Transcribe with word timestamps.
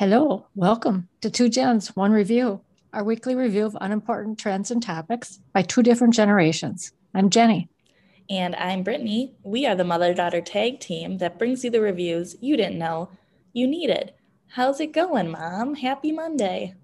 Hello, 0.00 0.46
welcome 0.54 1.10
to 1.20 1.28
Two 1.28 1.50
Gens, 1.50 1.94
One 1.94 2.10
Review, 2.10 2.62
our 2.94 3.04
weekly 3.04 3.34
review 3.34 3.66
of 3.66 3.76
unimportant 3.82 4.38
trends 4.38 4.70
and 4.70 4.82
topics 4.82 5.40
by 5.52 5.60
two 5.60 5.82
different 5.82 6.14
generations. 6.14 6.92
I'm 7.14 7.28
Jenny. 7.28 7.68
And 8.30 8.56
I'm 8.56 8.82
Brittany. 8.82 9.34
We 9.42 9.66
are 9.66 9.74
the 9.74 9.84
mother 9.84 10.14
daughter 10.14 10.40
tag 10.40 10.80
team 10.80 11.18
that 11.18 11.38
brings 11.38 11.64
you 11.64 11.70
the 11.70 11.82
reviews 11.82 12.34
you 12.40 12.56
didn't 12.56 12.78
know 12.78 13.10
you 13.52 13.66
needed. 13.66 14.14
How's 14.46 14.80
it 14.80 14.94
going, 14.94 15.32
Mom? 15.32 15.74
Happy 15.74 16.12
Monday. 16.12 16.76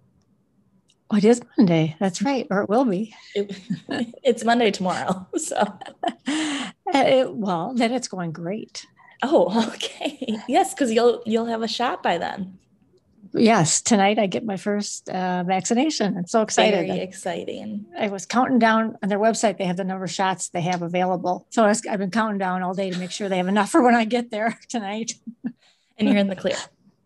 Oh, 1.10 1.16
it 1.16 1.24
is 1.24 1.40
Monday. 1.56 1.96
That's 1.98 2.20
right, 2.20 2.46
or 2.50 2.64
it 2.64 2.68
will 2.68 2.84
be. 2.84 3.14
It, 3.34 3.58
it's 4.22 4.44
Monday 4.44 4.70
tomorrow. 4.70 5.26
So, 5.38 5.64
it, 6.26 7.32
well, 7.32 7.72
then 7.74 7.92
it's 7.92 8.08
going 8.08 8.32
great. 8.32 8.84
Oh, 9.22 9.70
okay. 9.72 10.38
Yes, 10.46 10.74
because 10.74 10.92
you'll 10.92 11.22
you'll 11.24 11.46
have 11.46 11.62
a 11.62 11.68
shot 11.68 12.02
by 12.02 12.18
then. 12.18 12.58
Yes, 13.36 13.82
tonight 13.82 14.18
I 14.18 14.26
get 14.26 14.44
my 14.44 14.56
first 14.56 15.08
uh, 15.08 15.44
vaccination. 15.46 16.16
I'm 16.16 16.26
so 16.26 16.42
excited. 16.42 16.86
Very 16.86 17.00
exciting. 17.00 17.84
I 17.98 18.08
was 18.08 18.24
counting 18.24 18.58
down 18.58 18.96
on 19.02 19.08
their 19.08 19.18
website. 19.18 19.58
They 19.58 19.64
have 19.64 19.76
the 19.76 19.84
number 19.84 20.04
of 20.04 20.10
shots 20.10 20.48
they 20.48 20.62
have 20.62 20.82
available. 20.82 21.46
So 21.50 21.64
I 21.64 21.68
was, 21.68 21.86
I've 21.86 21.98
been 21.98 22.10
counting 22.10 22.38
down 22.38 22.62
all 22.62 22.72
day 22.72 22.90
to 22.90 22.98
make 22.98 23.10
sure 23.10 23.28
they 23.28 23.36
have 23.36 23.48
enough 23.48 23.70
for 23.70 23.82
when 23.82 23.94
I 23.94 24.04
get 24.04 24.30
there 24.30 24.58
tonight. 24.68 25.12
And 25.98 26.08
you're 26.08 26.18
in 26.18 26.28
the 26.28 26.36
clear. 26.36 26.56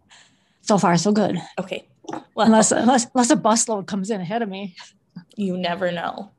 so 0.62 0.78
far, 0.78 0.96
so 0.96 1.12
good. 1.12 1.38
Okay. 1.58 1.88
Well, 2.34 2.46
unless 2.46 2.72
unless 2.72 3.06
unless 3.14 3.30
a 3.30 3.36
busload 3.36 3.86
comes 3.86 4.10
in 4.10 4.20
ahead 4.20 4.42
of 4.42 4.48
me. 4.48 4.76
You 5.36 5.56
never 5.56 5.90
know. 5.92 6.30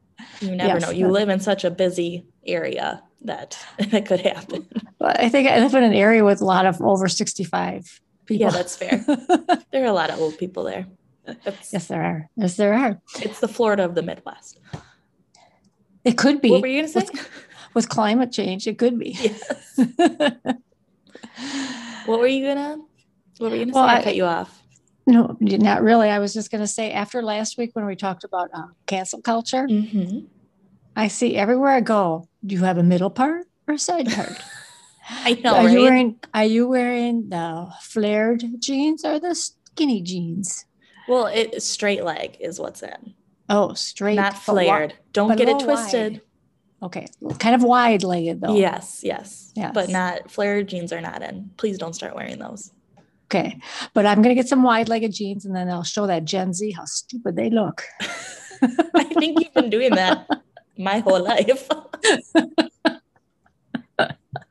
You 0.42 0.56
never 0.56 0.80
Yes. 0.80 0.82
know. 0.82 0.92
You 0.92 1.10
live 1.10 1.30
in 1.30 1.40
such 1.40 1.64
a 1.64 1.72
busy 1.72 2.26
area 2.46 3.04
that 3.24 3.58
that 3.92 4.06
could 4.06 4.22
happen. 4.22 4.68
But 5.00 5.20
I 5.20 5.30
think 5.30 5.50
I 5.50 5.60
live 5.60 5.74
in 5.74 5.84
an 5.84 5.94
area 5.94 6.24
with 6.24 6.42
a 6.42 6.46
lot 6.46 6.66
of 6.66 6.82
over 6.82 7.08
65 7.08 8.02
people. 8.32 8.46
Yeah, 8.48 8.52
that's 8.52 8.76
fair. 8.76 9.04
There 9.72 9.84
are 9.84 9.88
a 9.88 9.94
lot 9.94 10.10
of 10.10 10.20
old 10.20 10.38
people 10.38 10.64
there. 10.64 10.86
That's, 11.46 11.72
yes, 11.72 11.88
there 11.88 12.04
are. 12.04 12.30
Yes, 12.36 12.56
there 12.58 12.74
are. 12.74 13.00
It's 13.22 13.40
the 13.40 13.48
Florida 13.48 13.86
of 13.86 13.94
the 13.96 14.02
Midwest. 14.02 14.60
It 16.04 16.18
could 16.18 16.42
be 16.42 16.50
What 16.52 16.62
were 16.62 16.68
you 16.68 16.82
going 16.82 16.92
to 16.94 17.00
say? 17.02 17.08
with, 17.12 17.30
with 17.76 17.90
climate 17.90 18.32
change. 18.32 18.68
It 18.68 18.78
could 18.78 18.98
be. 19.00 19.12
Yes. 19.20 19.42
What 22.06 22.20
were 22.20 22.28
you 22.28 22.46
gonna? 22.48 22.78
What 23.38 23.52
were 23.52 23.56
you 23.58 23.66
gonna 23.66 23.76
Well, 23.76 23.88
say? 23.88 23.94
I, 23.96 24.00
I- 24.00 24.04
cut 24.04 24.16
you 24.16 24.26
off. 24.26 24.62
no, 25.08 25.38
not 25.40 25.82
really. 25.84 26.10
I 26.10 26.20
was 26.20 26.34
just 26.34 26.52
going 26.52 26.62
to 26.62 26.68
say 26.68 26.92
after 26.92 27.22
last 27.22 27.58
week 27.58 27.72
when 27.74 27.86
we 27.86 27.96
talked 27.96 28.24
about 28.24 28.50
uh, 28.54 28.68
cancel 28.88 29.22
culture, 29.22 29.66
Mm-hmm. 29.68 30.26
I 30.96 31.08
see 31.08 31.36
everywhere 31.38 31.72
I 31.72 31.80
go. 31.82 32.28
Do 32.46 32.54
you 32.56 32.64
have 32.64 32.78
a 32.78 32.84
middle 32.84 33.10
part 33.10 33.46
or 33.68 33.76
a 33.76 33.80
side 33.80 34.12
part? 34.12 34.34
I 35.26 35.34
know, 35.44 35.56
are 35.56 35.66
right? 35.66 35.72
you 35.74 35.82
wearing 35.82 36.20
Are 36.34 36.46
you 36.46 36.68
wearing 36.68 37.30
the 37.30 37.70
flared 37.82 38.44
jeans 38.60 39.04
or 39.06 39.20
the 39.20 39.36
skinny 39.36 40.02
jeans? 40.02 40.66
well, 41.08 41.26
it 41.28 41.62
straight 41.62 42.04
leg 42.04 42.38
is 42.40 42.60
what's 42.60 42.82
in, 42.84 43.14
Oh, 43.50 43.74
straight, 43.74 44.16
not 44.16 44.38
flared. 44.38 44.94
Don't 45.14 45.36
get 45.38 45.50
it 45.50 45.60
twisted. 45.60 46.14
wide. 46.14 46.22
Okay, 46.84 47.06
kind 47.38 47.54
of 47.56 47.64
wide 47.64 48.04
legged 48.04 48.42
though. 48.42 48.56
Yes, 48.56 49.02
yes, 49.04 49.52
Yes. 49.56 49.72
but 49.74 49.90
not 49.90 50.32
flared 50.32 50.68
jeans 50.70 50.92
are 50.94 51.02
not 51.02 51.22
in. 51.22 51.52
Please 51.58 51.78
don't 51.78 51.94
start 51.94 52.16
wearing 52.16 52.40
those. 52.40 52.72
Okay, 53.26 53.60
but 53.94 54.06
I'm 54.06 54.22
gonna 54.22 54.36
get 54.36 54.48
some 54.48 54.64
wide 54.64 54.90
legged 54.90 55.14
jeans 55.14 55.46
and 55.46 55.56
then 55.56 55.70
I'll 55.70 55.84
show 55.84 56.08
that 56.08 56.26
Gen 56.26 56.54
Z 56.54 56.72
how 56.72 56.86
stupid 56.86 57.36
they 57.36 57.50
look. 57.50 57.84
I 58.62 59.04
think 59.04 59.40
you've 59.42 59.54
been 59.54 59.70
doing 59.70 59.92
that 59.96 60.28
my 60.78 61.00
whole 61.00 61.22
life. 61.24 61.68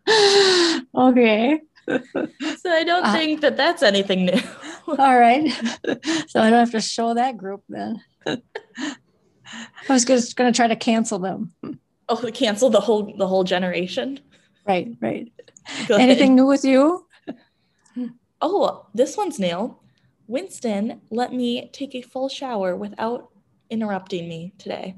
okay, 0.95 1.61
so 1.89 2.71
I 2.71 2.85
don't 2.85 3.05
Uh, 3.07 3.13
think 3.13 3.41
that 3.41 3.57
that's 3.57 3.83
anything 3.83 4.27
new. 4.27 4.41
all 4.89 5.19
right. 5.19 5.51
so 6.29 6.41
I 6.41 6.51
don't 6.51 6.59
have 6.59 6.71
to 6.73 6.81
show 6.81 7.15
that 7.15 7.37
group 7.37 7.63
then. 7.69 8.01
I 8.27 8.39
was 9.89 10.05
just 10.05 10.37
gonna 10.37 10.53
try 10.53 10.69
to 10.69 10.77
cancel 10.77 11.19
them. 11.19 11.53
Oh, 12.09 12.31
cancel 12.33 12.71
the 12.71 12.81
whole 12.81 13.15
the 13.17 13.27
whole 13.27 13.45
generation. 13.45 14.21
Right, 14.67 14.89
right. 15.01 15.33
Anything 15.91 16.35
new 16.35 16.47
with 16.47 16.65
you? 16.65 17.07
Oh, 18.41 18.87
this 18.95 19.17
one's 19.17 19.39
new. 19.39 19.77
Winston 20.27 21.01
let 21.11 21.33
me 21.33 21.69
take 21.73 21.95
a 21.95 22.03
full 22.03 22.29
shower 22.29 22.77
without 22.77 23.29
interrupting 23.69 24.29
me 24.29 24.53
today. 24.59 24.97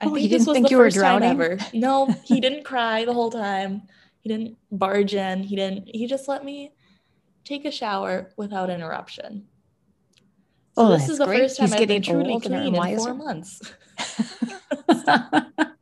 I 0.00 0.06
Oh, 0.06 0.14
he 0.14 0.26
didn't 0.28 0.46
think 0.46 0.66
the 0.66 0.70
you 0.72 0.78
were 0.78 0.90
drowning? 0.90 1.30
ever. 1.30 1.58
No, 1.72 2.06
he 2.24 2.40
didn't 2.40 2.64
cry 2.64 3.04
the 3.04 3.14
whole 3.14 3.30
time. 3.30 3.82
He 4.22 4.28
didn't 4.28 4.56
barge 4.70 5.14
in. 5.14 5.42
He 5.42 5.56
didn't. 5.56 5.88
He 5.92 6.06
just 6.06 6.28
let 6.28 6.44
me 6.44 6.72
take 7.44 7.64
a 7.64 7.70
shower 7.72 8.30
without 8.36 8.70
interruption. 8.70 9.46
So 10.74 10.84
Oh, 10.86 10.88
this 10.90 11.08
is 11.08 11.18
the 11.18 11.26
great. 11.26 11.40
first 11.40 11.58
time 11.58 11.66
He's 11.66 11.72
I've 11.74 11.78
been 11.80 11.88
getting 11.88 12.02
truly 12.02 12.32
old 12.32 12.46
and 12.46 12.54
clean 12.72 12.74
in 12.74 12.98
four 12.98 13.14
months. 13.14 13.60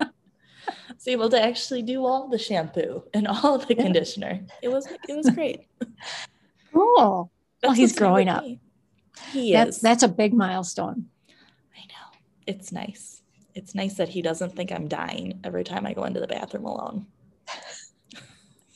was 1.01 1.09
able 1.09 1.31
to 1.31 1.43
actually 1.43 1.83
do 1.83 2.05
all 2.05 2.29
the 2.29 2.39
shampoo 2.39 3.03
and 3.15 3.27
all 3.27 3.59
the 3.59 3.75
Yeah. 3.75 3.83
conditioner. 3.85 4.41
It 4.63 4.69
was 4.69 4.87
it 5.09 5.15
was 5.15 5.29
great. 5.31 5.67
cool. 6.73 7.31
That's 7.63 7.71
oh, 7.71 7.75
he's 7.75 7.97
growing 7.97 8.29
up. 8.29 8.43
me. 8.43 8.61
He 9.33 9.53
That's 9.53 9.77
is. 9.77 9.83
that's 9.83 10.03
a 10.03 10.09
big 10.09 10.33
milestone. 10.33 11.07
I 11.77 11.81
know. 11.89 12.19
It's 12.47 12.73
nice. 12.73 13.23
It's 13.55 13.75
nice 13.75 13.95
that 13.95 14.09
he 14.09 14.23
doesn't 14.23 14.57
think 14.57 14.73
I'm 14.73 14.89
dying 14.89 15.41
every 15.45 15.65
time 15.65 15.85
I 15.87 15.93
go 15.93 16.05
into 16.05 16.21
the 16.21 16.27
bathroom 16.27 16.65
alone. 16.65 17.07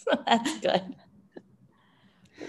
So 0.09 0.23
that's 0.27 0.59
good. 0.61 0.83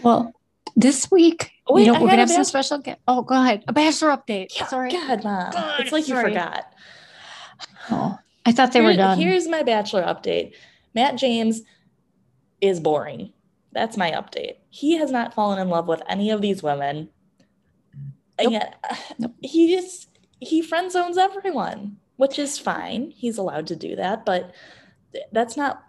Well, 0.03 0.31
this 0.75 1.09
week, 1.11 1.51
Oh, 1.67 1.75
wait, 1.75 1.85
you 1.87 1.93
know, 1.93 1.99
we're 2.01 2.07
gonna 2.09 2.17
have 2.21 2.29
some 2.29 2.43
special. 2.43 2.77
Ga- 2.79 2.97
oh, 3.07 3.21
go 3.23 3.41
ahead. 3.41 3.63
A 3.67 3.73
bachelor 3.73 4.09
update. 4.09 4.55
Yeah, 4.55 4.67
Sorry. 4.67 4.91
God, 4.91 5.23
mom. 5.23 5.51
God, 5.51 5.79
it's 5.79 5.91
like 5.91 6.07
you 6.07 6.19
forgot. 6.19 6.71
Oh, 7.89 8.17
I 8.45 8.51
thought 8.51 8.71
they 8.71 8.81
were 8.81 8.95
done. 8.95 9.17
Here's 9.17 9.47
my 9.47 9.63
bachelor 9.63 10.03
update. 10.03 10.53
Matt 10.93 11.15
James 11.15 11.61
is 12.61 12.79
boring. 12.79 13.31
That's 13.71 13.97
my 13.97 14.11
update. 14.11 14.57
He 14.69 14.97
has 14.97 15.11
not 15.11 15.33
fallen 15.33 15.59
in 15.59 15.69
love 15.69 15.87
with 15.87 16.01
any 16.07 16.29
of 16.29 16.41
these 16.41 16.61
women. 16.61 17.09
And 18.37 18.51
Nope. 18.51 18.53
yet 18.53 18.85
Nope. 19.19 19.33
he 19.41 19.73
just 19.75 20.09
he 20.39 20.61
friend 20.61 20.91
zones 20.91 21.17
everyone, 21.17 21.97
which 22.17 22.37
is 22.37 22.59
fine. 22.59 23.11
He's 23.11 23.37
allowed 23.37 23.67
to 23.67 23.75
do 23.75 23.95
that, 23.95 24.25
but 24.25 24.53
that's 25.31 25.57
not 25.57 25.83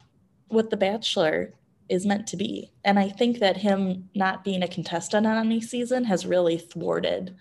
what 0.49 0.71
the 0.71 0.77
bachelor 0.77 1.53
is 1.89 2.07
meant 2.07 2.27
to 2.29 2.37
be. 2.37 2.73
And 2.85 2.99
I 2.99 3.09
think 3.09 3.39
that 3.39 3.57
him 3.57 4.09
not 4.15 4.45
being 4.45 4.63
a 4.63 4.69
contestant 4.69 5.27
on 5.27 5.39
any 5.39 5.61
season 5.61 6.05
has 6.05 6.27
really 6.27 6.59
thwarted 6.59 7.37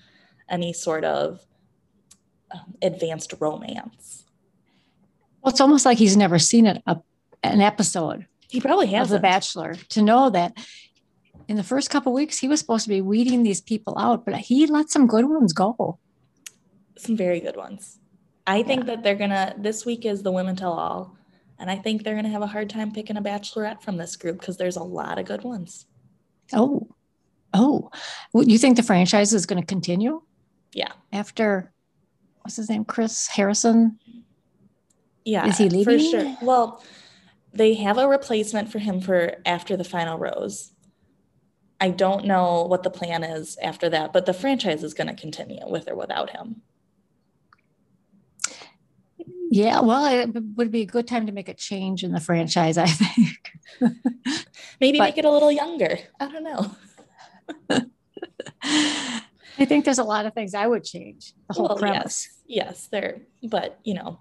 any 0.49 0.73
sort 0.73 1.03
of 1.03 1.39
um, 2.51 2.75
advanced 2.81 3.33
romance. 3.39 4.25
well, 5.41 5.51
it's 5.51 5.61
almost 5.61 5.85
like 5.85 5.97
he's 5.97 6.15
never 6.17 6.37
seen 6.37 6.65
it 6.65 6.81
up 6.85 7.05
an 7.43 7.61
episode 7.61 8.25
He 8.47 8.61
probably 8.61 8.93
of 8.95 9.09
The. 9.09 9.19
Bachelor 9.19 9.75
to 9.89 10.01
know 10.01 10.29
that 10.29 10.53
in 11.47 11.57
the 11.57 11.63
first 11.63 11.89
couple 11.89 12.13
weeks 12.13 12.39
he 12.39 12.47
was 12.47 12.59
supposed 12.59 12.83
to 12.83 12.89
be 12.89 13.01
weeding 13.01 13.43
these 13.43 13.61
people 13.61 13.97
out, 13.97 14.25
but 14.25 14.35
he 14.35 14.65
let 14.67 14.89
some 14.89 15.07
good 15.07 15.25
ones 15.25 15.53
go. 15.53 15.99
some 16.97 17.17
very 17.17 17.39
good 17.39 17.55
ones. 17.57 17.99
I 18.47 18.61
think 18.61 18.85
that 18.85 19.01
they're 19.03 19.15
gonna 19.15 19.55
this 19.57 19.85
week 19.85 20.05
is 20.05 20.21
the 20.21 20.31
women 20.31 20.55
tell 20.55 20.73
all, 20.73 21.17
and 21.59 21.69
I 21.69 21.77
think 21.77 22.03
they're 22.03 22.15
gonna 22.15 22.29
have 22.29 22.41
a 22.41 22.47
hard 22.47 22.69
time 22.69 22.91
picking 22.91 23.17
a 23.17 23.21
bachelorette 23.21 23.81
from 23.81 23.97
this 23.97 24.15
group 24.15 24.39
because 24.39 24.57
there's 24.57 24.77
a 24.77 24.83
lot 24.83 25.19
of 25.19 25.25
good 25.25 25.43
ones. 25.43 25.85
Oh, 26.53 26.87
oh, 27.55 27.91
you 28.33 28.57
think 28.57 28.77
the 28.77 28.83
franchise 28.83 29.33
is 29.33 29.45
going 29.45 29.61
to 29.61 29.65
continue? 29.65 30.21
Yeah. 30.73 30.91
After 31.11 31.71
what's 32.41 32.57
his 32.57 32.69
name, 32.69 32.85
Chris 32.85 33.27
Harrison? 33.27 33.99
Yeah, 35.23 35.47
Is 35.47 35.57
he 35.57 35.69
leaving? 35.69 35.99
For 35.99 36.05
sure. 36.05 36.37
Well, 36.41 36.83
they 37.53 37.73
have 37.75 37.97
a 37.97 38.07
replacement 38.07 38.71
for 38.71 38.79
him 38.79 39.01
for 39.01 39.37
after 39.45 39.75
the 39.75 39.83
final 39.83 40.19
rose. 40.19 40.71
I 41.81 41.89
don't 41.89 42.25
know 42.25 42.63
what 42.63 42.83
the 42.83 42.89
plan 42.89 43.23
is 43.23 43.57
after 43.61 43.89
that, 43.89 44.13
but 44.13 44.25
the 44.25 44.33
franchise 44.33 44.83
is 44.83 44.93
going 44.93 45.07
to 45.07 45.15
continue 45.15 45.67
with 45.67 45.89
or 45.89 45.95
without 45.95 46.29
him. 46.29 46.61
Yeah, 49.51 49.81
well, 49.81 50.05
it 50.05 50.29
would 50.55 50.71
be 50.71 50.81
a 50.81 50.85
good 50.85 51.07
time 51.07 51.25
to 51.27 51.31
make 51.31 51.49
a 51.49 51.53
change 51.53 52.03
in 52.03 52.11
the 52.11 52.19
franchise, 52.19 52.77
I 52.77 52.87
think. 52.87 53.51
Maybe 54.81 54.97
But- 54.97 55.05
make 55.05 55.17
it 55.17 55.25
a 55.25 55.31
little 55.31 55.51
younger. 55.51 55.97
I 56.19 56.31
don't 56.31 56.43
know. 56.43 56.75
I 58.63 59.63
think 59.65 59.85
there's 59.85 59.99
a 59.99 60.03
lot 60.03 60.25
of 60.25 60.33
things 60.33 60.53
I 60.53 60.67
would 60.67 60.83
change. 60.83 61.33
The 61.47 61.53
whole 61.53 61.67
Well, 61.69 61.77
premise. 61.77 62.27
Yes, 62.45 62.65
yes, 62.67 62.87
there. 62.91 63.21
But 63.43 63.79
you 63.83 63.93
know, 63.93 64.19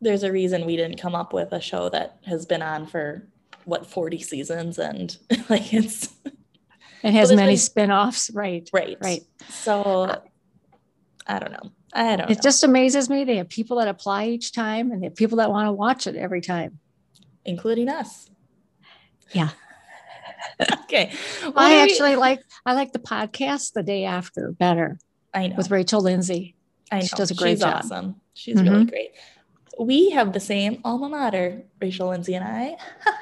there's 0.00 0.22
a 0.24 0.32
reason 0.32 0.66
we 0.66 0.76
didn't 0.76 0.98
come 1.00 1.14
up 1.14 1.32
with 1.32 1.52
a 1.52 1.60
show 1.60 1.88
that 1.90 2.18
has 2.26 2.46
been 2.46 2.62
on 2.62 2.86
for 2.86 3.28
what 3.64 3.86
40 3.86 4.20
seasons 4.20 4.78
and 4.78 5.16
like 5.48 5.72
it's 5.72 6.12
It 7.02 7.12
has 7.12 7.32
many 7.32 7.52
been- 7.52 7.56
spin-offs, 7.58 8.30
right? 8.30 8.68
right. 8.72 8.96
Right. 9.00 9.22
So 9.50 10.20
I 11.26 11.38
don't 11.38 11.52
know. 11.52 11.70
I 11.96 12.16
don't 12.16 12.30
It 12.30 12.34
know. 12.36 12.40
just 12.42 12.62
amazes 12.64 13.08
me. 13.08 13.24
They 13.24 13.36
have 13.36 13.48
people 13.48 13.78
that 13.78 13.88
apply 13.88 14.26
each 14.26 14.52
time 14.52 14.90
and 14.90 15.02
they 15.02 15.06
have 15.06 15.16
people 15.16 15.38
that 15.38 15.50
want 15.50 15.66
to 15.66 15.72
watch 15.72 16.06
it 16.06 16.14
every 16.16 16.40
time. 16.40 16.78
including 17.44 17.88
us. 17.88 18.28
Yeah. 19.32 19.50
okay. 20.84 21.10
I 21.44 21.48
What 21.48 21.56
are 21.56 21.68
we- 21.70 21.80
actually 21.80 22.16
like 22.16 22.40
I 22.64 22.72
like 22.74 22.92
the 22.92 22.98
podcast 22.98 23.72
the 23.72 23.82
day 23.82 24.04
after 24.04 24.52
better 24.52 24.98
I 25.32 25.48
know. 25.48 25.56
with 25.56 25.70
Rachel 25.70 26.00
Lindsay. 26.00 26.54
I 26.90 26.96
know. 27.00 27.06
she 27.06 27.16
does 27.16 27.30
a 27.30 27.34
great 27.34 27.52
She's 27.52 27.60
job. 27.60 27.74
awesome. 27.84 28.20
She's 28.34 28.56
really 28.60 28.84
Mhm. 28.84 28.90
great. 28.90 29.10
We 29.78 30.10
have 30.10 30.32
the 30.32 30.40
same 30.40 30.80
alma 30.84 31.08
mater, 31.08 31.64
Rachel 31.80 32.08
Lindsay 32.08 32.34
and 32.34 32.44
I. 32.44 32.76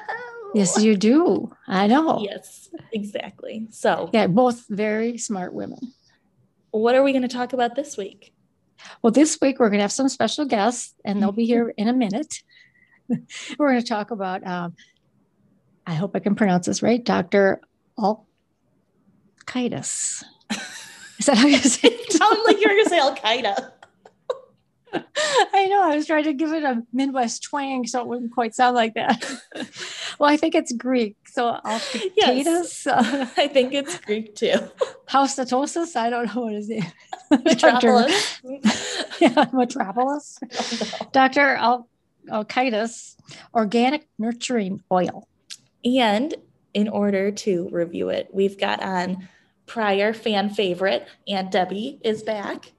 Yes, 0.53 0.81
you 0.81 0.95
do. 0.95 1.51
I 1.67 1.85
know. 1.87 2.19
Yes, 2.21 2.69
exactly. 2.93 3.67
So, 3.71 4.09
Yeah, 4.13 4.27
both 4.27 4.65
very 4.69 5.17
smart 5.17 5.53
women. 5.53 5.79
what 6.71 6.95
are 6.95 7.03
we 7.03 7.11
going 7.11 7.23
to 7.23 7.27
talk 7.27 7.51
about 7.51 7.75
this 7.75 7.97
week? 7.97 8.33
Well, 9.01 9.11
this 9.11 9.37
week 9.41 9.59
we're 9.59 9.69
going 9.69 9.79
to 9.79 9.83
have 9.83 9.91
some 9.91 10.09
special 10.09 10.45
guests, 10.45 10.93
and 11.03 11.21
they'll 11.21 11.31
be 11.31 11.45
here 11.45 11.73
in 11.77 11.87
a 11.87 11.93
minute. 11.93 12.43
we're 13.09 13.71
going 13.71 13.81
to 13.81 13.87
talk 13.87 14.11
about, 14.11 14.45
um, 14.45 14.75
I 15.85 15.93
hope 15.93 16.15
I 16.15 16.19
can 16.19 16.35
pronounce 16.35 16.65
this 16.65 16.81
right, 16.81 17.03
Dr. 17.03 17.61
Alkaitis. 17.97 20.23
Is 21.19 21.27
that 21.27 21.37
how 21.37 21.47
you 21.47 21.57
say 21.57 21.89
it? 21.89 22.11
Sound 22.11 22.39
like 22.45 22.57
you 22.57 22.63
were 22.63 22.75
going 22.75 22.83
to 22.83 22.89
say 22.89 22.99
Al 22.99 23.15
Qaeda. 23.15 23.71
I 25.53 25.67
know. 25.67 25.83
I 25.83 25.95
was 25.95 26.07
trying 26.07 26.25
to 26.25 26.33
give 26.33 26.51
it 26.51 26.63
a 26.63 26.83
Midwest 26.93 27.43
twang 27.43 27.87
so 27.87 28.01
it 28.01 28.07
wouldn't 28.07 28.33
quite 28.33 28.55
sound 28.55 28.75
like 28.75 28.95
that. 28.95 29.23
well, 30.19 30.29
I 30.29 30.37
think 30.37 30.55
it's 30.55 30.73
Greek. 30.73 31.15
So 31.35 31.59
Alkaitis, 31.65 32.11
Yes. 32.15 32.87
I 33.37 33.49
think 33.49 33.73
it's 33.73 33.99
Greek 34.05 34.35
too. 34.35 34.55
Haustatosis. 35.09 35.97
I 35.97 36.09
don't 36.09 36.33
know 36.33 36.43
what 36.43 36.53
is 36.53 36.69
it. 36.69 36.83
Metropolis. 37.43 38.41
yeah, 39.19 39.45
Metropolis. 39.51 40.39
Dr. 41.11 41.41
Al- 41.55 41.89
Alkaitis, 42.29 43.17
organic 43.53 44.07
nurturing 44.17 44.81
oil. 44.89 45.27
And 45.83 46.33
in 46.73 46.87
order 46.87 47.31
to 47.31 47.67
review 47.69 48.07
it, 48.09 48.29
we've 48.31 48.57
got 48.57 48.81
on 48.81 49.27
prior 49.65 50.13
fan 50.13 50.49
favorite, 50.49 51.05
Aunt 51.27 51.51
Debbie 51.51 51.99
is 52.01 52.23
back. 52.23 52.71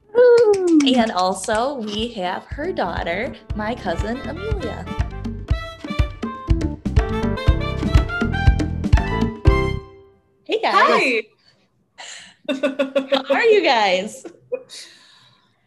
And 0.87 1.11
also, 1.13 1.75
we 1.75 2.09
have 2.15 2.45
her 2.45 2.73
daughter, 2.73 3.35
my 3.55 3.75
cousin 3.75 4.17
Amelia. 4.21 5.06
Hey 10.47 10.61
guys, 10.61 10.75
Hi. 10.77 11.23
how 13.29 13.35
are 13.35 13.43
you 13.43 13.65
guys? 13.65 14.25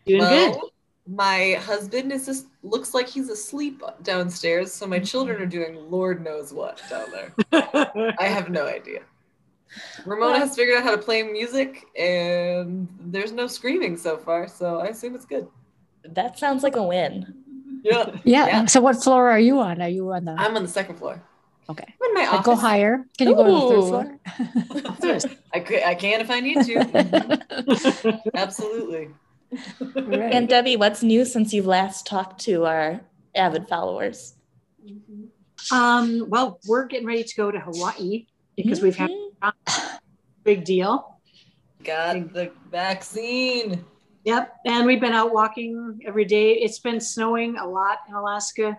Doing 0.05 0.21
well, 0.21 0.53
good. 0.53 0.61
my 1.05 1.59
husband 1.59 2.13
is 2.13 2.25
just 2.25 2.45
looks 2.63 2.93
like 2.93 3.09
he's 3.09 3.27
asleep 3.27 3.83
downstairs, 4.03 4.71
so 4.71 4.87
my 4.87 4.95
mm-hmm. 4.95 5.03
children 5.03 5.41
are 5.41 5.45
doing 5.45 5.75
Lord 5.91 6.23
knows 6.23 6.53
what 6.53 6.81
down 6.89 7.11
there. 7.11 7.33
I 8.19 8.23
have 8.23 8.51
no 8.51 8.67
idea. 8.67 9.01
Ramona 10.05 10.39
has 10.39 10.55
figured 10.55 10.77
out 10.77 10.85
how 10.85 10.91
to 10.91 10.97
play 10.97 11.23
music, 11.23 11.83
and 11.97 12.87
there's 13.01 13.33
no 13.33 13.47
screaming 13.47 13.97
so 13.97 14.15
far, 14.15 14.47
so 14.47 14.79
I 14.79 14.85
assume 14.85 15.13
it's 15.13 15.25
good. 15.25 15.45
That 16.05 16.39
sounds 16.39 16.63
like 16.63 16.77
a 16.77 16.83
win. 16.83 17.33
Yeah, 17.83 18.11
Yeah. 18.23 18.47
Yeah. 18.47 18.65
So, 18.67 18.79
what 18.79 19.03
floor 19.03 19.29
are 19.29 19.39
you 19.39 19.59
on? 19.59 19.81
Are 19.81 19.89
you 19.89 20.09
on 20.13 20.23
the? 20.23 20.35
I'm 20.37 20.55
on 20.55 20.63
the 20.63 20.69
second 20.69 20.95
floor. 20.95 21.21
Okay. 21.69 21.85
I'm 22.01 22.07
in 22.09 22.13
my 22.15 22.31
Like, 22.31 22.43
go 22.43 22.55
higher. 22.55 23.05
Can 23.17 23.27
you 23.29 23.35
go 23.35 23.45
to 23.45 23.51
the 23.51 23.59
third 23.69 25.19
floor? 25.21 25.39
I, 25.53 25.59
ca- 25.59 25.83
I 25.85 25.95
can 25.95 26.19
if 26.21 26.31
I 26.31 26.39
need 26.39 26.63
to. 26.65 28.21
Absolutely. 28.35 29.09
Right. 29.95 30.33
And 30.33 30.47
Debbie, 30.49 30.77
what's 30.77 31.03
new 31.03 31.25
since 31.25 31.53
you've 31.53 31.67
last 31.67 32.07
talked 32.07 32.41
to 32.45 32.65
our 32.65 33.01
avid 33.35 33.67
followers? 33.67 34.33
Um, 35.71 36.25
well, 36.29 36.59
we're 36.67 36.85
getting 36.87 37.05
ready 37.07 37.23
to 37.23 37.35
go 37.35 37.51
to 37.51 37.59
Hawaii 37.59 38.25
because 38.55 38.81
we've 38.81 38.95
had 38.95 39.11
Mhm. 39.11 39.31
a 39.43 39.53
big 40.43 40.63
deal. 40.65 41.19
Got 41.83 42.33
the 42.33 42.51
vaccine. 42.71 43.85
Yep. 44.25 44.55
And 44.65 44.85
we've 44.85 44.99
been 44.99 45.13
out 45.13 45.31
walking 45.31 45.99
every 46.05 46.25
day. 46.25 46.53
It's 46.53 46.79
been 46.79 46.99
snowing 46.99 47.57
a 47.57 47.67
lot 47.67 47.99
in 48.07 48.15
Alaska. 48.15 48.77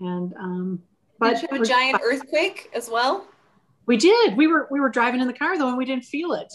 And 0.00 0.34
um 0.34 0.82
But 1.18 1.34
but 1.34 1.42
you 1.42 1.48
have 1.48 1.50
a 1.50 1.54
we're- 1.60 1.66
giant 1.68 2.00
earthquake 2.04 2.70
as 2.74 2.88
well. 2.90 3.26
we 3.86 3.96
did. 3.96 4.36
We 4.36 4.46
were 4.46 4.66
we 4.70 4.80
were 4.80 4.88
driving 4.90 5.20
in 5.20 5.26
the 5.26 5.32
car 5.34 5.56
though 5.58 5.68
and 5.68 5.76
we 5.78 5.84
didn't 5.84 6.04
feel 6.04 6.32
it. 6.32 6.52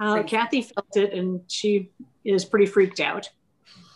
Uh, 0.00 0.14
Crazy. 0.14 0.28
Kathy 0.28 0.62
felt 0.62 0.96
it 0.96 1.12
and 1.12 1.40
she 1.48 1.90
is 2.24 2.44
pretty 2.44 2.66
freaked 2.66 3.00
out. 3.00 3.28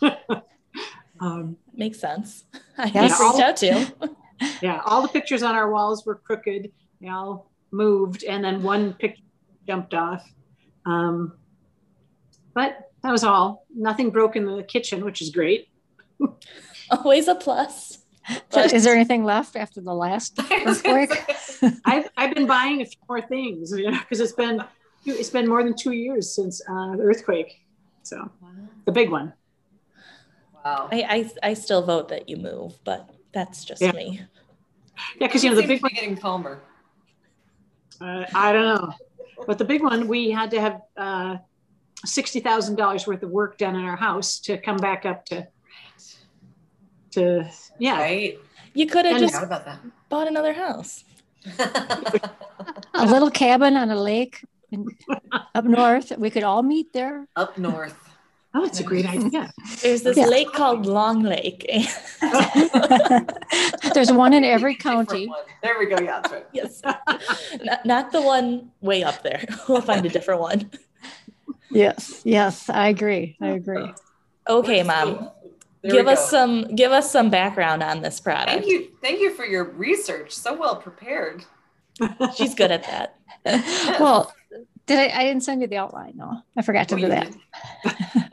um, 1.20 1.56
Makes 1.74 2.00
sense. 2.00 2.44
I 2.78 2.86
Yes. 2.94 3.10
get 3.10 3.12
freaked 3.18 3.40
out 3.40 3.56
too. 3.56 4.16
yeah, 4.62 4.80
all 4.84 5.02
the 5.02 5.08
pictures 5.08 5.42
on 5.42 5.54
our 5.54 5.70
walls 5.70 6.04
were 6.04 6.16
crooked. 6.16 6.70
They 7.00 7.08
all 7.08 7.50
moved, 7.70 8.24
and 8.24 8.44
then 8.44 8.62
one 8.62 8.94
picture 8.94 9.22
jumped 9.66 9.94
off. 9.94 10.24
Um, 10.86 11.32
but 12.54 12.90
that 13.02 13.10
was 13.10 13.24
all. 13.24 13.66
Nothing 13.74 14.10
broke 14.10 14.36
in 14.36 14.44
the 14.46 14.62
kitchen, 14.62 15.04
which 15.04 15.20
is 15.22 15.30
great. 15.30 15.68
Always 16.90 17.28
a 17.28 17.34
plus. 17.34 17.98
So 18.50 18.60
is 18.60 18.84
there 18.84 18.94
anything 18.94 19.24
left 19.24 19.56
after 19.56 19.80
the 19.80 19.94
last 19.94 20.38
earthquake? 20.50 21.10
I've, 21.84 22.08
I've 22.16 22.34
been 22.34 22.46
buying 22.46 22.80
a 22.80 22.86
few 22.86 22.98
more 23.08 23.20
things, 23.20 23.72
you 23.72 23.90
know, 23.90 23.98
because 23.98 24.20
it's 24.20 24.32
been 24.32 24.64
it's 25.04 25.28
been 25.30 25.46
more 25.46 25.62
than 25.62 25.74
two 25.76 25.92
years 25.92 26.34
since 26.34 26.62
uh, 26.68 26.96
the 26.96 27.02
earthquake. 27.02 27.52
So 28.02 28.30
the 28.86 28.92
big 28.92 29.10
one. 29.10 29.34
Wow. 30.64 30.88
I, 30.90 31.30
I, 31.42 31.50
I 31.50 31.54
still 31.54 31.82
vote 31.82 32.08
that 32.08 32.28
you 32.28 32.36
move, 32.38 32.78
but 32.84 33.10
that's 33.32 33.64
just 33.64 33.82
Yeah. 33.82 33.92
me. 33.92 34.22
Yeah, 35.20 35.26
because 35.26 35.44
you 35.44 35.50
know 35.50 35.56
the 35.56 35.66
big 35.66 35.82
one. 35.82 35.92
getting 35.94 36.16
calmer. 36.16 36.62
Uh, 38.00 38.24
I 38.34 38.52
don't 38.52 38.64
know, 38.64 38.94
but 39.46 39.58
the 39.58 39.64
big 39.64 39.82
one 39.82 40.08
we 40.08 40.30
had 40.30 40.50
to 40.52 40.60
have 40.60 40.80
uh, 40.96 41.36
sixty 42.06 42.40
thousand 42.40 42.76
dollars 42.76 43.06
worth 43.06 43.22
of 43.22 43.30
work 43.30 43.58
done 43.58 43.74
in 43.74 43.84
our 43.84 43.96
house 43.96 44.38
to 44.40 44.56
come 44.56 44.76
back 44.76 45.04
up 45.04 45.26
to 45.26 45.46
to 47.14 47.49
yeah. 47.78 47.99
Right. 47.99 48.38
You 48.75 48.87
could 48.87 49.05
have 49.05 49.20
just 49.20 49.34
Forgot 49.34 49.62
about 49.62 49.78
bought 50.08 50.28
another 50.28 50.52
house. 50.52 51.05
a 52.94 53.06
little 53.06 53.31
cabin 53.31 53.76
on 53.76 53.90
a 53.90 54.00
lake 54.00 54.44
in, 54.70 54.87
up 55.55 55.64
north. 55.64 56.16
We 56.19 56.31
could 56.31 56.43
all 56.43 56.62
meet 56.62 56.93
there. 56.93 57.26
Up 57.37 57.56
north. 57.58 57.96
Oh, 58.56 58.64
it's 58.64 58.78
a 58.78 58.84
great 58.84 59.05
idea. 59.06 59.52
There's 59.82 60.02
this 60.02 60.16
Yeah. 60.16 60.26
lake 60.26 60.52
called 60.52 60.87
Long 60.87 61.22
Lake. 61.22 61.66
There's 63.94 64.12
one 64.12 64.32
in 64.32 64.44
every 64.44 64.76
county. 64.76 65.28
There 65.62 65.76
we 65.78 65.87
go. 65.87 65.96
Yeah, 66.00 66.20
that's 66.20 66.32
right. 66.32 66.46
yes. 66.52 66.81
not, 67.64 67.84
not 67.84 68.12
the 68.12 68.22
one 68.22 68.70
way 68.81 69.02
up 69.02 69.22
there. 69.25 69.44
We'll 69.69 69.81
find 69.82 70.06
a 70.06 70.08
different 70.08 70.40
one. 70.40 70.70
Yes, 71.70 72.22
yes, 72.25 72.70
I 72.70 72.88
agree. 72.88 73.36
I 73.41 73.48
agree. 73.48 73.93
Okay, 74.48 74.82
mom. 74.84 75.31
Go. 75.88 75.94
There 75.94 76.03
give 76.03 76.08
us 76.08 76.31
some 76.31 76.74
give 76.74 76.93
us 76.93 77.10
some 77.10 77.31
background 77.31 77.82
on 77.82 78.03
this 78.03 78.20
product. 78.20 78.50
Thank 78.50 78.67
you. 78.67 78.88
Thank 79.00 79.20
you 79.20 79.34
for 79.34 79.44
your 79.44 79.64
research. 79.64 80.32
So 80.32 80.55
well 80.55 80.76
prepared. 80.76 81.44
She's 82.36 82.55
good 82.55 82.70
at 82.70 82.84
that. 82.84 83.17
Well, 84.00 84.34
did 84.86 84.98
I? 84.98 85.20
I 85.20 85.24
didn't 85.24 85.43
send 85.43 85.60
you 85.60 85.67
the 85.67 85.76
outline. 85.76 86.14
No, 86.17 86.43
I 86.56 86.62
forgot 86.62 86.88
to 86.88 86.94
Oh, 86.94 86.98
do 86.98 87.08
that. 87.08 87.31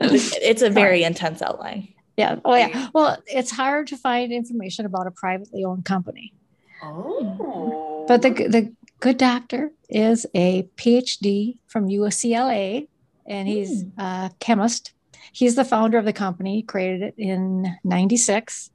It's 0.00 0.62
a 0.62 0.70
very 0.70 1.04
intense 1.04 1.42
outline. 1.42 1.88
Yeah. 2.16 2.36
Oh, 2.44 2.54
yeah. 2.54 2.88
Well, 2.92 3.22
it's 3.26 3.50
hard 3.50 3.86
to 3.88 3.96
find 3.96 4.32
information 4.32 4.84
about 4.84 5.06
a 5.06 5.10
privately 5.10 5.64
owned 5.64 5.84
company, 5.84 6.34
Oh. 6.82 8.04
but 8.08 8.22
the 8.22 8.30
the 8.30 8.72
good 9.00 9.18
doctor 9.18 9.72
is 9.88 10.26
a 10.34 10.64
PhD 10.76 11.58
from 11.66 11.88
UCLA, 11.88 12.88
and 13.26 13.48
he's 13.48 13.82
hmm. 13.82 14.00
a 14.00 14.30
chemist. 14.40 14.92
He's 15.32 15.54
the 15.56 15.64
founder 15.64 15.98
of 15.98 16.04
the 16.04 16.12
company. 16.12 16.62
Created 16.62 17.02
it 17.02 17.14
in 17.18 17.76
'96. 17.84 18.70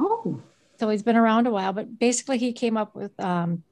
Oh, 0.00 0.40
so 0.80 0.88
he's 0.88 1.02
been 1.04 1.16
around 1.16 1.46
a 1.46 1.50
while 1.52 1.72
but 1.72 1.98
basically 2.00 2.38
he 2.38 2.52
came 2.52 2.76
up 2.76 2.96
with 2.96 3.12
um, 3.20 3.62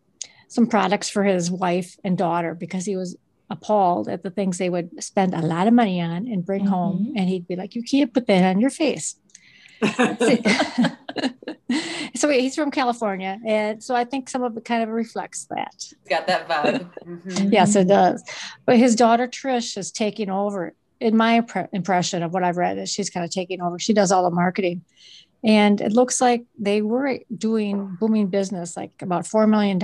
some 0.46 0.66
products 0.68 1.08
for 1.10 1.24
his 1.24 1.50
wife 1.50 1.96
and 2.04 2.16
daughter 2.16 2.54
because 2.54 2.84
he 2.86 2.94
was 2.96 3.16
appalled 3.50 4.08
at 4.08 4.22
the 4.22 4.30
things 4.30 4.58
they 4.58 4.70
would 4.70 5.02
spend 5.02 5.34
a 5.34 5.40
lot 5.42 5.66
of 5.66 5.72
money 5.74 6.00
on 6.00 6.28
and 6.28 6.46
bring 6.46 6.66
home 6.66 7.12
and 7.16 7.28
he'd 7.28 7.48
be 7.48 7.56
like 7.56 7.74
you 7.74 7.82
can't 7.82 8.14
put 8.14 8.28
that 8.28 8.44
on 8.44 8.60
your 8.60 8.70
face 8.70 9.16
so 12.14 12.28
he's 12.28 12.54
from 12.54 12.70
california 12.70 13.40
and 13.46 13.82
so 13.82 13.94
i 13.96 14.04
think 14.04 14.28
some 14.28 14.42
of 14.44 14.56
it 14.56 14.64
kind 14.64 14.82
of 14.84 14.88
reflects 14.90 15.46
that 15.50 15.72
It's 15.74 15.94
got 16.08 16.26
that 16.28 16.48
vibe. 16.48 16.88
Mhm. 17.06 17.52
yes 17.52 17.74
it 17.74 17.88
does 17.88 18.22
but 18.66 18.76
his 18.76 18.94
daughter 18.94 19.26
trish 19.26 19.76
is 19.76 19.90
taking 19.90 20.30
over 20.30 20.74
in 21.00 21.16
my 21.16 21.40
impre- 21.40 21.68
impression 21.72 22.22
of 22.22 22.32
what 22.32 22.44
i've 22.44 22.56
read 22.56 22.78
is 22.78 22.90
she's 22.90 23.10
kind 23.10 23.24
of 23.24 23.30
taking 23.30 23.60
over 23.60 23.78
she 23.78 23.92
does 23.92 24.12
all 24.12 24.22
the 24.24 24.30
marketing 24.30 24.82
and 25.42 25.80
it 25.80 25.92
looks 25.92 26.20
like 26.20 26.44
they 26.58 26.82
were 26.82 27.18
doing 27.36 27.96
booming 27.98 28.26
business 28.26 28.76
like 28.76 28.92
about 29.00 29.24
$4 29.24 29.48
million 29.48 29.78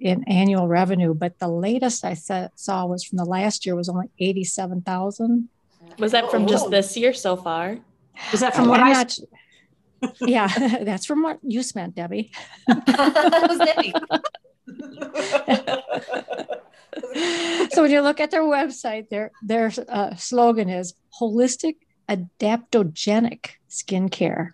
in 0.00 0.24
annual 0.24 0.66
revenue 0.66 1.14
but 1.14 1.38
the 1.38 1.48
latest 1.48 2.04
i 2.04 2.14
sa- 2.14 2.48
saw 2.56 2.84
was 2.86 3.04
from 3.04 3.18
the 3.18 3.24
last 3.24 3.64
year 3.64 3.76
was 3.76 3.88
only 3.88 4.10
87000 4.18 5.48
Was 5.98 6.10
that 6.12 6.30
from 6.30 6.46
just 6.48 6.66
Oh. 6.66 6.70
this 6.70 6.96
year 6.96 7.12
so 7.14 7.36
far? 7.36 7.78
is 8.32 8.40
that 8.40 8.54
from 8.56 8.68
what 8.68 8.80
I'm 8.80 8.88
I? 8.88 8.92
not- 8.92 9.18
yeah 10.20 10.48
that's 10.82 11.06
from 11.06 11.22
what 11.22 11.38
you 11.44 11.62
spent 11.62 11.94
debbie 11.94 12.32
that 12.66 13.46
was 13.48 13.58
Debbie. 13.58 13.94
so 17.70 17.82
when 17.82 17.90
you 17.90 18.00
look 18.00 18.20
at 18.20 18.30
their 18.30 18.42
website, 18.42 19.08
their 19.08 19.30
their 19.42 19.72
uh, 19.88 20.14
slogan 20.16 20.68
is 20.68 20.94
holistic 21.20 21.76
adaptogenic 22.08 23.50
skincare. 23.70 24.50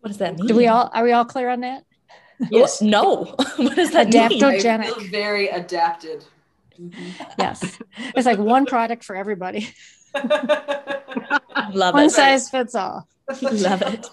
What 0.00 0.08
does 0.08 0.18
that 0.18 0.36
mean? 0.36 0.46
Do 0.46 0.54
we 0.56 0.66
all 0.66 0.90
are 0.92 1.04
we 1.04 1.12
all 1.12 1.24
clear 1.24 1.48
on 1.48 1.60
that? 1.60 1.84
Yes. 2.50 2.80
No. 2.80 3.24
what 3.56 3.76
does 3.76 3.92
that 3.92 4.08
Adapto- 4.08 4.40
mean? 4.40 4.80
I 4.80 4.84
feel 4.84 5.10
very 5.10 5.48
adapted. 5.48 6.24
Mhm. 6.80 6.94
Yes. 7.38 7.78
It's 8.14 8.26
like 8.26 8.38
one 8.38 8.64
product 8.64 9.04
for 9.04 9.14
everybody. 9.14 9.68
Love 10.14 11.94
One 11.94 12.04
it. 12.04 12.06
One 12.06 12.10
size 12.10 12.48
fits 12.48 12.74
all. 12.74 13.06
Love 13.42 13.82
it. 13.82 14.08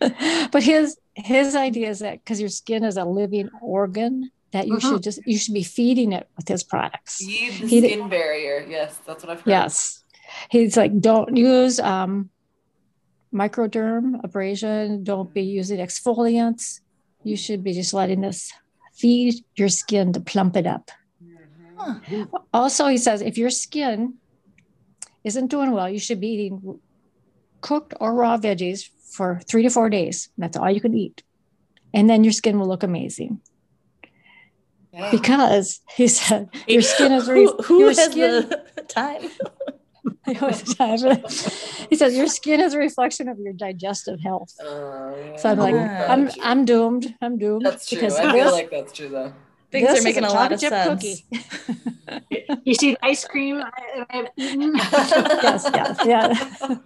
but 0.52 0.62
his 0.62 0.98
his 1.14 1.54
idea 1.54 1.88
is 1.88 2.00
that 2.00 2.22
because 2.24 2.40
your 2.40 2.48
skin 2.50 2.84
is 2.84 2.96
a 2.96 3.04
living 3.04 3.48
organ, 3.62 4.30
that 4.52 4.66
you 4.66 4.74
Mhm. 4.76 4.80
should 4.80 5.02
just 5.02 5.20
you 5.26 5.36
should 5.38 5.54
be 5.54 5.62
feeding 5.62 6.12
it 6.12 6.28
with 6.36 6.48
his 6.48 6.62
products. 6.62 7.18
Feed 7.24 7.52
the 7.60 7.66
He 7.66 7.80
skin 7.80 8.08
barrier. 8.08 8.66
Yes, 8.68 8.98
that's 9.06 9.22
what 9.22 9.30
I've 9.32 9.40
heard. 9.42 9.50
Yes. 9.50 10.02
He's 10.50 10.76
like, 10.76 10.98
don't 11.00 11.36
use 11.36 11.80
um, 11.80 12.30
microderm 13.32 14.22
abrasion. 14.24 15.04
Don't 15.04 15.32
be 15.32 15.42
using 15.42 15.78
exfoliants. 15.78 16.80
You 17.24 17.36
should 17.36 17.62
be 17.62 17.72
just 17.72 17.92
letting 17.94 18.20
this 18.20 18.52
feed 18.94 19.44
your 19.56 19.68
skin 19.68 20.12
to 20.12 20.20
plump 20.20 20.56
it 20.56 20.66
up. 20.66 20.90
Mhm. 21.78 22.28
Also, 22.52 22.86
he 22.88 22.98
says 22.98 23.20
if 23.22 23.38
your 23.38 23.50
skin 23.50 24.14
isn't 25.24 25.48
doing 25.48 25.70
well, 25.72 25.88
you 25.88 25.98
should 25.98 26.20
be 26.20 26.28
eating 26.28 26.80
cooked 27.60 27.94
or 28.00 28.14
raw 28.14 28.36
veggies 28.36 28.88
for 29.12 29.40
three 29.46 29.62
to 29.62 29.70
four 29.70 29.88
days. 29.90 30.28
That's 30.38 30.56
all 30.56 30.70
you 30.70 30.80
can 30.80 30.94
eat. 30.94 31.22
And 31.94 32.08
then 32.08 32.24
your 32.24 32.32
skin 32.32 32.58
will 32.58 32.68
look 32.68 32.82
amazing. 32.82 33.40
Yeah. 34.98 35.10
Because 35.12 35.80
he 35.96 36.08
said 36.08 36.48
your 36.66 36.82
skin 36.82 37.12
is 37.12 37.28
re- 37.28 37.44
who, 37.44 37.56
who 37.62 37.78
your 37.78 37.88
has 37.90 38.10
skin 38.10 38.48
the 38.48 38.82
time? 38.88 39.22
he 41.90 41.96
says 41.96 42.16
your 42.16 42.26
skin 42.26 42.60
is 42.60 42.74
a 42.74 42.78
reflection 42.78 43.28
of 43.28 43.38
your 43.38 43.52
digestive 43.52 44.20
health. 44.20 44.52
Oh, 44.60 45.14
yeah. 45.24 45.36
So 45.36 45.50
I'm 45.50 45.58
like. 45.58 45.74
I'm 45.74 46.28
true. 46.28 46.42
I'm 46.42 46.64
doomed. 46.64 47.14
I'm 47.22 47.38
doomed 47.38 47.64
That's 47.64 47.88
true. 47.88 47.96
because 47.98 48.16
I 48.16 48.32
feel 48.32 48.44
this, 48.46 48.52
like 48.52 48.70
that's 48.70 48.92
true 48.92 49.08
though. 49.08 49.32
Things 49.70 49.88
this 49.88 50.00
are 50.00 50.02
making 50.02 50.24
is 50.24 50.32
a, 50.32 50.34
lot 50.34 50.50
of 50.52 50.60
chocolate 50.60 51.00
sense. 51.00 51.22
cookie. 51.30 52.24
You 52.64 52.74
see 52.74 52.92
the 52.92 52.98
ice 53.02 53.24
cream 53.26 53.62
I, 53.62 54.06
I've 54.10 54.28
eaten? 54.36 54.74
yes, 54.76 55.70
yes, 55.74 56.00
yeah, 56.06 56.78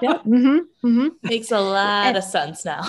yeah. 0.00 0.18
hmm 0.18 0.58
hmm 0.82 1.08
Makes 1.22 1.50
a 1.52 1.60
lot 1.60 2.06
And- 2.06 2.16
of 2.16 2.24
sense 2.24 2.64
now. 2.64 2.82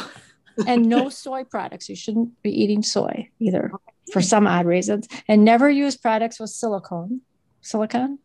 And 0.65 0.87
no 0.87 1.09
soy 1.09 1.43
products. 1.43 1.87
You 1.89 1.95
shouldn't 1.95 2.41
be 2.41 2.49
eating 2.49 2.81
soy 2.81 3.29
either, 3.39 3.71
for 4.11 4.21
some 4.21 4.47
odd 4.47 4.65
reasons. 4.65 5.07
And 5.27 5.43
never 5.43 5.69
use 5.69 5.97
products 5.97 6.39
with 6.39 6.49
silicone, 6.49 7.21
silicone, 7.61 8.19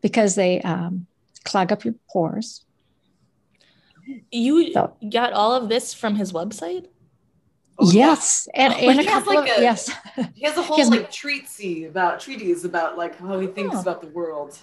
because 0.00 0.34
they 0.34 0.60
um, 0.62 1.06
clog 1.44 1.72
up 1.72 1.84
your 1.84 1.94
pores. 2.10 2.64
You 4.30 4.72
So- 4.72 4.96
got 5.10 5.32
all 5.32 5.52
of 5.54 5.68
this 5.68 5.92
from 5.94 6.14
his 6.16 6.32
website? 6.32 6.86
Oh, 7.80 7.90
yeah. 7.92 8.06
yes, 8.08 8.48
and, 8.54 8.72
Oh, 8.74 8.76
and 8.76 8.98
a 8.98 9.02
he 9.02 9.08
has 9.08 9.14
couple 9.22 9.34
like 9.34 9.50
of 9.52 9.58
a- 9.58 9.60
yes. 9.62 9.90
He 10.34 10.44
has 10.44 10.56
a 10.56 10.62
whole 10.66 10.78
His- 10.78 10.88
like 10.90 11.12
treatise 11.12 11.86
about 11.88 12.18
treatise 12.18 12.64
about 12.64 12.98
like 12.98 13.16
how 13.18 13.38
he 13.38 13.46
thinks 13.46 13.76
Oh. 13.76 13.80
about 13.80 14.00
the 14.00 14.08
world. 14.08 14.58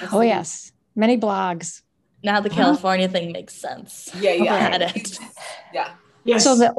That's 0.00 0.12
Oh 0.12 0.18
like- 0.18 0.28
yes, 0.28 0.72
many 0.96 1.16
blogs. 1.16 1.82
Now 2.24 2.40
the 2.40 2.48
Huh? 2.48 2.56
California 2.56 3.06
thing 3.08 3.30
makes 3.30 3.54
sense. 3.54 4.10
Yeah, 4.18 4.32
yeah. 4.32 4.70
Got 4.78 4.96
it. 4.96 5.18
Yeah. 5.72 5.90
Yes. 6.24 6.44
So 6.44 6.56
the 6.56 6.72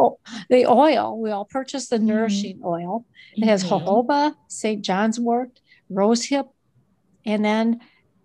the 0.50 0.66
oil 0.68 1.20
we 1.20 1.32
all 1.32 1.46
purchase 1.46 1.88
the 1.88 1.98
Mhm. 1.98 2.04
nourishing 2.04 2.62
oil. 2.64 3.06
It 3.36 3.46
has 3.46 3.64
Mhm. 3.64 3.70
jojoba, 3.86 4.36
St. 4.48 4.82
John's 4.84 5.20
wort, 5.20 5.60
rosehip, 5.92 6.50
and 7.26 7.44
then 7.44 7.80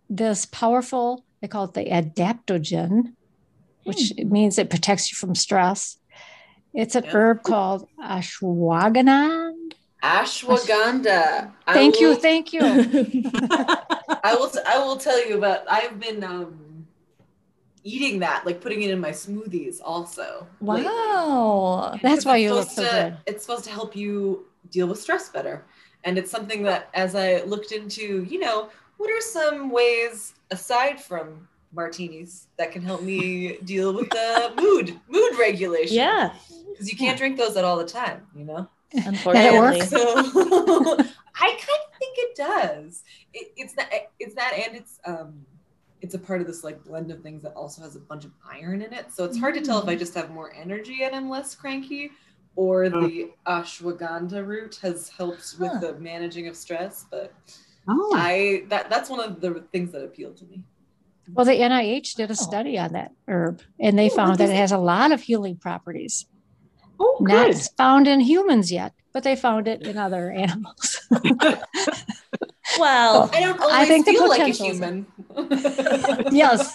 this 0.09 0.44
powerful. 0.47 1.25
They 1.40 1.49
call 1.49 1.64
it 1.64 1.75
the 1.75 1.85
adaptogen, 1.90 3.14
which 3.85 4.12
means 4.18 4.59
it 4.59 4.71
protects 4.71 5.11
you 5.12 5.16
from 5.16 5.35
stress. 5.35 5.99
It's 6.73 6.94
an 6.94 7.04
Yep. 7.04 7.14
herb 7.14 7.42
called 7.42 7.88
ashwagandha. 8.02 9.52
Ashwagandha. 10.02 11.52
Thank 11.73 12.00
you, 12.00 12.14
thank 12.16 12.52
you. 12.52 12.61
I 14.25 14.35
will. 14.38 14.50
I 14.66 14.78
will 14.78 14.97
tell 14.97 15.26
you 15.26 15.37
about. 15.38 15.61
I've 15.71 15.99
been 16.00 16.23
um, 16.25 16.59
eating 17.85 18.19
that, 18.21 18.45
like 18.47 18.61
putting 18.61 18.83
it 18.83 18.91
in 18.91 18.99
my 18.99 19.11
smoothies, 19.11 19.79
also. 19.85 20.47
lately. 20.61 20.85
wow. 20.87 21.99
That's 22.03 22.25
why 22.25 22.38
it's 22.38 22.43
you 22.45 22.55
look 22.55 22.69
supposed 22.69 22.91
so 22.91 22.99
to- 22.99 23.11
good. 23.11 23.17
It's 23.26 23.43
supposed 23.45 23.64
to 23.64 23.71
help 23.71 23.95
you 23.95 24.47
deal 24.71 24.87
with 24.87 25.00
stress 25.00 25.29
better, 25.29 25.64
and 26.05 26.19
it's 26.19 26.31
something 26.31 26.62
that, 26.64 26.88
as 26.95 27.14
I 27.14 27.43
looked 27.43 27.73
into, 27.73 28.25
you 28.25 28.41
know, 28.41 28.71
what 28.97 29.11
are 29.11 29.21
some 29.21 29.71
ways 29.71 30.35
aside 30.50 31.00
from 31.00 31.47
martinis 31.73 32.47
that 32.57 32.73
can 32.73 32.83
help 32.83 33.03
me 33.03 33.57
deal 33.64 33.93
with 33.93 34.09
the 34.11 34.53
mood, 34.57 34.99
mood 35.09 35.38
regulation? 35.38 35.97
Yeah. 35.97 36.33
because 36.71 36.91
you 36.91 36.97
can't 36.97 37.19
drink 37.19 37.37
those 37.37 37.57
at 37.57 37.64
all 37.64 37.76
the 37.76 37.85
time, 37.87 38.23
you 38.35 38.45
know. 38.45 38.69
Unfortunately. 38.95 39.59
work? 39.59 39.83
So 39.83 39.99
I 41.37 41.49
kind 41.49 41.81
of 41.83 41.99
think 41.99 42.14
it 42.17 42.37
does. 42.37 43.03
It, 43.33 43.53
it's 43.57 43.76
not. 43.76 43.88
It's 44.21 44.35
that, 44.37 44.53
and 44.55 44.76
it's 44.76 45.00
um, 45.05 45.45
it's 46.05 46.15
a 46.15 46.19
part 46.19 46.43
of 46.43 46.47
this 46.47 46.63
like 46.63 46.85
blend 46.85 47.11
of 47.11 47.23
things 47.23 47.43
that 47.43 47.55
also 47.55 47.81
has 47.81 47.97
a 47.97 48.01
bunch 48.01 48.27
of 48.27 48.33
iron 48.49 48.83
in 48.83 48.93
it. 48.93 49.07
So 49.11 49.25
it's 49.25 49.39
hard 49.39 49.55
to 49.55 49.63
tell 49.63 49.79
if 49.81 49.89
I 49.89 49.97
mm. 49.97 49.99
just 49.99 50.15
have 50.15 50.31
more 50.31 50.53
energy 50.55 51.03
and 51.03 51.17
I'm 51.17 51.31
less 51.31 51.55
cranky, 51.55 52.11
or 52.57 52.91
the 52.91 53.31
ashwagandha 53.47 54.47
root 54.47 54.79
has 54.83 55.09
helped 55.09 55.55
with 55.59 55.73
Huh. 55.73 55.79
the 55.81 55.95
managing 55.95 56.47
of 56.47 56.57
stress. 56.57 57.07
But 57.11 57.33
oh, 57.89 58.13
I 58.15 58.65
that 58.69 58.91
that's 58.91 59.09
one 59.09 59.21
of 59.21 59.41
the 59.41 59.65
things 59.73 59.93
that 59.93 60.05
appealed 60.05 60.37
to 60.39 60.45
me. 60.45 60.63
Well, 61.33 61.47
the 61.47 61.53
NIH 61.59 62.17
did 62.17 62.29
a 62.29 62.33
Oh. 62.33 62.45
study 62.51 62.79
on 62.79 62.93
that 62.93 63.13
herb, 63.27 63.63
and 63.81 63.99
they 63.99 64.11
Oh, 64.11 64.15
found 64.15 64.37
that 64.39 64.51
it 64.51 64.53
it? 64.53 64.57
has 64.57 64.73
a 64.73 64.79
lot 64.79 65.11
of 65.11 65.23
healing 65.23 65.57
properties. 65.57 66.27
oh, 67.01 67.17
good. 67.25 67.55
Not 67.55 67.69
found 67.79 68.07
in 68.07 68.21
humans 68.21 68.71
yet, 68.71 68.93
but 69.15 69.23
they 69.23 69.37
found 69.37 69.67
it 69.69 69.81
in 69.83 69.97
other 69.97 70.31
animals. 70.45 71.01
Well, 72.78 73.31
I 73.33 73.40
don't 73.40 73.61
always 73.61 73.75
I 73.75 73.85
think 73.87 74.07
the 74.07 74.12
feel 74.12 74.28
like 74.28 74.40
a 74.40 74.49
human. 74.49 75.07
Yes. 76.33 76.75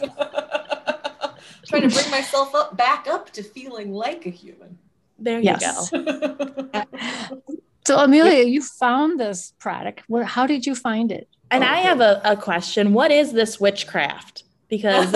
Trying 1.68 1.88
to 1.88 1.96
bring 1.96 2.10
myself 2.12 2.56
up 2.56 2.75
back 2.77 3.08
up 3.08 3.29
to 3.32 3.44
feeling 3.44 3.91
like 3.94 4.25
a 4.25 4.29
human. 4.29 4.77
there 5.18 5.39
you 5.39 5.46
Yes. 5.46 5.89
go. 5.91 6.70
So, 7.88 7.98
Amelia, 7.98 8.44
you 8.46 8.62
found 8.62 9.20
this 9.20 9.53
product. 9.58 10.03
Where? 10.08 10.24
How 10.24 10.46
did 10.46 10.65
you 10.68 10.75
find 10.75 11.12
it? 11.12 11.27
And 11.50 11.63
I 11.63 11.77
have 11.77 12.01
a, 12.01 12.22
a 12.24 12.38
question. 12.38 12.94
What 12.94 13.12
is 13.12 13.34
this 13.34 13.60
witchcraft? 13.60 14.44
Because, 14.68 15.10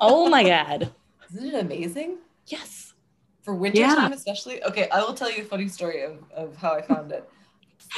oh 0.00 0.28
my 0.28 0.44
God. 0.44 0.92
Isn't 1.34 1.48
it 1.48 1.54
amazing? 1.60 2.18
Yes. 2.46 2.94
For 3.42 3.52
winter 3.54 3.80
Yeah. 3.80 3.96
time, 3.96 4.12
especially. 4.12 4.62
Okay, 4.62 4.88
I 4.90 5.00
will 5.00 5.14
tell 5.14 5.28
you 5.32 5.42
a 5.42 5.44
funny 5.46 5.66
story 5.66 6.02
of, 6.02 6.22
of 6.32 6.56
how 6.56 6.72
I 6.74 6.82
found 6.82 7.10
it. 7.10 7.28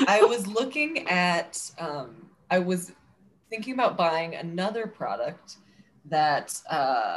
I 0.07 0.23
was 0.23 0.47
looking 0.47 1.09
at, 1.09 1.71
um, 1.79 2.31
I 2.51 2.59
was 2.59 2.93
thinking 3.49 3.75
about 3.75 3.97
buying 3.97 4.35
another 4.37 4.87
product 4.87 5.57
that 6.07 6.59
uh, 6.71 7.17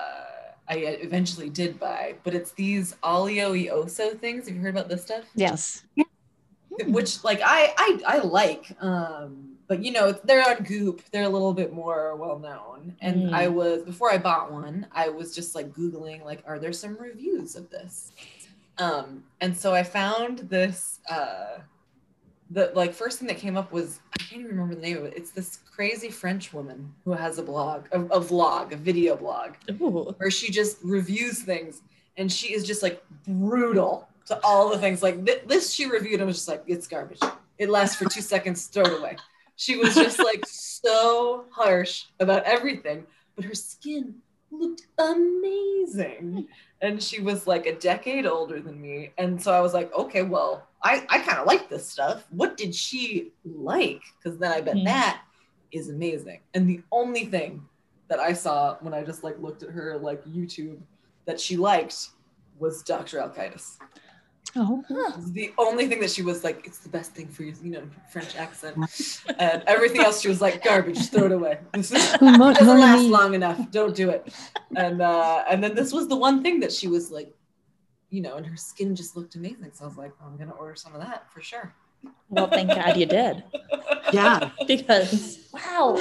I 0.68 0.76
eventually 0.78 1.50
did 1.50 1.80
buy, 1.80 2.16
but 2.24 2.34
it's 2.34 2.52
these 2.52 2.96
oleo 3.04 3.54
oso 3.54 4.18
things. 4.20 4.48
Have 4.48 4.56
you 4.56 4.62
heard 4.62 4.76
about 4.76 4.90
this 4.90 5.04
stuff? 5.04 5.26
Yes. 5.36 5.84
which 6.88 7.24
like 7.24 7.40
I 7.44 7.72
I, 7.78 8.00
I 8.08 8.18
like 8.20 8.76
um 8.82 9.58
but 9.68 9.84
you 9.84 9.92
know 9.92 10.12
they're 10.12 10.42
on 10.50 10.64
goop 10.64 11.04
they're 11.12 11.24
a 11.24 11.30
little 11.30 11.54
bit 11.54 11.72
more 11.72 12.16
well 12.16 12.40
known 12.40 12.96
and 13.00 13.30
Mm. 13.30 13.34
i 13.34 13.48
was 13.48 13.84
before 13.84 14.12
i 14.12 14.18
bought 14.18 14.52
one 14.52 14.88
i 14.92 15.08
was 15.08 15.36
just 15.36 15.54
like 15.54 15.72
googling 15.72 16.26
like 16.26 16.42
are 16.48 16.58
there 16.58 16.74
some 16.74 16.98
reviews 16.98 17.56
of 17.56 17.70
this 17.70 18.12
um 18.80 19.24
and 19.40 19.56
so 19.56 19.72
i 19.72 19.84
found 19.84 20.40
this 20.50 21.00
uh 21.12 21.60
the 22.54 22.72
like 22.76 22.94
first 22.94 23.20
thing 23.20 23.28
that 23.28 23.38
came 23.38 23.58
up 23.58 23.72
was 23.72 24.00
i 24.14 24.24
can't 24.24 24.42
even 24.42 24.52
remember 24.52 24.76
the 24.76 24.82
name 24.82 24.98
of 24.98 25.06
it. 25.06 25.14
It's 25.16 25.32
this 25.32 25.60
crazy 25.76 26.10
french 26.10 26.54
woman 26.54 26.94
who 27.04 27.12
has 27.12 27.40
a 27.40 27.44
blog 27.44 27.88
a, 27.92 28.02
a 28.02 28.22
vlog 28.22 28.72
a 28.72 28.76
video 28.78 29.16
blog 29.16 29.54
Ooh. 29.82 30.14
where 30.18 30.32
she 30.32 30.52
just 30.52 30.78
reviews 30.84 31.42
things 31.42 31.82
and 32.18 32.32
she 32.32 32.54
is 32.54 32.64
just 32.64 32.84
like 32.84 33.04
brutal 33.28 34.08
to 34.28 34.40
all 34.44 34.70
the 34.70 34.78
things. 34.78 35.02
Like 35.02 35.26
th- 35.26 35.44
this 35.48 35.74
she 35.74 35.88
reviewed 35.88 36.20
and 36.20 36.28
was 36.28 36.38
just 36.38 36.48
like 36.48 36.64
it's 36.68 36.88
garbage. 36.88 37.20
It 37.58 37.70
lasts 37.70 37.96
for 37.96 38.06
two 38.06 38.22
seconds 38.22 38.68
throw 38.68 38.84
it 38.84 39.00
away. 39.00 39.18
She 39.56 39.78
was 39.78 39.96
just 39.96 40.20
like 40.20 40.46
so 40.48 41.46
harsh 41.52 42.06
about 42.20 42.44
everything 42.44 43.06
but 43.36 43.46
her 43.46 43.56
skin 43.56 44.16
looked 44.60 44.84
amazing 45.00 46.48
and 46.82 47.02
she 47.02 47.22
was 47.22 47.48
like 47.48 47.66
a 47.66 47.76
decade 47.76 48.26
older 48.26 48.60
than 48.62 48.80
me 48.82 49.12
and 49.18 49.42
so 49.42 49.52
i 49.52 49.60
was 49.60 49.74
like 49.74 49.92
okay 49.94 50.22
well 50.22 50.68
i 50.84 51.06
i 51.10 51.20
kind 51.20 51.40
of 51.40 51.48
like 51.48 51.70
this 51.70 51.88
stuff 51.88 52.26
what 52.30 52.56
did 52.58 52.74
she 52.74 53.32
like 53.46 54.02
because 54.18 54.38
then 54.40 54.52
i 54.52 54.62
bet 54.62 54.76
Hmm. 54.78 54.84
that 54.86 55.22
is 55.72 55.90
amazing 55.90 56.40
and 56.54 56.70
the 56.70 56.82
only 56.92 57.26
thing 57.26 57.64
that 58.10 58.20
I 58.20 58.34
saw 58.34 58.76
when 58.82 58.94
I 58.94 59.02
just 59.04 59.24
like 59.24 59.40
looked 59.40 59.64
at 59.64 59.70
her 59.70 59.98
like 59.98 60.24
YouTube 60.26 60.78
that 61.26 61.40
she 61.40 61.58
liked 61.58 62.10
was 62.60 62.84
Dr. 62.84 63.18
Alkaitis. 63.18 63.78
Oh, 64.56 64.84
Huh. 64.88 65.14
The 65.32 65.52
only 65.58 65.88
thing 65.88 66.00
that 66.02 66.12
she 66.12 66.22
was 66.22 66.44
like, 66.44 66.66
it's 66.66 66.78
the 66.80 66.90
best 66.90 67.14
thing 67.14 67.28
for 67.28 67.44
you, 67.44 67.54
you 67.64 67.72
know, 67.72 67.84
French 68.12 68.36
accent. 68.36 68.78
And 69.40 69.64
everything 69.66 70.02
else 70.02 70.22
she 70.22 70.28
was 70.28 70.42
like, 70.42 70.64
garbage, 70.64 71.10
throw 71.10 71.26
it 71.26 71.32
away. 71.32 71.60
This 71.74 71.92
is, 71.92 72.14
it 72.14 72.20
doesn't 72.20 72.80
last 72.80 73.06
long 73.06 73.34
enough. 73.34 73.72
Don't 73.72 73.96
do 73.96 74.10
it. 74.12 74.32
And 74.76 75.02
uh, 75.02 75.44
and 75.50 75.64
then 75.64 75.74
this 75.76 75.92
was 75.92 76.08
the 76.08 76.16
one 76.16 76.44
thing 76.44 76.60
that 76.60 76.72
she 76.72 76.88
was 76.88 77.10
like, 77.12 77.34
you 78.12 78.22
know, 78.22 78.36
and 78.36 78.46
her 78.46 78.56
skin 78.56 78.96
just 78.96 79.18
looked 79.18 79.34
amazing. 79.36 79.72
So 79.74 79.86
I 79.86 79.88
was 79.88 79.98
like, 79.98 80.12
oh, 80.22 80.28
I'm 80.28 80.38
gonna 80.38 80.52
order 80.52 80.76
some 80.76 80.94
of 80.94 81.02
that 81.02 81.32
for 81.34 81.42
sure. 81.42 81.74
Well, 82.30 82.48
thank 82.48 82.70
God 82.70 82.98
you 82.98 83.06
did. 83.06 83.44
Yeah. 84.12 84.52
Because 84.68 85.40
wow. 85.54 85.96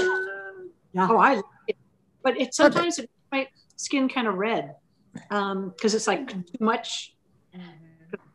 Yeah. 0.93 1.09
Oh, 1.09 1.17
I 1.17 1.41
it. 1.69 1.77
But 2.23 2.39
it 2.39 2.53
sometimes 2.53 2.99
it 2.99 3.09
my 3.31 3.49
skin 3.77 4.09
kind 4.09 4.27
of 4.27 4.35
red. 4.35 4.75
Um, 5.31 5.71
because 5.71 5.95
it's 5.95 6.07
like 6.07 6.29
too 6.29 6.45
much. 6.61 7.15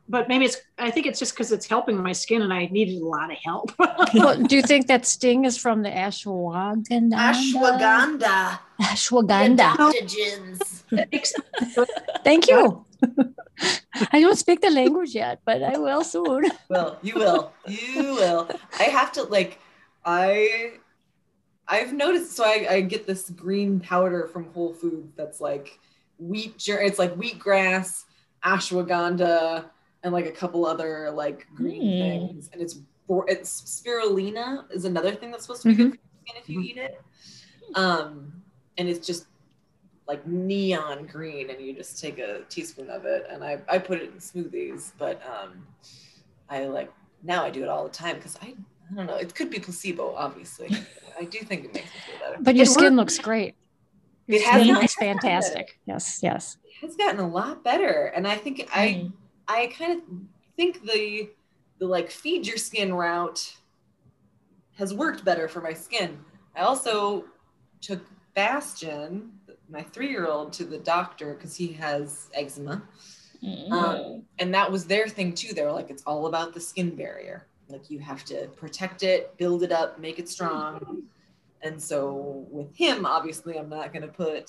But 0.09 0.29
maybe 0.29 0.45
it's 0.45 0.57
I 0.77 0.89
think 0.89 1.05
it's 1.05 1.19
just 1.19 1.33
because 1.33 1.51
it's 1.51 1.67
helping 1.67 2.01
my 2.01 2.13
skin 2.13 2.41
and 2.41 2.53
I 2.53 2.67
needed 2.67 3.01
a 3.01 3.05
lot 3.05 3.31
of 3.31 3.37
help. 3.43 3.71
Well, 4.13 4.41
do 4.41 4.55
you 4.55 4.61
think 4.61 4.87
that 4.87 5.05
sting 5.05 5.43
is 5.45 5.57
from 5.57 5.81
the 5.81 5.89
ashwagandha? 5.89 7.13
Ashwagandha. 7.13 8.59
Ashwagandha. 8.81 9.75
Adaptogens. 9.75 10.83
Thank 12.23 12.47
you. 12.47 12.85
I 14.11 14.21
don't 14.21 14.37
speak 14.37 14.61
the 14.61 14.69
language 14.69 15.13
yet, 15.13 15.41
but 15.45 15.61
I 15.63 15.77
will 15.77 16.03
soon. 16.03 16.45
Well, 16.69 16.99
you 17.01 17.15
will. 17.15 17.51
You 17.67 18.13
will. 18.15 18.49
I 18.79 18.83
have 18.83 19.11
to 19.13 19.23
like 19.23 19.59
I 20.05 20.73
I've 21.67 21.91
noticed 21.93 22.35
so 22.35 22.45
I, 22.45 22.67
I 22.69 22.81
get 22.81 23.05
this 23.05 23.29
green 23.29 23.79
powder 23.81 24.27
from 24.31 24.45
Whole 24.53 24.73
Foods 24.73 25.11
that's 25.17 25.41
like 25.41 25.79
wheat 26.17 26.57
ger- 26.57 26.81
it's 26.81 26.99
like 26.99 27.13
wheatgrass, 27.15 28.03
ashwagandha, 28.43 29.65
and 30.03 30.13
like 30.13 30.25
a 30.25 30.31
couple 30.31 30.65
other 30.65 31.11
like 31.11 31.47
green 31.55 31.81
Mm. 31.83 31.99
things. 31.99 32.49
And 32.53 32.61
it's 32.61 32.79
it's 33.27 33.61
spirulina 33.81 34.65
is 34.71 34.85
another 34.85 35.11
thing 35.13 35.31
that's 35.31 35.43
supposed 35.43 35.61
to 35.63 35.69
be 35.69 35.75
good 35.75 35.91
for 35.91 35.97
your 35.97 36.25
skin 36.25 36.41
if 36.41 36.49
you 36.49 36.61
eat 36.61 36.77
it. 36.77 37.01
Um 37.75 38.33
and 38.77 38.87
it's 38.89 39.05
just 39.05 39.27
like 40.07 40.25
neon 40.27 41.05
green 41.05 41.49
and 41.49 41.59
you 41.59 41.73
just 41.73 41.99
take 42.01 42.17
a 42.19 42.41
teaspoon 42.49 42.89
of 42.89 43.05
it 43.05 43.25
and 43.29 43.43
I, 43.43 43.59
I 43.67 43.77
put 43.77 43.99
it 44.01 44.11
in 44.11 44.17
smoothies 44.19 44.91
but 44.97 45.21
um 45.25 45.65
I 46.49 46.65
like 46.65 46.91
now 47.23 47.43
I 47.43 47.49
do 47.49 47.63
it 47.63 47.69
all 47.69 47.83
the 47.83 47.89
time 47.89 48.15
because 48.17 48.37
I 48.41 48.53
I 48.91 48.95
don't 48.95 49.05
know 49.05 49.15
it 49.15 49.33
could 49.35 49.49
be 49.49 49.59
placebo 49.59 50.13
obviously 50.15 50.69
I 51.19 51.23
do 51.25 51.39
think 51.39 51.65
it 51.65 51.73
makes 51.73 51.87
me 51.93 51.99
feel 52.05 52.19
better 52.19 52.37
But 52.41 52.55
your 52.55 52.63
It 52.63 52.69
skin 52.69 52.95
works. 52.95 53.15
looks 53.15 53.19
great. 53.19 53.55
it 54.27 54.33
Your 54.39 54.43
has, 54.49 54.61
skin 54.61 54.75
it 54.75 54.79
looks 54.79 54.95
gotten 54.95 55.19
fantastic. 55.19 55.79
Yes, 55.85 56.19
yes. 56.21 56.57
it 56.63 56.85
has 56.85 56.95
gotten 56.95 57.19
a 57.19 57.27
lot 57.27 57.63
better 57.63 58.11
and 58.15 58.27
I 58.27 58.35
think 58.37 58.59
Mm. 58.59 58.69
I 58.73 59.11
kind 59.77 60.01
of 60.01 60.03
think 60.55 60.83
the 60.83 61.29
the 61.79 61.85
like 61.85 62.09
feed 62.09 62.47
your 62.47 62.57
skin 62.57 62.93
route 62.93 63.55
has 64.77 64.93
worked 64.93 65.23
better 65.23 65.47
for 65.47 65.61
my 65.61 65.73
skin. 65.73 66.19
I 66.55 66.61
also 66.61 67.25
took 67.81 68.01
Bastion, 68.33 69.31
my 69.69 69.81
three 69.81 70.09
year 70.09 70.27
old, 70.27 70.53
to 70.53 70.63
the 70.63 70.77
doctor 70.77 71.33
because 71.33 71.55
he 71.55 71.73
has 71.73 72.29
eczema. 72.33 72.83
Mm. 73.43 73.71
Um, 73.71 74.23
and 74.39 74.53
that 74.53 74.71
was 74.71 74.85
their 74.85 75.07
thing 75.07 75.33
too. 75.33 75.53
They 75.53 75.63
were 75.63 75.71
like, 75.71 75.89
it's 75.89 76.03
all 76.03 76.27
about 76.27 76.53
the 76.53 76.59
skin 76.59 76.95
barrier. 76.95 77.47
Like 77.69 77.89
you 77.89 77.99
have 77.99 78.23
to 78.25 78.47
protect 78.55 79.03
it, 79.03 79.35
build 79.37 79.63
it 79.63 79.71
up, 79.71 79.99
make 79.99 80.19
it 80.19 80.29
strong. 80.29 81.03
And 81.61 81.81
so 81.81 82.45
with 82.49 82.75
him, 82.75 83.05
obviously, 83.05 83.57
I'm 83.57 83.69
not 83.69 83.91
going 83.91 84.03
to 84.03 84.07
put 84.07 84.45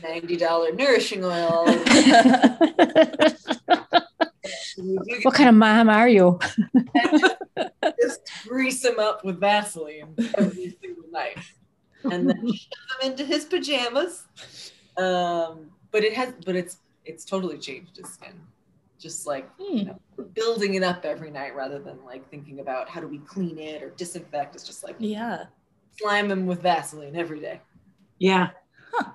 $90 0.00 0.76
nourishing 0.76 1.24
oil. 1.24 1.64
You 4.78 4.98
do 5.04 5.20
what 5.22 5.34
kind 5.34 5.48
of 5.48 5.54
mom 5.56 5.88
are 5.88 6.08
you? 6.08 6.38
just 8.00 8.20
grease 8.46 8.84
him 8.84 8.98
up 8.98 9.24
with 9.24 9.40
Vaseline 9.40 10.14
every 10.36 10.76
single 10.80 11.04
night, 11.10 11.38
and 12.04 12.28
then 12.28 12.46
shove 12.52 13.00
him 13.02 13.10
into 13.12 13.24
his 13.24 13.44
pajamas. 13.44 14.24
Um, 14.96 15.70
but 15.90 16.04
it 16.04 16.12
has, 16.14 16.32
but 16.46 16.54
it's 16.56 16.78
it's 17.04 17.24
totally 17.24 17.58
changed 17.58 17.96
his 17.96 18.08
skin. 18.08 18.40
Just 18.98 19.26
like 19.26 19.48
you 19.58 19.66
Hmm. 19.80 19.86
know, 19.88 20.24
building 20.34 20.74
it 20.74 20.82
up 20.82 21.04
every 21.04 21.30
night 21.30 21.54
rather 21.54 21.78
than 21.78 22.04
like 22.04 22.28
thinking 22.30 22.60
about 22.60 22.88
how 22.88 23.00
do 23.00 23.08
we 23.08 23.18
clean 23.18 23.58
it 23.58 23.82
or 23.82 23.90
disinfect. 23.90 24.54
It's 24.54 24.64
just 24.64 24.82
like 24.84 24.96
Yeah. 24.98 25.44
slime 26.00 26.30
him 26.30 26.46
with 26.46 26.62
Vaseline 26.62 27.14
every 27.16 27.40
day. 27.40 27.60
yeah. 28.18 28.50
Huh. 28.92 29.10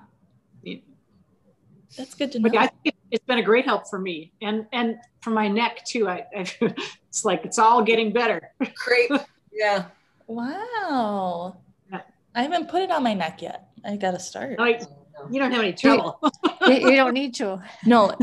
That's 1.96 2.14
good 2.14 2.32
to 2.32 2.38
know. 2.40 2.48
But 2.48 2.58
I 2.58 2.66
think 2.66 2.80
it- 2.86 2.93
it's 3.14 3.24
been 3.24 3.38
a 3.38 3.42
great 3.42 3.64
help 3.64 3.88
for 3.88 3.98
me 3.98 4.32
and 4.42 4.66
and 4.72 4.98
for 5.20 5.30
my 5.30 5.46
neck 5.46 5.84
too. 5.84 6.08
I, 6.08 6.26
I 6.36 6.52
it's 7.08 7.24
like 7.24 7.44
it's 7.44 7.58
all 7.60 7.82
getting 7.82 8.12
better. 8.12 8.52
Crepe, 8.74 9.12
yeah. 9.52 9.86
Wow. 10.26 11.56
Yeah. 11.92 12.00
I 12.34 12.42
haven't 12.42 12.68
put 12.68 12.82
it 12.82 12.90
on 12.90 13.04
my 13.04 13.14
neck 13.14 13.40
yet. 13.40 13.68
I 13.84 13.96
gotta 13.96 14.18
start. 14.18 14.58
Like 14.58 14.82
you 15.30 15.38
don't 15.38 15.52
have 15.52 15.62
any 15.62 15.72
trouble. 15.72 16.18
you, 16.66 16.90
you 16.90 16.96
don't 16.96 17.14
need 17.14 17.34
to. 17.36 17.62
No, 17.86 18.16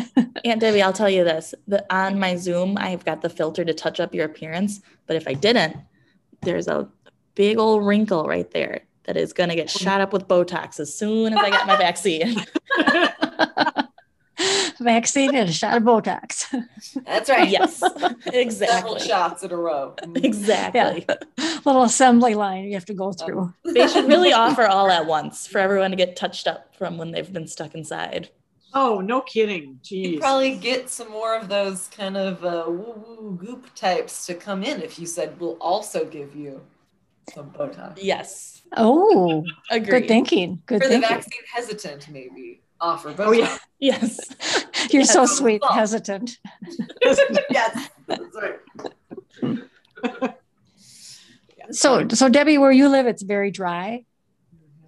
Aunt 0.43 0.59
Debbie, 0.59 0.81
I'll 0.81 0.91
tell 0.91 1.09
you 1.09 1.23
this. 1.23 1.55
The 1.67 1.85
on 1.93 2.19
my 2.19 2.35
Zoom, 2.35 2.77
I've 2.77 3.05
got 3.05 3.21
the 3.21 3.29
filter 3.29 3.63
to 3.63 3.73
touch 3.73 4.01
up 4.01 4.13
your 4.13 4.25
appearance. 4.25 4.81
But 5.07 5.15
if 5.15 5.25
I 5.25 5.33
didn't, 5.33 5.77
there's 6.41 6.67
a 6.67 6.89
big 7.35 7.57
old 7.57 7.85
wrinkle 7.85 8.25
right 8.27 8.51
there 8.51 8.81
that 9.05 9.15
is 9.15 9.31
gonna 9.31 9.55
get 9.55 9.73
oh. 9.73 9.79
shot 9.79 10.01
up 10.01 10.11
with 10.11 10.27
Botox 10.27 10.81
as 10.81 10.93
soon 10.93 11.31
as 11.31 11.39
I 11.39 11.49
get 11.49 11.65
my 11.65 11.77
vaccine. 11.77 12.43
Vaccine 14.81 15.35
and 15.35 15.47
a 15.49 15.51
shot 15.51 15.77
of 15.77 15.83
Botox. 15.83 16.45
That's 17.05 17.29
right. 17.29 17.47
yes, 17.49 17.81
exactly. 18.33 18.67
Several 18.67 18.97
shots 18.99 19.43
in 19.43 19.51
a 19.51 19.55
row. 19.55 19.95
Exactly. 20.15 21.05
Little 21.65 21.83
assembly 21.83 22.35
line 22.35 22.65
you 22.65 22.73
have 22.73 22.85
to 22.85 22.93
go 22.93 23.11
through. 23.13 23.53
They 23.63 23.87
should 23.87 24.07
really 24.07 24.33
offer 24.45 24.65
all 24.67 24.89
at 24.89 25.05
once 25.05 25.47
for 25.47 25.59
everyone 25.59 25.91
to 25.91 25.97
get 25.97 26.15
touched 26.15 26.47
up 26.47 26.75
from 26.75 26.97
when 26.97 27.11
they've 27.11 27.31
been 27.31 27.47
stuck 27.47 27.75
inside. 27.75 28.29
oh, 28.73 28.99
no 29.01 29.21
kidding. 29.21 29.79
Jeez. 29.83 30.11
You 30.13 30.19
probably 30.19 30.55
get 30.55 30.89
some 30.89 31.09
more 31.11 31.35
of 31.37 31.49
those 31.49 31.87
kind 31.89 32.17
of 32.17 32.43
uh, 32.43 32.63
woo-woo 32.67 33.37
goop 33.39 33.73
types 33.75 34.25
to 34.27 34.33
come 34.33 34.63
in 34.63 34.81
if 34.81 34.97
you 34.97 35.05
said 35.05 35.39
we'll 35.39 35.57
also 35.61 36.05
give 36.05 36.35
you 36.35 36.61
some 37.33 37.51
Botox. 37.51 37.99
Yes, 38.01 38.61
Oh, 38.77 39.43
agreed. 39.69 39.89
good 40.01 40.07
thinking. 40.07 40.61
Good 40.65 40.81
For 40.81 40.87
the 40.87 40.93
thinking. 40.99 41.09
vaccine 41.09 41.41
hesitant, 41.53 42.07
maybe 42.09 42.61
offer 42.81 43.13
Botox. 43.13 43.25
Oh, 43.27 43.31
yeah. 43.31 43.57
Yes. 43.79 44.19
You're 44.91 45.05
so 45.05 45.21
Yes. 45.21 45.37
sweet, 45.37 45.61
hesitant. 45.73 46.37
yes, 47.49 47.89
that's 48.05 48.21
right. 49.41 50.33
So, 51.71 52.07
so 52.09 52.29
Debbie, 52.29 52.57
where 52.59 52.71
you 52.71 52.89
live, 52.89 53.07
it's 53.07 53.23
very 53.23 53.49
dry. 53.49 54.05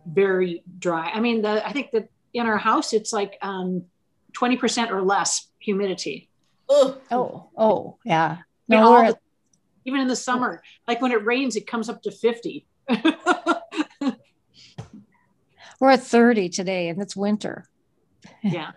very 0.06 0.64
dry. 0.80 1.10
I 1.12 1.20
mean, 1.22 1.42
the 1.42 1.66
I 1.68 1.72
think 1.72 1.90
that 1.94 2.10
in 2.36 2.46
our 2.46 2.58
house 2.58 2.94
it's 2.94 3.14
like 3.14 3.38
um, 3.42 3.86
20% 4.34 4.92
or 4.92 5.02
less 5.02 5.48
humidity. 5.60 6.30
Ugh. 6.70 7.00
Oh, 7.10 7.50
oh, 7.58 7.98
yeah. 8.06 8.38
No, 8.68 8.84
all 8.84 8.94
we're 8.94 9.12
the- 9.14 9.20
even 9.86 10.02
in 10.02 10.08
the 10.08 10.16
summer, 10.16 10.62
like 10.88 11.02
when 11.02 11.12
it 11.12 11.24
rains, 11.26 11.56
it 11.56 11.66
comes 11.68 11.90
up 11.90 12.02
to 12.04 12.12
50. 12.12 12.66
we're 15.80 15.90
at 15.90 16.02
30 16.04 16.50
today, 16.50 16.90
and 16.90 17.02
it's 17.02 17.16
winter. 17.16 17.68
Yeah. 18.44 18.72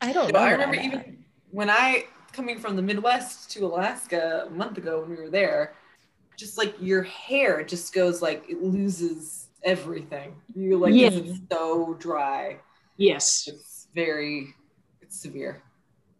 I 0.00 0.12
don't 0.12 0.26
You 0.28 0.32
know. 0.32 0.38
know, 0.38 0.44
I 0.46 0.50
remember 0.52 0.76
even 0.76 1.24
when 1.50 1.68
I 1.70 2.06
coming 2.32 2.58
from 2.58 2.76
the 2.76 2.82
Midwest 2.82 3.50
to 3.52 3.64
Alaska 3.66 4.44
a 4.46 4.50
month 4.50 4.78
ago 4.78 5.00
when 5.00 5.10
we 5.10 5.16
were 5.16 5.30
there, 5.30 5.74
just 6.36 6.56
like 6.58 6.74
your 6.80 7.02
hair 7.02 7.64
just 7.64 7.92
goes 7.92 8.22
like 8.22 8.44
it 8.48 8.62
loses 8.62 9.48
everything. 9.64 10.36
You're 10.54 10.78
like 10.78 10.94
Yeah. 10.94 11.08
it's 11.10 11.38
so 11.50 11.94
dry. 11.94 12.58
Yes. 12.96 13.48
It's 13.48 13.88
very 13.94 14.54
it's 15.02 15.20
severe. 15.20 15.62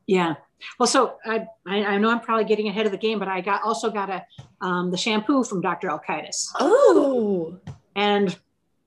Yeah. 0.06 0.34
Well, 0.80 0.86
so 0.88 1.18
I, 1.24 1.46
I 1.66 1.84
I 1.84 1.98
know 1.98 2.10
I'm 2.10 2.20
probably 2.20 2.44
getting 2.44 2.66
ahead 2.68 2.86
of 2.86 2.92
the 2.92 2.98
game, 2.98 3.20
but 3.20 3.28
I 3.28 3.40
got 3.40 3.62
also 3.62 3.90
got 3.90 4.10
a 4.10 4.24
um, 4.60 4.90
the 4.90 4.96
shampoo 4.96 5.44
from 5.44 5.60
Dr. 5.60 5.86
Alkaitis, 5.88 6.48
Oh, 6.58 7.56
and 7.94 8.36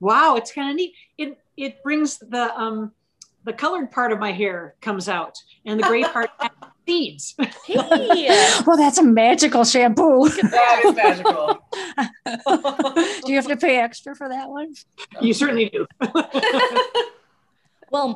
wow, 0.00 0.34
it's 0.36 0.52
kind 0.52 0.68
of 0.68 0.76
neat. 0.76 0.92
It 1.16 1.38
it 1.56 1.82
brings 1.82 2.18
the 2.18 2.54
um 2.56 2.92
the 3.44 3.52
colored 3.52 3.90
part 3.90 4.12
of 4.12 4.18
my 4.20 4.30
hair 4.32 4.76
comes 4.80 5.08
out, 5.08 5.34
and 5.66 5.80
the 5.80 5.84
gray 5.84 6.04
part 6.04 6.30
seeds. 6.86 7.34
hey. 7.66 8.28
Well, 8.66 8.76
that's 8.76 8.98
a 8.98 9.02
magical 9.02 9.64
shampoo. 9.64 10.28
That 10.28 10.82
is 10.84 10.94
magical. 10.94 11.58
do 13.26 13.32
you 13.32 13.36
have 13.36 13.48
to 13.48 13.56
pay 13.56 13.78
extra 13.78 14.14
for 14.14 14.28
that 14.28 14.48
one? 14.48 14.74
you 15.20 15.34
certainly 15.34 15.68
do. 15.70 15.86
Well, 17.90 18.14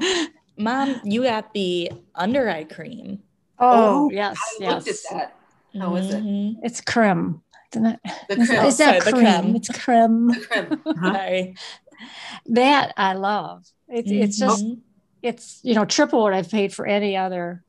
mom, 0.56 1.00
you 1.04 1.22
got 1.24 1.52
the 1.52 1.90
under 2.14 2.48
eye 2.48 2.64
cream. 2.64 3.22
Oh, 3.58 4.06
Oh, 4.06 4.10
yes, 4.12 4.36
I 4.38 4.56
yes. 4.64 4.86
looked 4.86 4.88
at 4.88 4.96
that. 5.18 5.36
How 5.80 5.96
is 5.96 6.14
it? 6.14 6.22
Mhm. 6.24 6.54
It's 6.62 6.80
creme. 6.80 7.42
Isn't 7.74 7.86
it? 7.86 8.00
The 8.28 8.40
Is, 8.40 8.48
creme. 8.48 8.64
is 8.64 8.76
that 8.78 9.02
Sorry, 9.02 9.12
the 9.12 9.18
creme. 9.42 9.56
It's 9.56 9.68
creme. 9.68 10.28
the 10.28 10.40
creme. 10.46 10.94
Sorry. 11.04 11.54
That 12.46 12.92
I 12.96 13.14
love. 13.14 13.64
It's 13.88 14.10
it's 14.10 14.38
just 14.38 14.64
Mhm. 14.64 14.80
it's 15.22 15.60
you 15.62 15.74
know 15.74 15.84
triple 15.84 16.22
what 16.22 16.32
I've 16.34 16.50
paid 16.50 16.72
for 16.74 16.86
any 16.86 17.16
other 17.16 17.62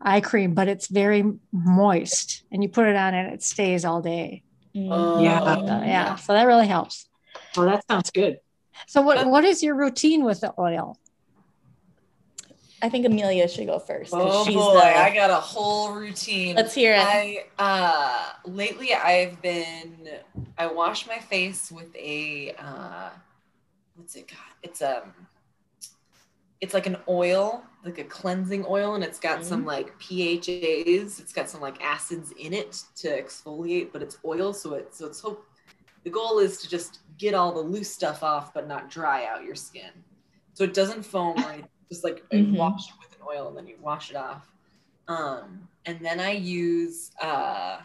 eye 0.00 0.20
cream, 0.20 0.54
but 0.54 0.68
it's 0.68 0.86
very 0.88 1.24
moist, 1.52 2.42
and 2.52 2.62
you 2.62 2.68
put 2.68 2.86
it 2.86 2.96
on 2.96 3.14
and 3.14 3.32
it 3.32 3.42
stays 3.42 3.84
all 3.84 4.00
day. 4.02 4.42
Mm. 4.74 4.88
Oh, 4.92 5.22
Yeah. 5.22 5.40
So, 5.54 5.62
yeah, 5.86 6.14
so 6.16 6.32
that 6.34 6.44
really 6.44 6.66
helps. 6.66 7.08
Oh, 7.56 7.64
that 7.64 7.84
sounds 7.88 8.10
good. 8.10 8.38
So 8.86 9.00
what 9.02 9.26
what 9.26 9.44
is 9.44 9.62
your 9.62 9.74
routine 9.74 10.22
with 10.24 10.40
the 10.40 10.52
oil? 10.58 10.98
I 12.82 12.90
think 12.90 13.06
Amelia 13.06 13.48
should 13.48 13.66
go 13.66 13.78
first. 13.78 14.12
Oh 14.14 14.44
she's 14.44 14.54
boy, 14.54 14.74
the- 14.74 14.98
I 14.98 15.14
got 15.14 15.30
a 15.30 15.36
whole 15.36 15.92
routine. 15.92 16.56
Let's 16.56 16.74
hear 16.74 16.92
it. 16.94 17.00
I 17.00 17.44
uh 17.58 18.32
lately 18.44 18.92
I've 18.92 19.40
been 19.40 20.08
I 20.58 20.66
wash 20.66 21.06
my 21.06 21.18
face 21.18 21.72
with 21.72 21.94
a 21.96 22.54
uh 22.58 23.08
what's 23.96 24.14
it 24.16 24.28
got? 24.28 24.38
It's 24.62 24.82
um 24.82 25.12
it's 26.60 26.72
like 26.72 26.86
an 26.86 26.96
oil, 27.08 27.62
like 27.84 27.98
a 27.98 28.04
cleansing 28.04 28.64
oil, 28.68 28.94
and 28.94 29.04
it's 29.04 29.20
got 29.20 29.44
some 29.44 29.66
like 29.66 29.98
PHAs. 29.98 31.20
It's 31.20 31.32
got 31.32 31.50
some 31.50 31.60
like 31.60 31.82
acids 31.82 32.32
in 32.38 32.54
it 32.54 32.82
to 32.96 33.08
exfoliate, 33.22 33.92
but 33.92 34.02
it's 34.02 34.18
oil, 34.24 34.54
so 34.54 34.74
it's 34.74 34.98
so 34.98 35.06
it's 35.06 35.20
hope 35.20 35.44
the 36.04 36.10
goal 36.10 36.38
is 36.38 36.58
to 36.62 36.68
just 36.68 37.00
get 37.18 37.34
all 37.34 37.52
the 37.52 37.60
loose 37.60 37.90
stuff 37.90 38.22
off, 38.22 38.54
but 38.54 38.68
not 38.68 38.88
dry 38.90 39.26
out 39.26 39.44
your 39.44 39.54
skin. 39.56 39.90
So 40.54 40.64
it 40.64 40.72
doesn't 40.72 41.02
foam 41.04 41.36
or 41.38 41.50
anything. 41.50 41.68
Just 41.90 42.02
like 42.04 42.24
I 42.32 42.36
Mhm. 42.36 42.54
wash 42.56 42.88
it 42.88 42.94
with 43.00 43.12
an 43.20 43.26
oil 43.30 43.48
and 43.48 43.56
then 43.56 43.66
you 43.68 43.76
wash 43.80 44.10
it 44.10 44.16
off. 44.16 44.50
Um, 45.08 45.68
and 45.84 46.00
then 46.00 46.18
I 46.18 46.32
use 46.32 47.12
uh, 47.20 47.80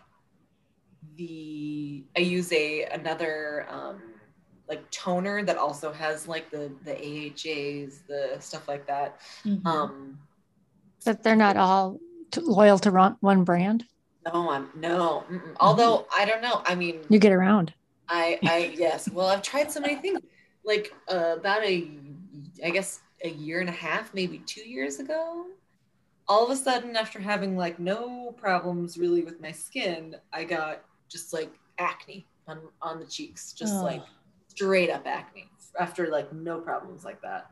the 1.17 2.03
I 2.17 2.21
use 2.21 2.51
a 2.51 2.85
another 2.85 3.67
um, 3.69 4.01
like 4.71 4.89
toner 4.91 5.43
that 5.43 5.57
also 5.57 5.91
has 5.91 6.27
like 6.33 6.49
the 6.49 6.71
the 6.87 6.95
AHAs, 6.95 7.91
the 8.07 8.21
stuff 8.39 8.67
like 8.73 8.85
that. 8.87 9.19
Mhm. 9.43 9.65
Um, 9.65 10.17
That 11.05 11.23
they're 11.23 11.35
not 11.47 11.57
all 11.57 11.99
t- 12.31 12.39
loyal 12.41 12.79
to 12.79 12.89
run, 12.91 13.17
one 13.19 13.43
brand. 13.43 13.79
no, 14.25 14.49
I'm 14.55 14.69
no. 14.75 15.25
mm-mm. 15.29 15.55
Although 15.59 15.95
I 16.15 16.23
don't 16.29 16.41
know. 16.41 16.61
I 16.65 16.73
mean, 16.75 16.95
You 17.09 17.19
get 17.19 17.33
around. 17.33 17.73
I 18.07 18.39
I 18.55 18.57
yes. 18.85 19.09
Well, 19.09 19.27
I've 19.27 19.41
tried 19.41 19.69
so 19.71 19.79
many 19.81 19.95
things. 20.03 20.19
Like 20.63 20.93
uh, 21.13 21.35
about 21.39 21.63
a, 21.63 21.75
I 22.63 22.69
guess 22.69 23.01
a 23.23 23.29
year 23.29 23.59
and 23.63 23.69
a 23.69 23.77
half, 23.87 24.13
maybe 24.13 24.37
two 24.53 24.67
years 24.75 24.99
ago. 24.99 25.47
All 26.27 26.45
of 26.45 26.49
a 26.51 26.55
sudden, 26.55 26.95
after 26.95 27.19
having 27.19 27.57
like 27.57 27.77
no 27.79 28.31
problems 28.45 28.97
really 28.97 29.23
with 29.27 29.41
my 29.41 29.51
skin, 29.51 30.15
I 30.31 30.41
got 30.45 30.75
just 31.09 31.33
like 31.33 31.51
acne 31.77 32.25
on 32.47 32.57
on 32.81 32.99
the 33.01 33.05
cheeks, 33.15 33.41
just 33.61 33.73
Oh. 33.73 33.83
like 33.91 34.03
straight 34.55 34.89
up 34.89 35.05
acne 35.07 35.47
after 35.79 36.07
like 36.09 36.31
no 36.33 36.59
problems 36.59 37.03
like 37.05 37.21
that. 37.21 37.49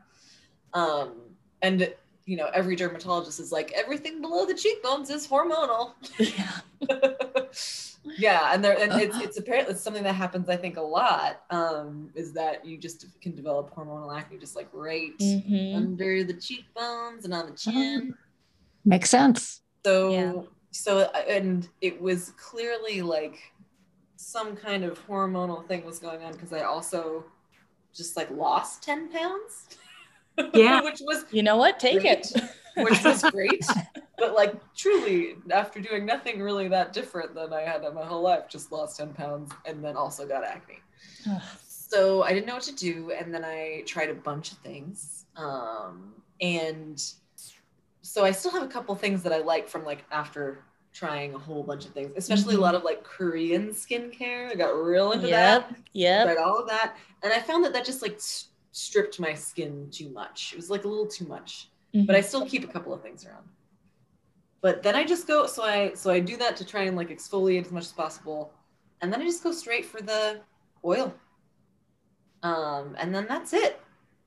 Um, 0.74 1.14
and 1.62 1.92
you 2.26 2.36
know, 2.36 2.48
every 2.54 2.76
dermatologist 2.76 3.40
is 3.40 3.50
like, 3.50 3.72
everything 3.72 4.20
below 4.20 4.46
the 4.46 4.54
cheekbones 4.54 5.10
is 5.10 5.26
hormonal. 5.26 5.92
Yeah. 6.18 6.60
yeah 8.18 8.52
and 8.54 8.64
there 8.64 8.78
and 8.80 8.92
it's 9.00 9.18
it's 9.20 9.38
apparently 9.38 9.74
it's 9.74 9.82
something 9.82 10.02
that 10.02 10.14
happens 10.14 10.48
i 10.48 10.56
think 10.56 10.78
a 10.78 10.80
lot 10.82 11.42
um 11.50 12.08
is 12.14 12.32
that 12.32 12.64
you 12.64 12.78
just 12.78 13.04
can 13.20 13.34
develop 13.34 13.72
hormonal 13.74 14.16
acne 14.16 14.38
just 14.38 14.56
like 14.56 14.68
right 14.72 15.12
Mhm. 15.20 15.76
under 15.76 16.24
the 16.24 16.32
cheekbones 16.32 17.26
and 17.26 17.34
on 17.34 17.50
the 17.50 17.56
chin 17.56 18.14
Makes 18.86 19.10
sense. 19.10 19.60
so 19.84 20.10
Yeah. 20.10 20.32
so 20.70 21.00
and 21.28 21.68
it 21.82 22.00
was 22.00 22.32
clearly 22.38 23.02
like 23.02 23.38
some 24.22 24.54
kind 24.54 24.84
of 24.84 25.04
hormonal 25.06 25.66
thing 25.66 25.84
was 25.84 25.98
going 25.98 26.22
on 26.22 26.32
because 26.32 26.52
i 26.52 26.60
also 26.60 27.24
just 27.94 28.16
like 28.16 28.30
lost 28.30 28.82
10 28.82 29.08
pounds 29.10 29.78
Yeah. 30.54 30.82
which 30.82 31.00
was 31.00 31.24
You 31.30 31.42
know 31.42 31.56
what? 31.56 31.78
Take 31.80 32.04
it. 32.04 32.30
which 32.76 33.02
was 33.04 33.22
great. 33.30 33.66
but 34.16 34.34
like 34.34 34.54
truly, 34.76 35.36
after 35.50 35.80
doing 35.80 36.06
nothing 36.06 36.40
really 36.40 36.68
that 36.68 36.92
different 36.92 37.34
than 37.34 37.52
I 37.52 37.62
had 37.62 37.82
in 37.84 37.94
my 37.94 38.04
whole 38.06 38.22
life, 38.22 38.48
just 38.48 38.70
lost 38.72 38.96
10 38.98 39.12
pounds 39.12 39.50
and 39.66 39.84
then 39.84 39.96
also 39.96 40.26
got 40.26 40.44
acne. 40.44 40.78
So 41.58 42.22
I 42.22 42.32
didn't 42.32 42.46
know 42.46 42.54
what 42.54 42.62
to 42.64 42.74
do. 42.74 43.10
And 43.10 43.34
then 43.34 43.44
I 43.44 43.82
tried 43.86 44.08
a 44.08 44.14
bunch 44.14 44.52
of 44.52 44.58
things. 44.58 45.26
Um, 45.36 46.14
and 46.40 47.02
so 48.02 48.24
I 48.24 48.30
still 48.30 48.52
have 48.52 48.62
a 48.62 48.68
couple 48.68 48.94
things 48.94 49.22
that 49.24 49.32
I 49.32 49.38
like 49.38 49.68
from 49.68 49.84
like 49.84 50.04
after 50.10 50.64
trying 50.92 51.34
a 51.34 51.38
whole 51.38 51.62
bunch 51.62 51.84
of 51.86 51.92
things, 51.92 52.10
especially 52.16 52.56
a 52.56 52.60
lot 52.60 52.74
of 52.74 52.82
like 52.82 53.04
Korean 53.04 53.68
skincare. 53.70 54.50
I 54.50 54.54
got 54.54 54.70
real 54.70 55.12
into 55.12 55.28
that 55.28 55.68
Yep. 55.70 55.78
Yep. 55.92 56.24
tried 56.26 56.38
all 56.42 56.58
of 56.58 56.68
that 56.68 56.96
and 57.22 57.32
i 57.32 57.38
found 57.38 57.64
that 57.64 57.72
that 57.72 57.84
just 57.84 58.00
like 58.02 58.14
s- 58.14 58.48
stripped 58.72 59.20
my 59.20 59.34
skin 59.34 59.88
too 59.90 60.08
much 60.10 60.52
it 60.52 60.56
was 60.56 60.70
like 60.70 60.84
a 60.84 60.88
little 60.88 61.06
too 61.06 61.26
much 61.26 61.68
but 62.06 62.14
i 62.16 62.20
still 62.20 62.46
keep 62.46 62.64
a 62.64 62.66
couple 62.72 62.92
of 62.94 63.02
things 63.02 63.26
around 63.26 63.44
but 64.62 64.82
then 64.82 64.94
i 64.96 65.04
just 65.04 65.26
go 65.26 65.46
so 65.46 65.62
i 65.64 65.92
so 65.94 66.10
i 66.10 66.18
do 66.20 66.36
that 66.36 66.56
to 66.56 66.64
try 66.64 66.82
and 66.84 66.96
like 66.96 67.08
exfoliate 67.10 67.64
as 67.66 67.72
much 67.72 67.84
as 67.84 67.92
possible 67.92 68.52
and 69.02 69.12
then 69.12 69.20
i 69.20 69.24
just 69.24 69.42
go 69.42 69.52
straight 69.52 69.84
for 69.84 70.00
the 70.00 70.40
oil 70.84 71.12
um 72.42 72.94
and 72.98 73.14
then 73.14 73.26
that's 73.28 73.52
it 73.52 73.80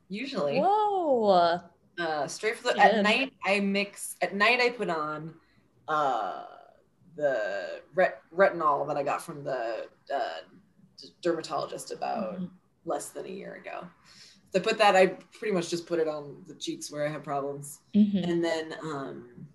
usually 0.10 0.60
Whoa. 0.60 1.62
uh 1.99 2.28
straight 2.28 2.58
for 2.58 2.67
the 2.67 2.73
Good. 2.73 2.82
at 2.82 3.04
night 3.04 3.34
i 3.45 3.60
mix 3.60 4.15
at 4.21 4.36
night 4.36 4.60
i 4.60 4.69
put 4.69 4.89
on 4.89 5.34
uh 5.88 6.46
the 7.15 7.82
ret- 7.93 8.22
retinol 8.36 8.88
that 8.88 8.98
i 8.98 9.04
got 9.04 9.22
from 9.22 9.43
the 9.43 9.88
uh, 10.13 10.38
dermatologist 11.22 11.91
about 11.91 12.39
Mhm. 12.39 12.50
less 12.86 13.10
than 13.10 13.26
a 13.26 13.30
year 13.30 13.56
ago 13.56 13.88
so 14.52 14.60
I 14.60 14.62
put 14.63 14.78
that 14.78 14.96
i 14.96 15.08
pretty 15.38 15.54
much 15.54 15.69
just 15.69 15.86
put 15.86 16.00
it 16.00 16.08
on 16.08 16.43
the 16.48 16.56
cheeks 16.56 16.91
where 16.91 17.06
i 17.06 17.10
have 17.12 17.24
problems 17.24 17.80
Mhm. 17.96 18.28
and 18.30 18.43
then 18.43 18.76
um 18.84 19.48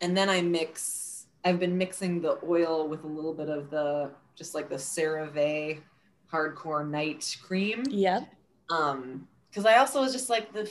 and 0.00 0.16
then 0.16 0.28
i 0.28 0.40
mix 0.42 1.26
i've 1.44 1.58
been 1.58 1.76
mixing 1.76 2.20
the 2.20 2.38
oil 2.44 2.88
with 2.88 3.04
a 3.04 3.06
little 3.06 3.34
bit 3.34 3.48
of 3.48 3.70
the 3.70 4.10
just 4.34 4.54
like 4.54 4.68
the 4.68 4.76
cerave 4.78 5.80
hardcore 6.32 6.88
night 6.88 7.36
cream 7.42 7.82
Yep. 7.88 8.28
um 8.70 9.28
because 9.50 9.66
i 9.66 9.76
also 9.76 10.00
was 10.00 10.12
just 10.12 10.30
like 10.30 10.52
the 10.52 10.70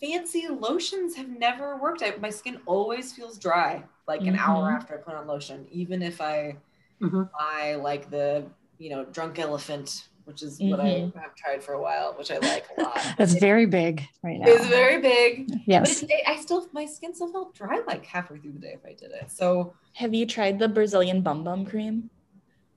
fancy 0.00 0.46
lotions 0.48 1.14
have 1.16 1.28
never 1.28 1.76
worked 1.76 2.02
I, 2.02 2.14
my 2.20 2.30
skin 2.30 2.60
always 2.66 3.12
feels 3.12 3.38
dry 3.38 3.84
like 4.10 4.26
an 4.32 4.36
hour 4.36 4.64
Mhm. 4.70 4.76
after 4.76 4.94
i 4.94 4.96
put 5.06 5.14
on 5.14 5.26
lotion 5.34 5.58
even 5.70 6.02
if 6.02 6.20
i 6.20 6.56
Mhm. 7.00 7.30
buy 7.38 7.76
like 7.76 8.10
the 8.10 8.44
you 8.78 8.90
know 8.90 9.04
drunk 9.16 9.38
elephant 9.38 9.88
which 10.24 10.42
is 10.42 10.52
what 10.70 10.80
i 10.80 10.90
Mhm. 10.90 11.14
have 11.24 11.34
tried 11.42 11.62
for 11.66 11.72
a 11.74 11.82
while 11.86 12.08
which 12.18 12.30
i 12.34 12.38
like 12.38 12.66
a 12.76 12.82
lot 12.82 12.98
That's 13.18 13.34
very 13.34 13.66
big 13.66 14.02
right 14.26 14.38
now. 14.40 14.46
it's 14.52 14.66
very 14.66 14.98
big 15.00 15.46
but 15.48 15.58
yes. 15.74 16.02
it, 16.02 16.10
i 16.26 16.34
still 16.36 16.66
my 16.72 16.86
skin 16.86 17.14
still 17.14 17.30
felt 17.36 17.54
dry 17.54 17.76
like 17.86 18.04
halfway 18.04 18.38
through 18.38 18.52
the 18.58 18.58
day 18.66 18.74
if 18.80 18.84
i 18.84 18.94
did 19.02 19.12
it 19.20 19.30
so 19.30 19.74
Have 19.94 20.12
you 20.18 20.24
tried 20.26 20.58
the 20.58 20.68
Brazilian 20.68 21.18
bum 21.22 21.44
bum 21.44 21.64
cream? 21.64 22.10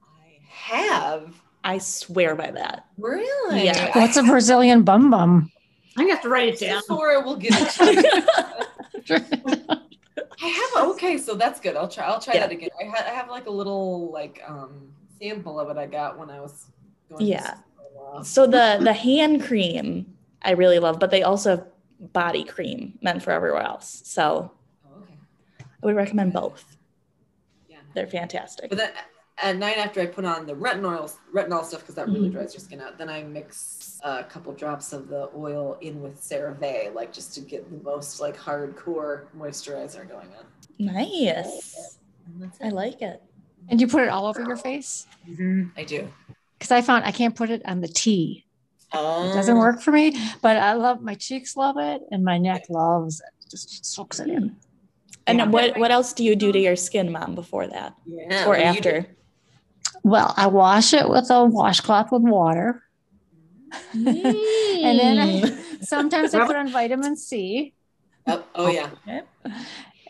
i 0.04 0.40
have 0.50 1.34
I 1.66 1.78
swear 1.80 2.36
by 2.36 2.52
that. 2.52 2.78
really 2.98 3.64
Yeah. 3.66 3.98
What's 3.98 4.18
a 4.18 4.24
Brazilian 4.24 4.84
bum 4.84 5.10
bum? 5.10 5.50
I'm 5.96 6.04
gonna 6.04 6.14
have 6.16 6.24
to 6.24 6.30
write 6.36 6.50
it 6.54 6.60
down. 6.60 6.82
Sephora 6.82 7.22
will 7.26 7.38
give 7.38 7.54
it 7.56 7.70
to 9.08 9.16
you. 9.48 9.63
I 10.44 10.48
have 10.48 10.90
okay, 10.90 11.18
so 11.18 11.36
that's 11.36 11.60
good. 11.60 11.76
I'll 11.78 11.88
try. 11.88 12.06
I'll 12.06 12.20
try 12.20 12.34
Yeah. 12.36 12.42
that 12.42 12.52
again. 12.52 12.70
I, 12.80 12.86
ha- 12.86 13.06
I 13.08 13.12
have 13.12 13.30
like 13.30 13.46
a 13.48 13.52
little 13.52 14.12
like 14.12 14.42
um 14.46 14.92
sample 15.20 15.60
of 15.60 15.70
it 15.70 15.78
I 15.80 15.88
got 15.88 16.18
when 16.20 16.30
I 16.30 16.42
was 16.42 16.66
going. 17.10 17.26
Yeah. 17.26 17.56
So 18.24 18.46
the 18.46 18.80
the 18.82 18.94
hand 18.94 19.44
cream 19.44 20.16
I 20.42 20.52
really 20.52 20.80
love, 20.80 21.00
but 21.00 21.10
they 21.12 21.24
also 21.24 21.50
have 21.52 21.66
body 22.12 22.44
cream 22.44 23.00
meant 23.02 23.24
for 23.24 23.32
everywhere 23.32 23.62
else. 23.62 24.02
So 24.06 24.52
Oh, 24.86 25.02
okay. 25.04 25.16
I 25.62 25.86
would 25.86 25.96
recommend 25.96 26.34
both. 26.34 26.76
Yeah. 27.70 27.78
They're 27.96 28.08
fantastic. 28.08 28.70
But 28.70 28.78
then 28.80 28.92
at 29.42 29.58
night 29.58 29.78
after 29.78 30.00
I 30.02 30.06
put 30.06 30.26
on 30.26 30.46
the 30.46 30.54
retinol 30.54 31.12
retinol 31.34 31.66
stuff 31.66 31.82
because 31.82 31.96
that 31.96 32.08
really 32.08 32.30
Mhm. 32.30 32.34
dries 32.34 32.54
your 32.54 32.62
skin 32.62 32.80
out, 32.82 32.98
then 32.98 33.10
I 33.10 33.24
mix 33.24 34.00
a 34.04 34.24
couple 34.24 34.54
drops 34.54 34.94
of 34.94 35.08
the 35.08 35.30
oil 35.36 35.78
in 35.82 36.02
with 36.02 36.20
CeraVe, 36.22 36.94
like 36.94 37.12
just 37.12 37.34
to 37.36 37.42
get 37.42 37.70
the 37.70 37.84
most 37.84 38.20
like 38.20 38.38
hardcore 38.38 39.26
moisturizer 39.38 40.08
going 40.08 40.28
on. 40.38 40.46
Nice. 40.80 41.98
And 42.26 42.42
that's 42.42 42.60
I 42.62 42.70
like 42.70 43.02
it. 43.02 43.22
And 43.70 43.80
you 43.82 43.88
put 43.88 44.04
it 44.04 44.10
all 44.10 44.26
over 44.28 44.42
your 44.42 44.58
face? 44.58 45.08
Mhm, 45.28 45.72
I 45.78 45.84
do. 45.84 46.08
Because 46.60 46.72
I 46.72 46.82
found 46.82 47.06
I 47.06 47.12
can't 47.12 47.36
put 47.36 47.50
it 47.50 47.62
on 47.66 47.82
the 47.82 47.88
T. 47.88 48.46
Oh, 48.94 49.28
It 49.28 49.34
doesn't 49.34 49.58
work 49.58 49.82
for 49.82 49.92
me, 49.92 50.16
but 50.42 50.58
I 50.58 50.74
love 50.74 51.02
my 51.02 51.16
cheeks 51.16 51.58
love 51.58 51.78
it 51.78 52.02
and 52.12 52.24
my 52.24 52.38
neck 52.38 52.66
loves 52.70 53.20
it. 53.22 53.50
Just 53.50 53.86
soaks 53.86 54.20
it 54.20 54.28
in. 54.30 54.56
And 55.26 55.40
Yeah. 55.40 55.48
what 55.48 55.78
what 55.80 55.90
else 55.92 56.14
do 56.14 56.24
you 56.24 56.36
do 56.36 56.52
to 56.52 56.60
your 56.60 56.76
skin, 56.76 57.12
mom, 57.12 57.34
before 57.34 57.66
that? 57.68 57.96
Yeah. 58.06 58.46
or 58.46 58.50
what 58.50 58.60
you 58.60 58.66
after? 58.66 59.08
Well, 60.04 60.34
I 60.36 60.48
wash 60.48 60.94
it 60.94 61.08
with 61.08 61.30
a 61.30 61.46
washcloth 61.46 62.12
with 62.12 62.24
water. 62.24 62.84
And 63.94 64.06
then 65.00 65.20
I, 65.20 65.64
sometimes 65.82 66.34
I 66.34 66.46
put 66.46 66.56
on 66.56 66.70
vitamin 66.70 67.16
C. 67.16 67.74
Oh, 68.28 68.44
oh 68.56 68.70
yeah. 68.70 68.90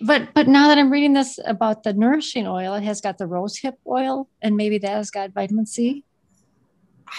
But 0.02 0.34
but 0.34 0.48
now 0.48 0.68
that 0.68 0.78
I'm 0.78 0.92
reading 0.92 1.14
this 1.14 1.40
about 1.46 1.84
the 1.84 1.94
nourishing 1.94 2.48
oil, 2.48 2.74
it 2.74 2.84
has 2.84 3.00
got 3.02 3.18
the 3.18 3.28
rose 3.28 3.58
hip 3.58 3.76
oil, 3.88 4.28
and 4.42 4.58
maybe 4.58 4.78
that 4.80 4.90
has 4.92 5.12
got 5.12 5.32
vitamin 5.32 5.66
C. 5.66 6.04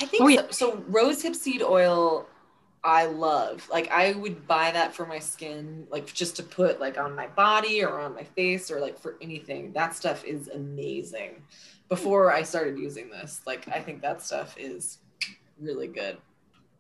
I 0.01 0.07
think 0.07 0.23
Oh, 0.23 0.27
so. 0.27 0.33
yeah. 0.35 0.43
so. 0.51 0.85
Rose 0.89 1.23
hip 1.23 1.35
seed 1.35 1.63
oil, 1.63 2.27
I 2.83 3.07
love. 3.07 3.67
Like 3.71 3.91
I 3.91 4.13
would 4.13 4.47
buy 4.47 4.71
that 4.73 4.95
for 4.95 5.07
my 5.07 5.19
skin, 5.19 5.87
like 5.91 6.13
just 6.13 6.37
to 6.37 6.43
put 6.43 6.81
like 6.81 6.99
on 6.99 7.15
my 7.15 7.29
body 7.29 7.83
or 7.83 8.01
on 8.01 8.15
my 8.15 8.25
face 8.25 8.71
or 8.71 8.81
like 8.81 8.99
for 8.99 9.17
anything. 9.23 9.73
That 9.73 9.95
stuff 9.95 10.25
is 10.25 10.49
amazing. 10.49 11.43
Before 11.89 12.33
I 12.33 12.43
started 12.43 12.79
using 12.79 13.11
this, 13.11 13.41
like 13.47 13.69
I 13.69 13.81
think 13.81 14.03
that 14.03 14.23
stuff 14.23 14.57
is 14.59 14.99
really 15.61 15.87
good. 15.87 16.19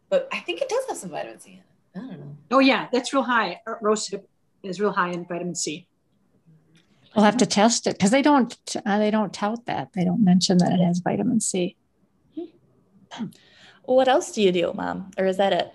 But 0.08 0.28
I 0.32 0.40
think 0.40 0.60
it 0.60 0.68
does 0.68 0.84
have 0.88 0.96
some 0.96 1.10
vitamin 1.10 1.40
C 1.40 1.52
in 1.52 1.58
it. 1.58 1.64
I 1.96 1.98
don't 2.00 2.20
know. 2.20 2.36
Oh 2.50 2.58
yeah, 2.58 2.88
that's 2.92 3.12
real 3.12 3.22
high. 3.22 3.60
Uh, 3.66 3.74
Rosehip 3.82 4.24
is 4.62 4.80
real 4.80 4.92
high 4.92 5.10
in 5.10 5.24
vitamin 5.24 5.54
C. 5.54 5.86
We'll 7.14 7.24
have 7.24 7.36
to 7.36 7.46
test 7.46 7.86
it 7.86 7.96
because 7.96 8.10
they 8.10 8.22
don't 8.22 8.56
uh, 8.84 8.98
they 8.98 9.10
don't 9.10 9.32
tout 9.32 9.66
that. 9.66 9.92
They 9.92 10.04
don't 10.04 10.24
mention 10.24 10.58
that 10.58 10.72
it 10.72 10.80
has 10.82 10.98
vitamin 10.98 11.40
C. 11.40 11.76
What 13.84 14.08
else 14.08 14.32
do 14.32 14.42
you 14.42 14.50
do, 14.50 14.72
mom? 14.72 15.10
Or 15.18 15.26
is 15.26 15.36
that 15.36 15.52
it? 15.52 15.72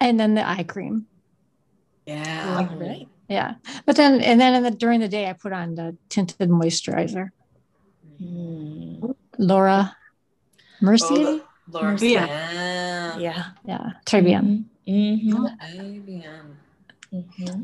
And 0.00 0.20
then 0.20 0.34
the 0.34 0.46
eye 0.46 0.64
cream. 0.64 1.06
Yeah. 2.06 2.68
All 2.70 2.76
right. 2.76 3.08
Yeah. 3.28 3.54
But 3.86 3.96
then 3.96 4.20
and 4.20 4.38
then 4.38 4.54
in 4.54 4.62
the, 4.64 4.70
during 4.70 5.00
the 5.00 5.08
day 5.08 5.30
I 5.30 5.32
put 5.32 5.52
on 5.52 5.76
the 5.76 5.96
tinted 6.10 6.50
moisturizer. 6.50 7.30
Hmm. 8.18 9.12
Laura 9.38 9.96
Mercier. 10.80 11.08
Oh, 11.10 11.42
Laura. 11.68 11.98
Yeah. 12.00 12.26
Yeah. 12.26 13.18
Yeah. 13.18 13.44
yeah. 13.64 13.90
Très 14.06 14.22
bien. 14.22 14.64
hmm 14.86 15.46
IBM. 15.60 16.56
hmm 17.10 17.62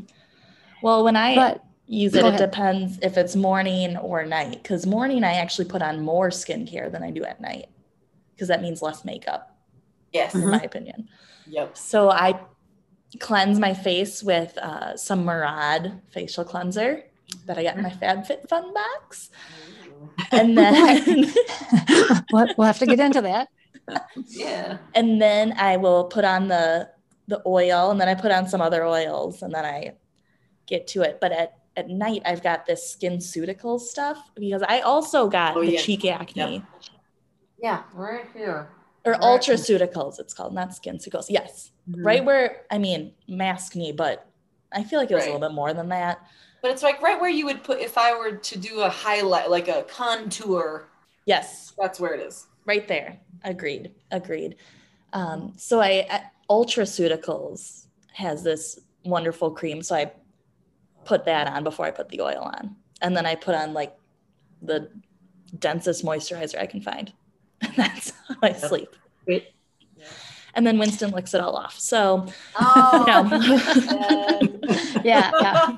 Well, 0.81 1.03
when 1.03 1.15
I 1.15 1.35
But 1.35 1.63
use 1.87 2.15
it, 2.15 2.25
it 2.25 2.37
depends 2.37 2.99
if 3.01 3.17
it's 3.17 3.35
morning 3.35 3.97
or 3.97 4.25
night. 4.25 4.63
Because 4.63 4.85
morning, 4.85 5.23
I 5.23 5.33
actually 5.33 5.65
put 5.65 5.81
on 5.81 6.01
more 6.01 6.29
skincare 6.29 6.91
than 6.91 7.03
I 7.03 7.11
do 7.11 7.23
at 7.23 7.39
night, 7.39 7.67
because 8.33 8.47
that 8.47 8.61
means 8.61 8.81
less 8.81 9.05
makeup, 9.05 9.55
Yes. 10.11 10.33
in 10.33 10.41
Mhm. 10.41 10.51
my 10.51 10.61
opinion. 10.63 11.09
Yep. 11.47 11.77
So 11.77 12.09
I 12.09 12.39
cleanse 13.19 13.59
my 13.59 13.73
face 13.73 14.23
with 14.23 14.57
uh, 14.57 14.95
some 14.97 15.25
Murad 15.25 16.01
facial 16.09 16.43
cleanser 16.45 17.03
that 17.45 17.57
I 17.57 17.63
got 17.63 17.75
in 17.75 17.83
my 17.83 17.89
FabFitFun 17.91 18.73
box, 18.73 19.29
and 20.31 20.57
then 20.57 21.31
we'll, 22.31 22.47
we'll 22.57 22.67
have 22.67 22.79
to 22.79 22.85
get 22.85 22.99
into 22.99 23.21
that. 23.21 23.47
Yeah. 24.27 24.77
and 24.95 25.21
then 25.21 25.53
I 25.57 25.77
will 25.77 26.05
put 26.05 26.23
on 26.25 26.47
the 26.47 26.89
the 27.27 27.41
oil, 27.45 27.91
and 27.91 27.99
then 28.01 28.07
I 28.09 28.15
put 28.15 28.31
on 28.31 28.47
some 28.47 28.61
other 28.61 28.83
oils, 28.85 29.41
and 29.41 29.53
then 29.53 29.65
I 29.65 29.93
get 30.67 30.87
to 30.87 31.01
it. 31.03 31.19
But 31.21 31.31
at 31.31 31.53
at 31.77 31.87
night, 31.89 32.21
I've 32.25 32.43
got 32.43 32.65
this 32.65 32.95
SkinCeuticals 33.01 33.81
stuff 33.81 34.17
because 34.35 34.61
I 34.67 34.81
also 34.81 35.29
got 35.29 35.55
Oh, 35.55 35.61
the 35.61 35.73
yeah. 35.73 35.79
cheek 35.81 36.03
acne 36.05 36.53
Yep. 36.55 36.63
Yeah. 37.61 37.83
Right 37.93 38.25
here. 38.33 38.69
or 39.05 39.13
Right. 39.13 39.21
Ultraceuticals. 39.21 40.19
It's 40.19 40.33
called 40.33 40.53
not 40.53 40.69
SkinCeuticals. 40.71 41.27
Yes, 41.29 41.71
Mm-hmm. 41.89 42.05
right 42.05 42.23
where 42.25 42.61
I 42.69 42.77
mean 42.77 43.13
mask 43.27 43.75
me, 43.75 43.91
but 43.91 44.27
I 44.71 44.83
feel 44.83 44.99
like 44.99 45.09
it 45.11 45.15
was 45.15 45.23
a 45.23 45.27
little 45.33 45.39
bit 45.47 45.53
more 45.55 45.73
than 45.73 45.89
that. 45.89 46.19
But 46.61 46.71
it's 46.71 46.83
like 46.83 47.01
right 47.01 47.19
where 47.19 47.29
you 47.29 47.45
would 47.45 47.63
put 47.63 47.79
if 47.79 47.97
I 47.97 48.15
were 48.17 48.33
to 48.33 48.59
do 48.59 48.81
a 48.81 48.89
highlight, 48.89 49.49
like 49.49 49.67
a 49.67 49.83
contour. 49.83 50.87
Yes, 51.25 51.73
That's 51.77 51.99
where 51.99 52.13
it 52.13 52.19
is. 52.19 52.47
right 52.65 52.87
there. 52.87 53.19
Agreed. 53.43 53.91
Agreed. 54.11 54.55
Um, 55.13 55.53
so 55.57 55.79
I 55.79 56.05
uh, 56.09 56.19
Ultraceuticals 56.49 57.87
has 58.13 58.43
this 58.43 58.79
wonderful 59.03 59.51
cream, 59.51 59.81
so 59.81 59.95
I 59.95 60.11
put 61.05 61.25
that 61.25 61.47
on 61.47 61.63
before 61.63 61.85
I 61.85 61.91
put 61.91 62.09
the 62.09 62.21
oil 62.21 62.41
on, 62.41 62.75
and 63.01 63.15
then 63.15 63.25
I 63.25 63.35
put 63.35 63.55
on 63.55 63.73
like 63.73 63.95
the 64.61 64.89
densest 65.59 66.05
moisturizer 66.05 66.59
I 66.59 66.67
can 66.67 66.81
find. 66.81 67.11
And 67.61 67.73
that's 67.75 68.13
how 68.27 68.35
I 68.41 68.53
sleep. 68.53 68.95
Great. 69.25 69.47
And 70.53 70.67
then 70.67 70.77
Winston 70.77 71.11
licks 71.11 71.33
it 71.33 71.41
all 71.41 71.55
off. 71.55 71.79
So, 71.79 72.27
Oh. 72.59 73.03
Yeah, 75.03 75.31
yeah. 75.41 75.77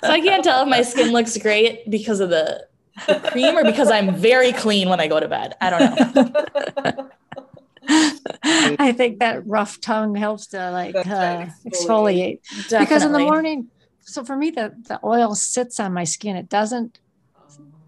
so 0.00 0.08
I 0.10 0.20
can't 0.20 0.42
tell 0.42 0.62
if 0.62 0.68
my 0.68 0.82
skin 0.82 1.12
looks 1.12 1.36
great 1.38 1.88
because 1.90 2.20
of 2.20 2.30
the, 2.30 2.66
the 3.06 3.20
cream 3.30 3.56
or 3.56 3.62
because 3.64 3.90
I'm 3.90 4.14
very 4.16 4.52
clean 4.52 4.88
when 4.88 5.00
I 5.00 5.06
go 5.06 5.20
to 5.20 5.28
bed. 5.28 5.54
I 5.60 5.70
don't 5.70 6.14
know. 6.14 7.10
I 8.42 8.92
think 8.96 9.20
that 9.20 9.46
rough 9.46 9.80
tongue 9.80 10.14
helps 10.14 10.48
to 10.48 10.70
like 10.70 10.94
That's 10.94 11.08
right, 11.08 11.48
uh, 11.48 11.70
exfoliate. 11.70 12.40
exfoliate. 12.42 12.80
Because 12.80 13.04
in 13.04 13.12
the 13.12 13.18
morning, 13.20 13.68
so 14.00 14.24
for 14.24 14.36
me, 14.36 14.50
the, 14.50 14.74
the 14.88 14.98
oil 15.04 15.34
sits 15.34 15.78
on 15.78 15.92
my 15.92 16.04
skin. 16.04 16.36
It 16.36 16.48
doesn't 16.48 16.98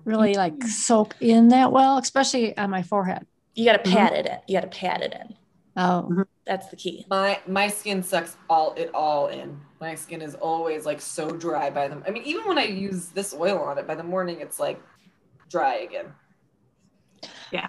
really 0.05 0.35
like 0.35 0.63
soak 0.65 1.15
in 1.21 1.49
that 1.49 1.73
well, 1.73 1.99
especially 1.99 2.57
on 2.57 2.71
my 2.71 2.83
forehead. 2.83 3.27
you 3.55 3.65
got 3.65 3.83
to 3.85 3.91
pat 3.91 4.13
it 4.13 4.27
in. 4.27 4.39
You 4.47 4.61
got 4.61 4.71
to 4.71 4.79
pat 4.79 5.03
it 5.03 5.13
in. 5.15 5.35
Oh, 5.81 6.25
That's 6.45 6.67
the 6.69 6.77
key. 6.77 7.07
My 7.09 7.39
my 7.47 7.69
skin 7.69 8.03
sucks 8.03 8.37
all 8.51 8.75
it 8.75 8.91
all 8.93 9.29
in. 9.29 9.61
My 9.81 9.95
skin 9.95 10.21
is 10.21 10.35
always 10.35 10.85
like 10.85 11.01
so 11.01 11.31
dry 11.31 11.71
by 11.71 11.87
them. 11.87 12.03
I 12.07 12.11
mean, 12.11 12.25
even 12.25 12.45
when 12.47 12.59
I 12.59 12.65
use 12.65 13.07
this 13.11 13.33
oil 13.33 13.59
on 13.61 13.79
it, 13.79 13.87
by 13.87 13.95
the 13.95 14.03
morning 14.03 14.41
it's 14.41 14.59
like 14.59 14.83
dry 15.49 15.77
again. 15.77 16.07
Yeah. 17.53 17.69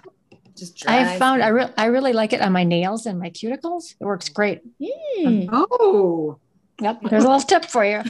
Just 0.56 0.76
dry. 0.76 1.14
I 1.14 1.18
found 1.18 1.42
I, 1.42 1.48
re- 1.48 1.72
I 1.78 1.86
really 1.86 2.12
like 2.12 2.32
it 2.32 2.40
on 2.40 2.52
my 2.52 2.64
nails 2.64 3.06
and 3.06 3.18
my 3.18 3.30
cuticles. 3.30 3.94
It 4.00 4.04
works 4.04 4.28
great. 4.28 4.60
Mm. 4.80 5.48
Oh, 5.52 6.38
Yep. 6.80 7.02
There's 7.10 7.24
a 7.24 7.28
little 7.28 7.40
tip 7.40 7.66
for 7.66 7.84
you. 7.84 8.02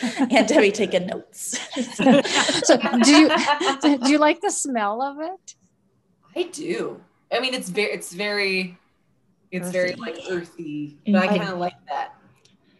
and 0.30 0.48
Debbie 0.48 0.72
taking 0.72 1.06
notes. 1.06 1.58
So 2.64 2.76
do 2.76 3.10
you 3.16 3.28
do 3.98 4.10
you 4.10 4.18
like 4.18 4.40
the 4.40 4.50
smell 4.50 5.00
of 5.00 5.18
it? 5.20 5.54
I 6.34 6.42
do. 6.44 7.00
I 7.32 7.38
mean, 7.40 7.54
it's 7.54 7.68
very 7.68 7.92
it's 7.92 8.12
very 8.12 8.78
it's 9.50 9.70
very 9.70 9.92
Earthy. 9.92 10.00
like 10.00 10.18
earthy, 10.30 10.98
but 11.06 11.16
I 11.16 11.26
Mhm. 11.28 11.38
kind 11.38 11.48
of 11.52 11.58
like 11.58 11.74
that. 11.88 12.14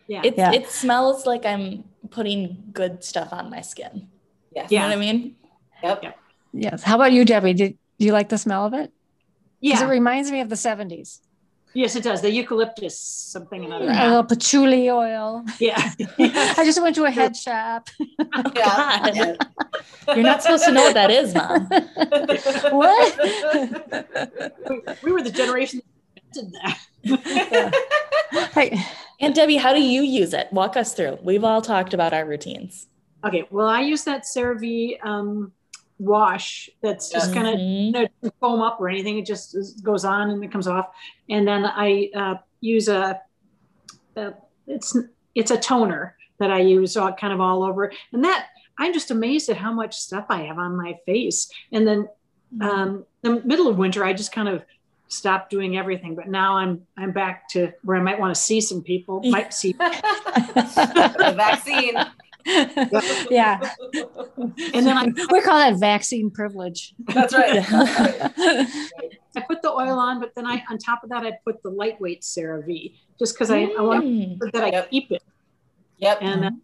yeah. 0.06 0.22
It, 0.24 0.34
Yeah. 0.36 0.52
it 0.52 0.68
smells 0.70 1.26
like 1.26 1.44
I'm 1.46 1.84
putting 2.10 2.64
good 2.72 3.04
stuff 3.04 3.32
on 3.32 3.50
my 3.50 3.60
skin. 3.60 4.08
Yes. 4.54 4.70
You 4.70 4.76
Yeah. 4.76 4.82
know 4.82 4.88
what 4.88 4.96
I 4.96 5.00
mean? 5.00 5.36
Yep. 5.82 6.02
Yep. 6.02 6.18
Yes. 6.52 6.82
How 6.82 6.94
about 6.96 7.12
you, 7.12 7.24
Debbie? 7.24 7.54
Did 7.54 7.78
do 7.98 8.06
you 8.06 8.12
like 8.12 8.28
the 8.28 8.38
smell 8.38 8.64
of 8.64 8.74
it? 8.74 8.92
Because 9.60 9.82
it 9.82 9.86
reminds 9.86 10.30
me 10.30 10.40
of 10.40 10.48
the 10.48 10.56
70s. 10.56 11.20
Yes, 11.74 11.94
it 11.96 12.02
does. 12.02 12.22
The 12.22 12.30
eucalyptus 12.30 12.96
something 12.98 13.64
another. 13.64 13.86
A 13.90 14.08
little 14.08 14.24
patchouli 14.24 14.88
oil. 14.90 15.44
Yeah. 15.60 15.76
I 16.56 16.62
just 16.64 16.80
went 16.80 16.94
to 16.96 17.04
a 17.04 17.10
head 17.10 17.36
shop. 17.36 17.90
Yeah. 17.98 18.42
God. 18.54 19.36
You're 20.16 20.24
not 20.24 20.42
supposed 20.42 20.64
to 20.64 20.72
know 20.72 20.82
what 20.84 20.94
that 20.94 21.10
is, 21.10 21.34
Mom. 21.34 21.68
what? 22.72 23.18
we, 24.70 24.80
we 25.04 25.12
were 25.12 25.22
the 25.22 25.30
generation 25.30 25.82
that 26.32 26.78
invented 27.02 27.72
that. 28.32 28.50
Hey, 28.52 28.78
Aunt 29.20 29.34
Debbie, 29.34 29.56
how 29.56 29.72
do 29.72 29.80
you 29.80 30.02
use 30.02 30.32
it? 30.34 30.48
Walk 30.52 30.76
us 30.76 30.94
through. 30.94 31.18
We've 31.22 31.44
all 31.44 31.62
talked 31.62 31.94
about 31.94 32.12
our 32.12 32.24
routines. 32.26 32.86
Okay, 33.24 33.44
well, 33.50 33.66
I 33.66 33.80
use 33.80 34.04
that 34.04 34.24
CeraVe 34.24 35.04
um, 35.04 35.52
wash 35.98 36.70
that's 36.82 37.10
just 37.10 37.28
Yes. 37.28 37.34
kind 37.34 37.46
of 37.48 37.54
Mhm. 37.54 37.92
doesn't 37.92 38.34
foam 38.40 38.60
up 38.60 38.80
or 38.80 38.88
anything. 38.88 39.18
It 39.18 39.26
just 39.26 39.82
goes 39.82 40.04
on 40.04 40.30
and 40.30 40.44
it 40.44 40.52
comes 40.52 40.68
off. 40.68 40.86
And 41.28 41.46
then 41.48 41.64
I 41.64 42.10
uh, 42.14 42.34
use 42.60 42.88
a, 42.88 43.20
a 44.16 44.34
it's 44.66 44.96
it's 45.34 45.50
a 45.50 45.56
toner 45.58 46.16
that 46.38 46.50
I 46.52 46.60
use 46.60 46.96
all, 46.96 47.12
kind 47.12 47.32
of 47.32 47.40
all 47.40 47.64
over. 47.64 47.92
And 48.12 48.24
that 48.24 48.46
I'm 48.78 48.92
just 48.92 49.10
amazed 49.10 49.48
at 49.48 49.56
how 49.56 49.72
much 49.72 49.96
stuff 49.96 50.26
I 50.28 50.42
have 50.42 50.58
on 50.58 50.76
my 50.76 50.94
face. 51.06 51.50
And 51.72 51.86
then 51.86 52.08
um, 52.60 53.04
the 53.22 53.40
middle 53.44 53.66
of 53.66 53.76
winter, 53.78 54.04
I 54.04 54.12
just 54.12 54.30
kind 54.30 54.48
of 54.48 54.64
stopped 55.08 55.50
doing 55.50 55.76
everything. 55.76 56.14
But 56.14 56.28
now 56.28 56.56
I'm 56.56 56.82
I'm 56.96 57.12
back 57.12 57.48
to 57.50 57.72
where 57.82 57.96
I 57.96 58.02
might 58.02 58.18
want 58.20 58.34
to 58.34 58.40
see 58.40 58.60
some 58.60 58.82
people. 58.82 59.20
Might 59.24 59.52
see. 59.52 59.72
the 59.72 61.34
vaccine. 61.36 61.94
yeah, 63.30 63.60
And 64.72 64.86
then 64.86 64.96
I 64.96 65.04
we 65.30 65.40
call 65.42 65.58
that 65.58 65.78
vaccine 65.78 66.30
privilege. 66.30 66.94
That's 67.12 67.34
right. 67.34 67.62
I 69.36 69.40
put 69.46 69.60
the 69.62 69.70
oil 69.70 69.98
on, 69.98 70.18
but 70.20 70.34
then 70.34 70.46
I 70.46 70.62
on 70.70 70.78
top 70.78 71.04
of 71.04 71.10
that 71.10 71.24
I 71.24 71.32
put 71.44 71.62
the 71.62 71.68
lightweight 71.70 72.22
CeraVe 72.22 72.94
just 73.18 73.34
because 73.34 73.50
I, 73.50 73.64
I 73.78 73.82
want 73.82 74.04
Mm. 74.04 74.38
that 74.52 74.64
I 74.64 74.70
Yep. 74.70 74.90
keep 74.90 75.12
it. 75.12 75.22
Yep. 75.98 76.18
And 76.22 76.42
then, 76.42 76.62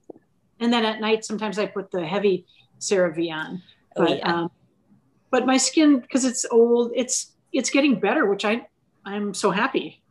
and 0.61 0.73
then 0.73 0.85
at 0.85 1.01
night 1.01 1.25
sometimes 1.25 1.59
I 1.59 1.67
put 1.67 1.91
the 1.91 2.07
heavy 2.07 2.47
CeraVe 2.81 3.31
on. 3.33 3.63
Oh, 3.97 4.05
But 4.05 4.19
yeah. 4.19 4.35
um, 4.43 4.51
but 5.31 5.45
my 5.47 5.57
skin 5.57 5.99
because 6.01 6.25
it's 6.25 6.47
old, 6.51 6.93
it's 6.95 7.34
it's 7.55 7.71
getting 7.71 7.99
better, 7.99 8.27
which 8.29 8.45
I 8.45 8.67
I'm 9.07 9.33
so 9.35 9.51
happy. 9.51 10.03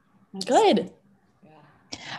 Good. 0.46 0.92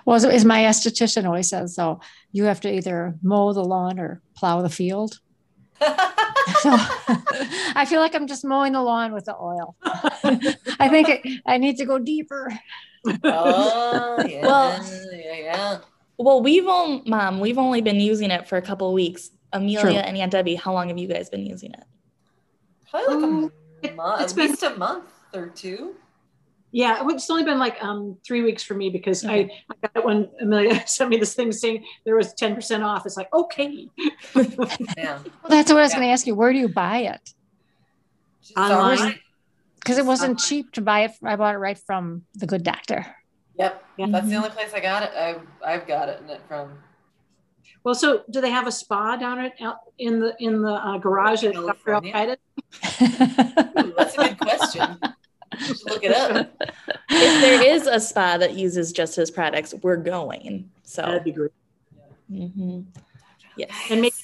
Well, 0.05 0.17
as, 0.17 0.25
as 0.25 0.45
my 0.45 0.61
esthetician 0.61 1.25
always 1.27 1.49
says, 1.49 1.75
so 1.75 2.01
you 2.33 2.45
have 2.45 2.61
to 2.61 2.73
either 2.73 3.15
mow 3.23 3.53
the 3.53 3.65
lawn 3.65 3.99
or 3.99 4.23
plow 4.37 4.63
the 4.63 4.71
field. 4.71 5.21
So 6.61 6.69
I 7.75 7.87
feel 7.89 8.01
like 8.01 8.15
I'm 8.15 8.27
just 8.27 8.45
mowing 8.45 8.75
the 8.75 8.83
lawn 8.83 9.15
with 9.15 9.25
the 9.25 9.35
oil. 9.35 9.77
I 9.83 10.89
think 10.91 11.09
it, 11.09 11.41
I 11.47 11.57
need 11.57 11.79
to 11.79 11.87
go 11.87 11.99
deeper. 11.99 12.53
oh 13.25 14.23
yeah. 14.29 14.43
Well- 14.47 14.85
yeah, 15.13 15.37
yeah. 15.37 15.79
Well, 16.19 16.43
we've 16.43 16.67
only, 16.67 17.03
Mom, 17.07 17.41
we've 17.41 17.57
only 17.57 17.81
been 17.81 17.99
using 17.99 18.31
it 18.31 18.47
for 18.47 18.57
a 18.59 18.63
couple 18.63 18.89
of 18.89 18.93
weeks. 18.93 19.31
Amelia 19.55 19.81
True. 19.81 19.91
and 19.93 20.17
Aunt 20.19 20.33
Debbie, 20.33 20.55
how 20.55 20.75
long 20.75 20.89
have 20.89 20.99
you 20.99 21.09
guys 21.09 21.31
been 21.31 21.47
using 21.47 21.73
it? 21.73 21.85
Probably 22.91 23.15
like 23.15 23.25
Um, 23.25 23.45
a 23.83 23.87
it- 23.87 23.97
month, 23.97 24.21
it's 24.23 24.33
at 24.33 24.37
been- 24.37 24.49
least 24.51 24.63
a 24.65 24.77
month 24.77 25.05
or 25.35 25.49
two. 25.49 25.95
Yeah, 26.75 27.07
it's 27.09 27.31
only 27.31 27.45
been 27.45 27.61
like 27.61 27.81
um 27.85 28.19
three 28.27 28.43
weeks 28.43 28.65
for 28.65 28.75
me 28.75 28.91
because 28.91 29.25
I, 29.25 29.49
I 29.71 29.75
got 29.81 29.93
it 29.95 30.05
when 30.05 30.29
Amelia 30.41 30.85
sent 30.89 31.09
me 31.09 31.19
this 31.19 31.35
thing 31.35 31.53
saying 31.53 31.85
there 32.05 32.17
was 32.17 32.35
10% 32.35 32.85
off. 32.85 33.07
It's 33.07 33.17
like, 33.17 33.33
okay. 33.33 33.89
Yeah. 33.97 34.09
Well, 34.35 35.51
that's 35.51 35.71
what 35.71 35.79
I 35.79 35.83
was 35.83 35.93
going 35.93 36.03
to 36.03 36.13
ask 36.13 36.27
you. 36.27 36.35
Where 36.35 36.53
do 36.53 36.59
you 36.59 36.69
buy 36.69 36.99
it? 36.99 37.31
Just 38.43 38.59
Online? 38.59 38.99
online. 38.99 39.21
Because 39.77 39.99
it 39.99 40.05
wasn't 40.05 40.31
Online. 40.31 40.39
cheap 40.39 40.73
to 40.73 40.81
buy 40.81 41.05
it. 41.05 41.13
I 41.23 41.37
bought 41.37 41.55
it 41.55 41.59
right 41.59 41.79
from 41.79 42.23
the 42.35 42.47
good 42.47 42.65
doctor. 42.65 43.07
Yep. 43.57 43.85
Yeah. 43.97 44.07
That's 44.09 44.29
the 44.29 44.35
only 44.35 44.51
place 44.51 44.73
I 44.75 44.81
got 44.81 45.05
it. 45.05 45.13
I've 45.15 45.43
I've 45.65 45.87
got 45.87 46.09
it 46.09 46.21
in 46.23 46.31
it 46.31 46.41
from. 46.49 46.73
Well, 47.85 47.95
so 47.95 48.25
do 48.31 48.41
they 48.41 48.51
have 48.51 48.67
a 48.67 48.73
spa 48.73 49.17
down 49.17 49.39
at 49.39 49.53
out 49.61 49.77
in 49.99 50.19
the 50.19 50.35
in 50.41 50.63
the 50.63 50.73
uh, 50.73 50.99
garage 50.99 51.45
at 51.45 51.55
Dr. 51.55 51.93
Al-Qaeda? 51.93 52.37
Ooh, 53.85 53.95
that's 53.97 54.19
a 54.19 54.29
good 54.29 54.39
question. 54.41 54.99
You 55.61 55.67
should 55.67 55.91
look 55.91 56.05
it 56.05 56.13
up. 56.13 56.53
if 57.11 57.41
there 57.41 57.63
is 57.75 57.87
a 57.87 58.01
spa 58.01 58.37
that 58.39 58.55
uses 58.55 58.93
just 58.93 59.17
his 59.17 59.31
products, 59.31 59.75
we're 59.83 59.97
going. 59.97 60.71
So, 60.83 61.03
That'd 61.03 61.25
be 61.25 61.33
great. 61.33 61.51
mhm. 62.31 62.85
yes. 63.57 63.71
And 63.91 64.01
maybe 64.01 64.15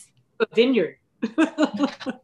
a 0.40 0.47
vineyard. 0.55 0.97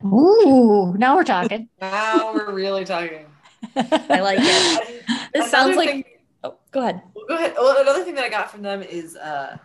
Ooh, 0.05 0.95
now 0.97 1.17
we're 1.17 1.25
talking. 1.25 1.69
Now 1.81 2.33
we're 2.35 2.53
really 2.53 2.85
talking. 2.85 3.27
I 3.77 4.21
like 4.21 4.39
it. 4.41 5.05
This 5.07 5.07
Another 5.35 5.49
sounds 5.49 5.77
like. 5.77 5.89
thing- 5.89 6.05
Oh, 6.45 6.55
go 6.71 6.81
ahead. 6.81 7.03
Well, 7.15 7.25
go 7.27 7.35
ahead. 7.35 7.55
Well, 7.59 7.81
another 7.83 8.05
thing 8.05 8.15
that 8.15 8.25
I 8.25 8.29
got 8.29 8.51
from 8.53 8.63
them 8.63 8.81
is 8.83 9.17
uh, 9.17 9.57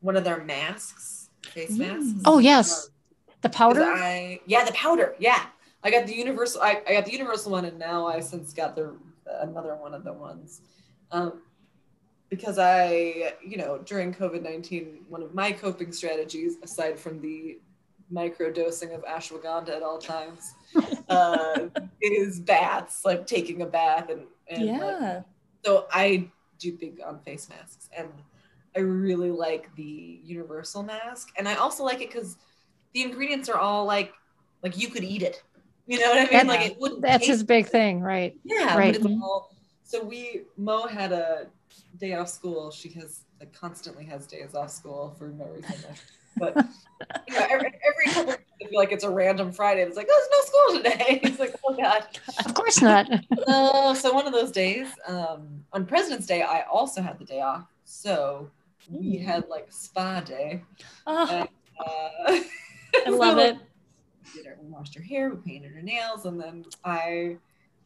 one 0.00 0.16
of 0.16 0.24
their 0.24 0.42
masks, 0.42 1.28
face 1.42 1.70
masks. 1.70 2.04
Mm. 2.04 2.22
Oh, 2.24 2.38
yes. 2.38 2.88
the 3.42 3.48
powder? 3.48 3.84
I 3.84 4.40
yeah, 4.46 4.64
the 4.64 4.72
powder. 4.72 5.14
Yeah, 5.20 5.40
I 5.86 5.90
got 5.90 6.08
the 6.08 6.16
universal. 6.16 6.62
I, 6.62 6.82
I 6.84 6.94
got 6.94 7.04
the 7.04 7.12
universal 7.12 7.52
one, 7.52 7.64
and 7.64 7.78
now 7.78 8.08
I 8.08 8.18
since 8.18 8.52
got 8.52 8.74
the 8.74 8.96
another 9.40 9.76
one 9.76 9.94
of 9.94 10.02
the 10.02 10.12
ones. 10.12 10.62
Um, 11.12 11.42
because 12.28 12.58
I, 12.58 13.34
you 13.46 13.56
know, 13.56 13.78
during 13.78 14.12
COVID 14.12 14.42
nineteen, 14.42 15.04
one 15.08 15.22
of 15.22 15.32
my 15.32 15.52
coping 15.52 15.92
strategies, 15.92 16.56
aside 16.60 16.98
from 16.98 17.20
the 17.20 17.58
micro 18.10 18.52
dosing 18.52 18.94
of 18.94 19.04
ashwagandha 19.04 19.68
at 19.68 19.84
all 19.84 19.98
times, 19.98 20.54
uh, 21.08 21.68
is 22.02 22.40
baths, 22.40 23.04
like 23.04 23.24
taking 23.24 23.62
a 23.62 23.66
bath 23.66 24.10
and 24.10 24.22
and 24.48 24.66
like, 24.66 24.80
yeah. 24.80 25.22
so 25.64 25.86
I 25.92 26.28
do 26.58 26.72
big 26.72 27.00
on 27.00 27.20
face 27.20 27.48
masks, 27.48 27.88
and 27.96 28.08
I 28.76 28.80
really 28.80 29.30
like 29.30 29.72
the 29.76 30.18
universal 30.24 30.82
mask, 30.82 31.28
and 31.38 31.48
I 31.48 31.54
also 31.54 31.84
like 31.84 32.00
it 32.00 32.10
because 32.10 32.38
the 32.92 33.02
ingredients 33.02 33.48
are 33.48 33.58
all 33.58 33.84
like 33.84 34.12
like 34.64 34.76
you 34.76 34.88
could 34.88 35.04
eat 35.04 35.22
it. 35.22 35.44
You 35.86 36.00
know 36.00 36.08
what 36.10 36.18
I 36.18 36.20
mean? 36.22 36.30
That- 36.32 36.46
like 36.46 36.70
it 36.70 36.80
wouldn't. 36.80 37.02
That's 37.02 37.26
his 37.26 37.42
big 37.42 37.66
thing, 37.68 38.00
right? 38.00 38.36
yeah, 38.44 38.76
right. 38.76 38.96
all. 39.04 39.54
So 39.84 40.02
we 40.02 40.42
Mo 40.56 40.86
had 40.86 41.12
a 41.12 41.46
day 41.98 42.14
off 42.14 42.28
school. 42.28 42.70
She 42.70 42.88
has 42.90 43.20
like 43.40 43.52
constantly 43.52 44.04
has 44.06 44.26
days 44.26 44.54
off 44.54 44.70
school 44.70 45.14
for 45.18 45.28
no 45.28 45.44
reason. 45.46 45.76
But 46.38 46.56
you 47.28 47.34
know, 47.34 47.46
every, 47.48 47.72
every 47.86 48.12
couple 48.12 48.32
of 48.32 48.38
feel 48.68 48.78
like 48.78 48.92
it's 48.92 49.04
a 49.04 49.10
random 49.10 49.52
Friday. 49.52 49.82
It's 49.82 49.96
like, 49.96 50.08
oh, 50.10 50.26
there's 50.30 50.82
no 50.82 50.82
school 50.82 50.82
today. 50.82 51.20
It's 51.28 51.38
like, 51.38 51.54
oh 51.66 51.74
god. 51.74 52.06
Of 52.44 52.54
course 52.54 52.80
not. 52.82 53.08
Uh, 53.48 53.94
so 53.94 54.12
one 54.12 54.26
of 54.26 54.32
those 54.32 54.50
days, 54.50 54.88
um, 55.06 55.64
on 55.72 55.86
President's 55.86 56.26
Day, 56.26 56.42
I 56.42 56.62
also 56.62 57.00
had 57.00 57.16
the 57.18 57.24
day 57.24 57.40
off. 57.40 57.64
So 57.84 58.50
we 58.90 59.18
had 59.18 59.48
like 59.48 59.66
spa 59.70 60.20
day. 60.20 60.62
Oh, 61.06 61.46
Uh, 61.78 61.86
I 63.06 63.08
love 63.08 63.38
it. 63.38 63.56
We 64.36 64.42
did 64.42 64.48
her, 64.48 64.58
we 64.62 64.68
washed 64.70 64.94
her 64.94 65.02
hair, 65.02 65.30
we 65.30 65.36
painted 65.52 65.72
her 65.72 65.82
nails, 65.82 66.26
and 66.26 66.40
then 66.40 66.64
I, 66.84 67.36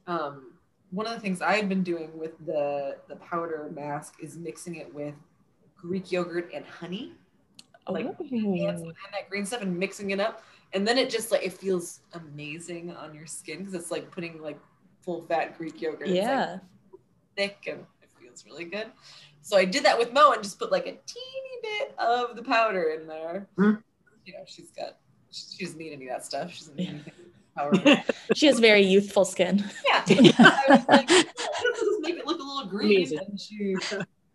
um, 0.06 0.52
one 0.90 1.06
of 1.06 1.14
the 1.14 1.20
things 1.20 1.40
I've 1.40 1.68
been 1.68 1.82
doing 1.82 2.16
with 2.18 2.32
the 2.44 2.96
the 3.08 3.16
powder 3.16 3.70
mask 3.74 4.14
is 4.20 4.36
mixing 4.36 4.76
it 4.76 4.92
with 4.92 5.14
Greek 5.76 6.10
yogurt 6.10 6.50
and 6.52 6.64
honey, 6.66 7.12
like 7.88 8.06
and, 8.06 8.14
Ooh. 8.32 8.58
some- 8.58 8.88
and 8.88 8.96
that 9.12 9.28
green 9.28 9.46
stuff, 9.46 9.62
and 9.62 9.78
mixing 9.78 10.10
it 10.10 10.20
up, 10.20 10.42
and 10.72 10.86
then 10.86 10.98
it 10.98 11.10
just 11.10 11.30
like 11.30 11.44
it 11.44 11.52
feels 11.52 12.00
amazing 12.14 12.92
on 12.92 13.14
your 13.14 13.26
skin 13.26 13.58
because 13.58 13.74
it's 13.74 13.90
like 13.90 14.10
putting 14.10 14.42
like 14.42 14.58
full 15.02 15.22
fat 15.22 15.56
Greek 15.56 15.80
yogurt. 15.80 16.08
It's, 16.08 16.10
like, 16.18 16.22
Yeah. 16.26 16.58
thick 17.36 17.58
and 17.68 17.86
it 18.02 18.08
feels 18.20 18.44
really 18.44 18.64
good. 18.64 18.88
So 19.42 19.56
I 19.56 19.64
did 19.64 19.84
that 19.84 19.96
with 19.98 20.12
Mo 20.12 20.32
and 20.32 20.42
just 20.42 20.58
put 20.58 20.70
like 20.70 20.86
a 20.86 20.92
teeny 21.06 21.56
bit 21.62 21.94
of 21.98 22.36
the 22.36 22.42
powder 22.42 22.90
in 22.90 23.06
there. 23.06 23.46
Hmm. 23.56 23.74
You 24.26 24.34
know, 24.34 24.44
she's 24.46 24.70
got 24.72 24.98
she 25.30 25.64
doesn't 25.64 25.78
need 25.78 25.92
any 25.92 26.08
of 26.08 26.14
that 26.16 26.24
stuff. 26.24 26.52
She 26.52 26.60
doesn't 26.60 26.76
need 26.76 26.88
anything 26.88 27.12
power. 27.56 27.72
She 28.34 28.46
has 28.46 28.60
very 28.60 28.82
youthful 28.82 29.24
skin. 29.24 29.64
yeah. 29.86 30.04
I 30.08 30.64
was 30.68 30.88
like, 30.88 31.10
let's 31.10 32.00
make 32.00 32.16
it 32.16 32.26
look 32.26 32.38
a 32.40 32.42
little 32.42 32.66
green. 32.70 32.96
Amazing. 32.96 33.18
And 33.28 33.40
she 33.40 33.74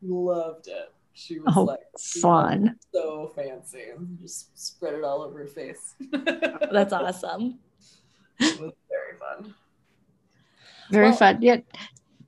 loved 0.01 0.67
it. 0.67 0.91
She 1.13 1.39
was 1.39 1.53
Oh, 1.55 1.63
like 1.63 1.79
Fun. 1.97 2.75
so 2.93 3.31
fancy 3.36 3.84
and 3.95 4.19
just 4.21 4.58
spread 4.60 4.95
it 4.95 5.03
all 5.05 5.21
over 5.21 5.39
her 5.39 5.47
face. 5.47 5.95
That's 6.12 6.91
awesome. 6.91 7.60
It 8.39 8.60
was 8.60 8.73
very 8.89 9.17
fun. 9.17 9.53
Very 10.91 11.10
Well- 11.10 11.17
fun. 11.17 11.41
Yeah. 11.41 11.58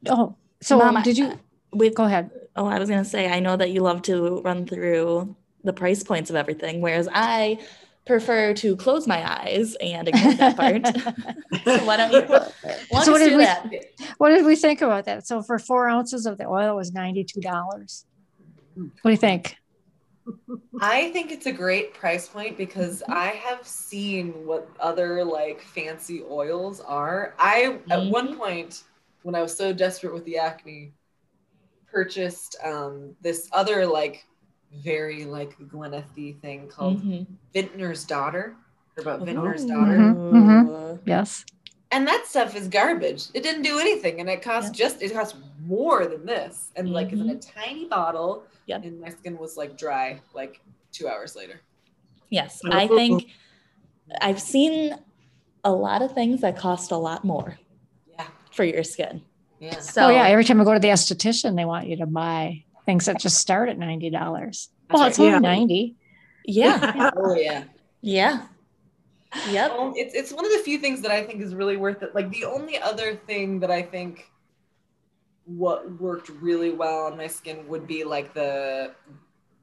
Oh, 0.09 0.35
so 0.61 0.77
Mom, 0.77 0.97
I- 0.97 1.03
did 1.03 1.17
you 1.17 1.37
we 1.73 1.89
go 1.89 2.05
ahead? 2.05 2.31
oh, 2.55 2.65
I 2.65 2.79
was 2.79 2.89
gonna 2.89 3.03
say, 3.05 3.29
I 3.29 3.39
know 3.41 3.57
that 3.57 3.71
you 3.71 3.81
love 3.81 4.01
to 4.03 4.41
run 4.41 4.65
through 4.65 5.35
the 5.65 5.73
price 5.73 6.01
points 6.01 6.29
of 6.29 6.35
everything, 6.37 6.79
whereas 6.81 7.09
I 7.11 7.59
prefer 8.11 8.53
to 8.55 8.75
close 8.75 9.05
my 9.07 9.41
eyes 9.41 9.75
and 9.81 10.07
ignore 10.07 10.33
that 10.33 10.55
part. 10.57 10.87
so 11.65 11.85
why 11.85 11.97
don't 11.97 12.11
you 12.11 12.21
walk 12.91 13.03
So 13.05 13.11
what 13.11 13.19
did 13.19 13.29
through 13.29 13.37
we- 13.37 13.43
that? 13.43 13.69
What 14.17 14.29
did 14.29 14.45
we 14.45 14.55
think 14.55 14.81
about 14.81 15.05
that? 15.05 15.27
So 15.27 15.41
for 15.43 15.59
four 15.59 15.87
ounces 15.89 16.25
of 16.25 16.37
the 16.37 16.45
oil, 16.47 16.71
it 16.71 16.75
was 16.75 16.91
ninety-two 16.93 17.41
dollars. 17.41 18.05
What 18.75 18.91
do 19.03 19.09
you 19.11 19.17
think? 19.17 19.55
I 20.81 21.09
think 21.11 21.31
it's 21.31 21.45
a 21.45 21.51
great 21.53 21.93
price 21.93 22.27
point 22.27 22.57
because 22.57 23.01
I 23.07 23.27
have 23.29 23.65
seen 23.65 24.33
what 24.45 24.69
other 24.79 25.23
like 25.23 25.61
fancy 25.61 26.23
oils 26.29 26.79
are. 26.81 27.33
I 27.39 27.79
at 27.89 27.99
Mhm. 27.99 28.11
one 28.11 28.37
point 28.37 28.83
when 29.23 29.35
I 29.35 29.41
was 29.41 29.55
so 29.55 29.71
desperate 29.73 30.13
with 30.13 30.25
the 30.25 30.37
acne 30.37 30.93
purchased 31.91 32.55
um 32.63 33.15
this 33.21 33.47
other 33.53 33.85
like 33.85 34.25
very 34.83 35.25
like 35.25 35.57
Gwyneth 35.59 36.39
thing 36.41 36.67
called 36.67 37.01
Mhm. 37.03 37.25
Vintner's 37.53 38.05
Daughter. 38.05 38.55
Or 38.97 39.01
about 39.01 39.21
Vintner's 39.21 39.63
Ooh. 39.63 39.67
Daughter. 39.67 39.97
Mhm, 39.97 40.99
Yes. 41.05 41.45
And 41.91 42.05
that 42.07 42.25
stuff 42.27 42.55
is 42.55 42.67
garbage. 42.67 43.27
It 43.33 43.43
didn't 43.43 43.61
do 43.61 43.79
anything 43.79 44.19
and 44.19 44.29
it 44.29 44.41
cost 44.41 44.75
Yeah. 44.75 44.85
just 44.85 45.01
it 45.01 45.13
cost 45.13 45.35
more 45.65 46.05
than 46.05 46.25
this. 46.25 46.71
And 46.75 46.91
like 46.91 47.11
it's 47.13 47.21
in 47.21 47.29
a 47.29 47.35
tiny 47.35 47.85
bottle. 47.85 48.43
Yep. 48.65 48.83
And 48.83 48.99
my 48.99 49.09
skin 49.09 49.37
was 49.37 49.55
like 49.55 49.77
dry 49.77 50.19
like 50.33 50.59
two 50.91 51.07
hours 51.07 51.35
later. 51.35 51.61
Yes, 52.29 52.59
I 52.69 52.87
think 52.87 53.27
I've 54.19 54.41
seen 54.41 54.95
a 55.63 55.71
lot 55.71 56.01
of 56.01 56.13
things 56.13 56.41
that 56.41 56.57
cost 56.57 56.91
a 56.91 56.97
lot 56.97 57.23
more 57.23 57.57
Yeah. 58.11 58.27
for 58.51 58.63
your 58.65 58.83
skin. 58.83 59.21
Yeah. 59.59 59.79
So 59.79 60.07
oh 60.07 60.09
yeah. 60.09 60.27
Every 60.27 60.43
time 60.43 60.59
I 60.59 60.65
go 60.65 60.73
to 60.73 60.79
the 60.79 60.89
esthetician, 60.89 61.55
they 61.55 61.65
want 61.65 61.87
you 61.87 61.95
to 61.97 62.05
buy 62.05 62.63
things 62.87 63.05
that 63.05 63.19
just 63.19 63.37
start 63.37 63.69
at 63.69 63.77
ninety 63.77 64.09
dollars. 64.09 64.69
Well, 64.89 65.03
That's 65.03 65.15
it's 65.15 65.19
only 65.19 65.33
Yeah. 65.33 65.39
ninety. 65.39 65.95
yeah, 66.45 67.11
Oh 67.17 67.35
yeah. 67.35 67.65
yeah, 68.01 68.47
yep. 69.49 69.71
Um, 69.73 69.93
it's 69.95 70.15
it's 70.15 70.31
one 70.31 70.45
of 70.45 70.51
the 70.51 70.59
few 70.59 70.79
things 70.79 71.01
that 71.01 71.11
I 71.11 71.21
think 71.23 71.41
is 71.41 71.53
really 71.53 71.75
worth 71.77 72.01
it. 72.01 72.15
Like 72.15 72.31
the 72.31 72.45
only 72.45 72.79
other 72.79 73.13
thing 73.15 73.59
that 73.59 73.69
I 73.69 73.81
think 73.83 74.31
what 75.45 75.99
worked 76.01 76.29
really 76.29 76.71
well 76.71 77.05
on 77.05 77.17
my 77.17 77.27
skin 77.27 77.67
would 77.67 77.85
be 77.87 78.03
like 78.03 78.33
the 78.33 78.93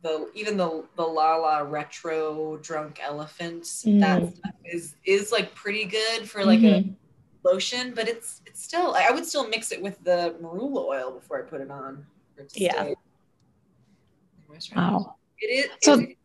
the 0.03 0.31
even 0.35 0.59
the 0.59 0.85
the 0.97 1.03
Lala 1.03 1.65
retro 1.65 2.59
drunk 2.59 3.01
elephant 3.03 3.63
that 3.85 4.23
Mm. 4.23 4.37
stuff 4.37 4.55
is 4.65 4.95
is 5.07 5.33
like 5.33 5.55
pretty 5.55 5.87
good 5.87 6.29
for 6.29 6.45
like 6.45 6.61
Mhm. 6.61 6.95
a 6.95 7.49
lotion, 7.49 7.95
but 7.95 8.07
it's 8.09 8.43
it's 8.45 8.63
still 8.63 8.95
I 8.95 9.11
would 9.11 9.25
still 9.25 9.49
mix 9.49 9.73
it 9.73 9.81
with 9.81 10.03
the 10.05 10.37
marula 10.43 10.85
oil 10.87 11.13
before 11.13 11.39
I 11.43 11.49
put 11.49 11.63
it 11.63 11.71
on. 11.71 12.07
for 12.37 12.43
it 12.43 12.49
to 12.51 12.61
Yeah. 12.61 12.73
stay 12.73 12.95
moisturized. 14.55 14.77
Wow. 14.77 15.14
It 15.40 15.47
is, 15.47 15.71
So- 15.83 15.95
it 15.95 16.11
is- 16.11 16.17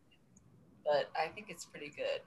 but 0.85 1.09
I 1.15 1.27
think 1.29 1.47
it's 1.49 1.65
pretty 1.65 1.93
good. 1.95 2.21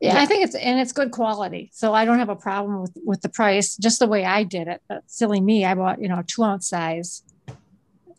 Yeah, 0.00 0.14
Yeah. 0.14 0.20
I 0.20 0.26
think 0.26 0.44
it's 0.44 0.54
and 0.54 0.78
it's 0.78 0.92
good 0.92 1.10
quality. 1.10 1.70
So 1.72 1.92
I 1.92 2.04
don't 2.04 2.18
have 2.20 2.28
a 2.28 2.36
problem 2.36 2.80
with 2.82 2.92
with 3.04 3.20
the 3.22 3.28
price, 3.28 3.76
just 3.76 3.98
the 3.98 4.06
way 4.06 4.24
I 4.24 4.44
did 4.44 4.68
it. 4.68 4.80
But 4.88 5.02
silly 5.08 5.40
me, 5.40 5.64
I 5.64 5.74
bought, 5.74 6.00
you 6.00 6.08
know, 6.08 6.18
a 6.20 6.22
two 6.22 6.44
ounce 6.44 6.68
size 6.68 7.22
oh, 7.48 7.54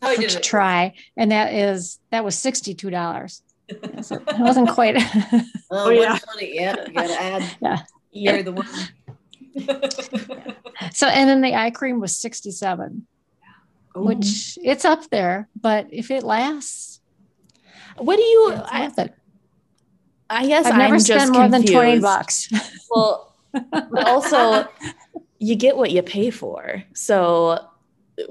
How 0.02 0.08
I 0.10 0.14
for, 0.16 0.20
did 0.22 0.30
to 0.30 0.40
try. 0.40 0.92
And 1.16 1.30
that 1.32 1.54
is 1.54 1.98
that 2.10 2.22
was 2.24 2.36
sixty 2.36 2.74
two 2.74 2.90
dollars. 2.90 3.42
So 4.02 4.16
it 4.16 4.38
wasn't 4.38 4.68
quite 4.68 4.96
Oh, 5.70 5.86
oh 5.86 5.88
yeah. 5.90 6.18
120. 6.20 6.54
Yeah, 6.54 6.76
you 6.86 6.92
gotta 6.92 7.22
add. 7.22 7.42
Yeah. 8.12 8.30
Carry 8.32 8.42
Yep. 8.42 8.44
the 8.44 8.52
one. 8.52 8.68
so 10.92 11.06
and 11.08 11.28
then 11.30 11.40
the 11.40 11.54
eye 11.54 11.70
cream 11.70 11.98
was 12.00 12.14
67, 12.16 13.06
Oh, 13.94 14.02
which 14.02 14.58
it's 14.62 14.84
up 14.84 15.08
there, 15.10 15.48
but 15.60 15.86
if 15.92 16.10
it 16.10 16.22
lasts, 16.24 17.00
What 17.96 18.16
do 18.16 18.22
you? 18.22 18.52
I, 18.66 18.82
worth 18.86 18.98
it. 18.98 19.14
I 20.28 20.46
guess 20.46 20.66
I've 20.66 20.76
never 20.76 20.94
I'm 20.94 21.00
spent 21.00 21.20
just 21.20 21.32
more 21.32 21.48
than 21.48 21.64
20 21.64 22.00
bucks. 22.00 22.48
Well, 22.90 23.34
but 23.52 24.06
also 24.08 24.66
you 25.38 25.54
get 25.56 25.76
what 25.76 25.90
you 25.92 26.02
pay 26.02 26.30
for. 26.30 26.82
So 26.94 27.58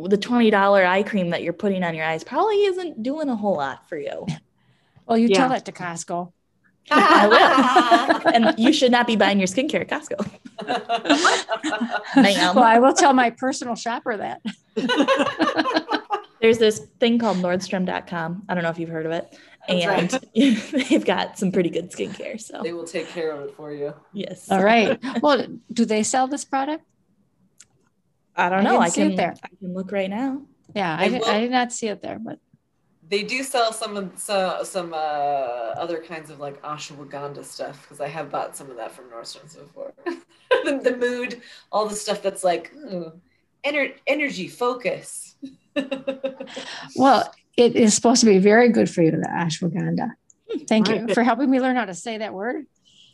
the 0.02 0.18
twenty 0.18 0.50
dollar 0.50 0.86
eye 0.86 1.04
cream 1.04 1.30
that 1.30 1.44
you're 1.44 1.54
putting 1.54 1.84
on 1.84 1.96
your 1.96 2.06
eyes 2.06 2.24
probably 2.24 2.64
isn't 2.66 3.04
doing 3.04 3.30
a 3.30 3.36
whole 3.36 3.56
lot 3.56 3.88
for 3.88 3.98
you. 3.98 4.26
Well, 5.06 5.18
you 5.18 5.28
Yeah. 5.30 5.38
tell 5.38 5.50
that 5.50 5.66
to 5.66 5.72
Costco. 5.72 6.32
I 6.92 7.28
will. 7.28 8.34
and 8.34 8.60
you 8.60 8.74
should 8.74 8.92
not 8.92 9.08
be 9.08 9.16
buying 9.16 9.38
your 9.40 9.48
skincare 9.48 9.82
at 9.82 9.90
Costco. 9.90 10.30
Ma'am. 12.16 12.56
well, 12.56 12.64
I 12.66 12.80
will 12.80 12.94
tell 12.94 13.14
my 13.14 13.30
personal 13.30 13.76
shopper 13.76 14.18
that. 14.18 14.42
There's 16.42 16.58
this 16.58 16.80
thing 17.00 17.20
called 17.20 17.38
Nordstrom.com. 17.38 18.44
I 18.50 18.54
don't 18.54 18.64
know 18.64 18.70
if 18.70 18.78
you've 18.78 18.90
heard 18.90 19.06
of 19.06 19.14
it. 19.14 19.38
That's 19.68 20.14
And 20.16 20.24
they've 20.90 21.06
got 21.06 21.38
some 21.40 21.52
pretty 21.54 21.70
good 21.70 21.90
skincare. 21.92 22.40
So 22.42 22.62
they 22.62 22.74
will 22.74 22.84
take 22.84 23.08
care 23.08 23.32
of 23.32 23.46
it 23.46 23.56
for 23.56 23.72
you. 23.72 23.94
yes. 24.12 24.52
All 24.52 24.62
right. 24.64 25.00
Well, 25.22 25.48
do 25.72 25.86
they 25.86 26.04
sell 26.04 26.28
this 26.28 26.44
product? 26.44 26.84
I 28.36 28.50
don't 28.50 28.60
I 28.60 28.64
know. 28.64 28.72
didn't 28.72 28.84
I, 28.84 28.90
see 28.90 29.02
it 29.04 29.08
can 29.10 29.16
there. 29.16 29.36
I 29.44 29.48
can 29.60 29.74
look 29.74 29.92
right 29.92 30.10
now. 30.10 30.42
Yeah, 30.76 30.98
I, 31.00 31.08
did, 31.08 31.22
will- 31.22 31.28
I 31.30 31.40
did 31.40 31.52
not 31.52 31.72
see 31.72 31.88
it 31.88 32.02
there, 32.02 32.20
but 32.20 32.40
They 33.08 33.24
do 33.24 33.44
sell 33.44 33.72
some 33.72 33.96
of 33.96 34.12
so, 34.18 34.62
some 34.64 34.94
uh, 34.94 34.98
other 34.98 36.02
kinds 36.02 36.30
of 36.30 36.40
like 36.40 36.62
ashwagandha 36.64 37.46
stuff 37.46 37.84
because 37.84 38.02
I 38.02 38.08
have 38.08 38.32
bought 38.32 38.58
some 38.58 38.70
of 38.72 38.78
that 38.78 38.92
from 38.92 39.06
Nordstrom's 39.12 39.56
before. 39.56 39.94
the, 40.06 40.80
the 40.84 40.98
mood, 40.98 41.42
all 41.72 41.86
the 41.88 41.96
stuff 41.96 42.22
that's 42.22 42.44
like 42.44 42.74
ooh, 42.76 43.14
ener- 43.66 43.96
energy, 44.08 44.48
focus. 44.48 45.36
well, 46.96 47.34
it 47.58 47.76
is 47.76 47.94
supposed 47.94 48.22
to 48.22 48.26
be 48.26 48.40
very 48.40 48.70
good 48.70 48.90
for 48.90 49.02
you, 49.02 49.12
the 49.12 49.18
ashwagandha. 49.18 50.12
Thank 50.68 50.90
you 50.90 51.14
for 51.14 51.24
helping 51.24 51.50
me 51.50 51.60
learn 51.60 51.76
how 51.76 51.86
to 51.86 51.96
say 51.96 52.18
that 52.20 52.34
word. 52.34 52.66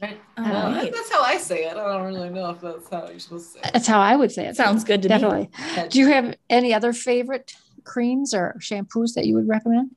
Right. 0.02 0.20
All 0.38 0.46
Well, 0.46 0.72
right. 0.72 0.94
That's 0.94 1.12
how 1.12 1.22
I 1.22 1.38
say 1.38 1.66
it. 1.66 1.76
I 1.76 1.98
don't 1.98 2.06
really 2.06 2.30
know 2.30 2.50
if 2.52 2.62
that's 2.62 2.90
how 2.90 3.10
you're 3.10 3.20
supposed 3.20 3.48
to 3.48 3.52
say 3.54 3.60
it. 3.68 3.74
That's 3.74 3.88
how 3.88 4.00
I 4.00 4.16
would 4.16 4.32
say 4.32 4.46
it. 4.48 4.56
Sounds 4.56 4.84
good 4.84 5.02
to 5.04 5.10
me. 5.10 5.14
Definitely. 5.14 5.50
Do 5.90 6.00
you 6.00 6.08
have 6.08 6.36
any 6.50 6.74
other 6.74 6.94
favorite 6.94 7.54
creams 7.84 8.34
or 8.34 8.56
shampoos 8.60 9.14
that 9.16 9.26
you 9.26 9.36
would 9.36 9.48
recommend? 9.48 9.92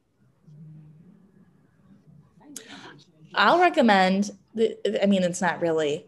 I'll 3.35 3.61
recommend. 3.61 4.31
The, 4.55 5.03
I 5.03 5.07
mean, 5.07 5.23
it's 5.23 5.41
not 5.41 5.61
really 5.61 6.07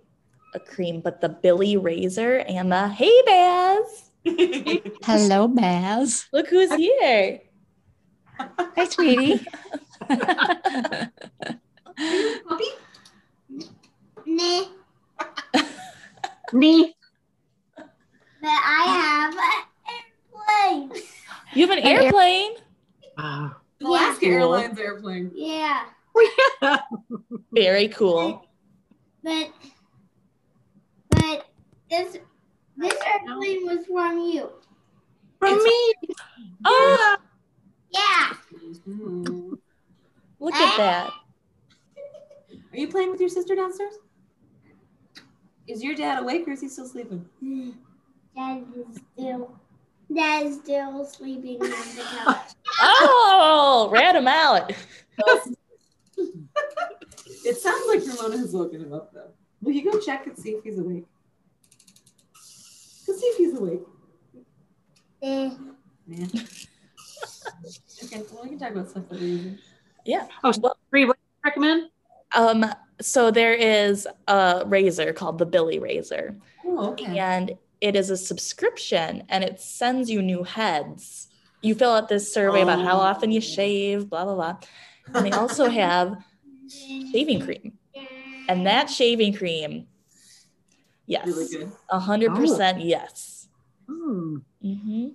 a 0.54 0.60
cream, 0.60 1.00
but 1.00 1.20
the 1.20 1.28
Billie 1.28 1.76
Razor 1.76 2.38
and 2.40 2.70
the 2.70 2.88
Hey 2.88 3.12
Baz. 3.26 4.03
Hello, 4.26 5.48
Baz. 5.54 6.26
Look 6.32 6.48
who's 6.48 6.72
here. 6.74 7.40
Hi, 8.38 8.84
sweetie. 8.88 9.44
Nah, 14.26 14.64
Me? 16.52 16.94
but 17.76 18.50
I 18.50 18.84
have 18.86 19.34
an 19.34 20.90
airplane. 20.90 21.02
You 21.54 21.66
have 21.66 21.76
an 21.78 21.82
An 21.84 21.86
air- 21.86 22.02
airplane. 22.02 22.52
Wow. 23.18 23.56
Alaska 23.84 24.20
Cool. 24.26 24.32
Airlines 24.34 24.78
airplane. 24.78 25.30
Yeah, 25.34 25.84
Very 27.52 27.88
cool. 27.88 28.46
but 29.22 29.50
but 31.10 31.46
this 31.90 32.18
this 32.76 32.94
airplane 33.06 33.66
was 33.66 33.86
from 33.86 34.18
you. 34.20 34.50
From 35.38 35.62
me. 35.62 35.92
Oh, 36.64 37.16
Yeah. 37.90 38.32
Look 40.40 40.54
at 40.54 40.76
that. 40.76 41.10
Are 42.72 42.76
you 42.76 42.88
playing 42.88 43.10
with 43.10 43.20
your 43.20 43.28
sister 43.28 43.54
downstairs? 43.54 43.94
Is 45.66 45.82
your 45.82 45.94
dad 45.94 46.18
awake 46.22 46.46
or 46.46 46.52
is 46.52 46.60
he 46.60 46.68
still 46.68 46.86
sleeping? 46.86 47.24
Dad 48.36 48.64
is 48.76 49.00
still 49.14 49.56
Dad 50.14 50.46
is 50.46 50.56
still 50.56 51.04
sleeping 51.06 51.62
on 51.62 51.70
the 51.70 52.02
couch. 52.24 52.50
Oh, 52.80 53.88
rat 53.92 54.16
him 54.16 54.26
out. 54.26 54.72
It 57.44 57.56
sounds 57.56 57.84
like 57.86 58.00
Ramona 58.00 58.36
has 58.38 58.52
woken 58.52 58.80
him 58.80 58.92
up 58.92 59.12
though. 59.14 59.30
Will 59.62 59.72
you 59.72 59.90
go 59.90 59.98
check 60.00 60.26
and 60.26 60.36
see 60.36 60.50
if 60.50 60.64
he's 60.64 60.78
awake? 60.78 61.06
Go 63.06 63.12
see 63.14 63.26
if 63.26 63.36
he's 63.36 63.58
awake. 63.58 63.82
Eh, 65.22 65.50
Yeah. 66.06 66.26
okay, 68.04 68.22
well 68.32 68.42
we 68.42 68.50
can 68.50 68.58
talk 68.58 68.70
about 68.72 68.90
stuff 68.90 69.08
that 69.08 69.20
we're. 69.20 69.58
Yeah. 70.04 70.26
Oh, 70.42 70.52
Well, 70.60 70.76
Bree, 70.90 71.04
what 71.06 71.16
do 71.16 71.20
you 71.22 71.50
recommend? 71.50 71.90
um, 72.36 72.66
so 73.00 73.30
there 73.30 73.54
is 73.54 74.06
a 74.28 74.62
razor 74.66 75.12
called 75.12 75.38
the 75.38 75.46
Billie 75.46 75.78
Razor, 75.78 76.36
Oh, 76.64 76.90
okay. 76.92 77.18
and 77.18 77.52
it 77.80 77.96
is 77.96 78.10
a 78.10 78.16
subscription, 78.16 79.24
and 79.28 79.44
it 79.44 79.60
sends 79.60 80.10
you 80.10 80.20
new 80.22 80.42
heads. 80.42 81.28
You 81.62 81.74
fill 81.74 81.92
out 81.92 82.08
this 82.08 82.32
survey 82.32 82.62
about 82.62 82.80
how 82.80 82.98
often 82.98 83.30
you 83.30 83.40
shave, 83.40 84.08
blah 84.10 84.24
blah 84.24 84.34
blah, 84.34 84.56
and 85.14 85.24
they 85.26 85.32
also 85.32 85.68
have 85.68 86.16
shaving 87.12 87.40
cream, 87.40 87.78
and 88.48 88.66
that 88.66 88.90
shaving 88.90 89.32
cream, 89.34 89.86
yes, 91.06 91.54
a 91.90 91.98
hundred 91.98 92.34
percent 92.34 92.80
yes. 92.80 93.48
Hmm. 93.88 94.38
hmm 94.62 95.08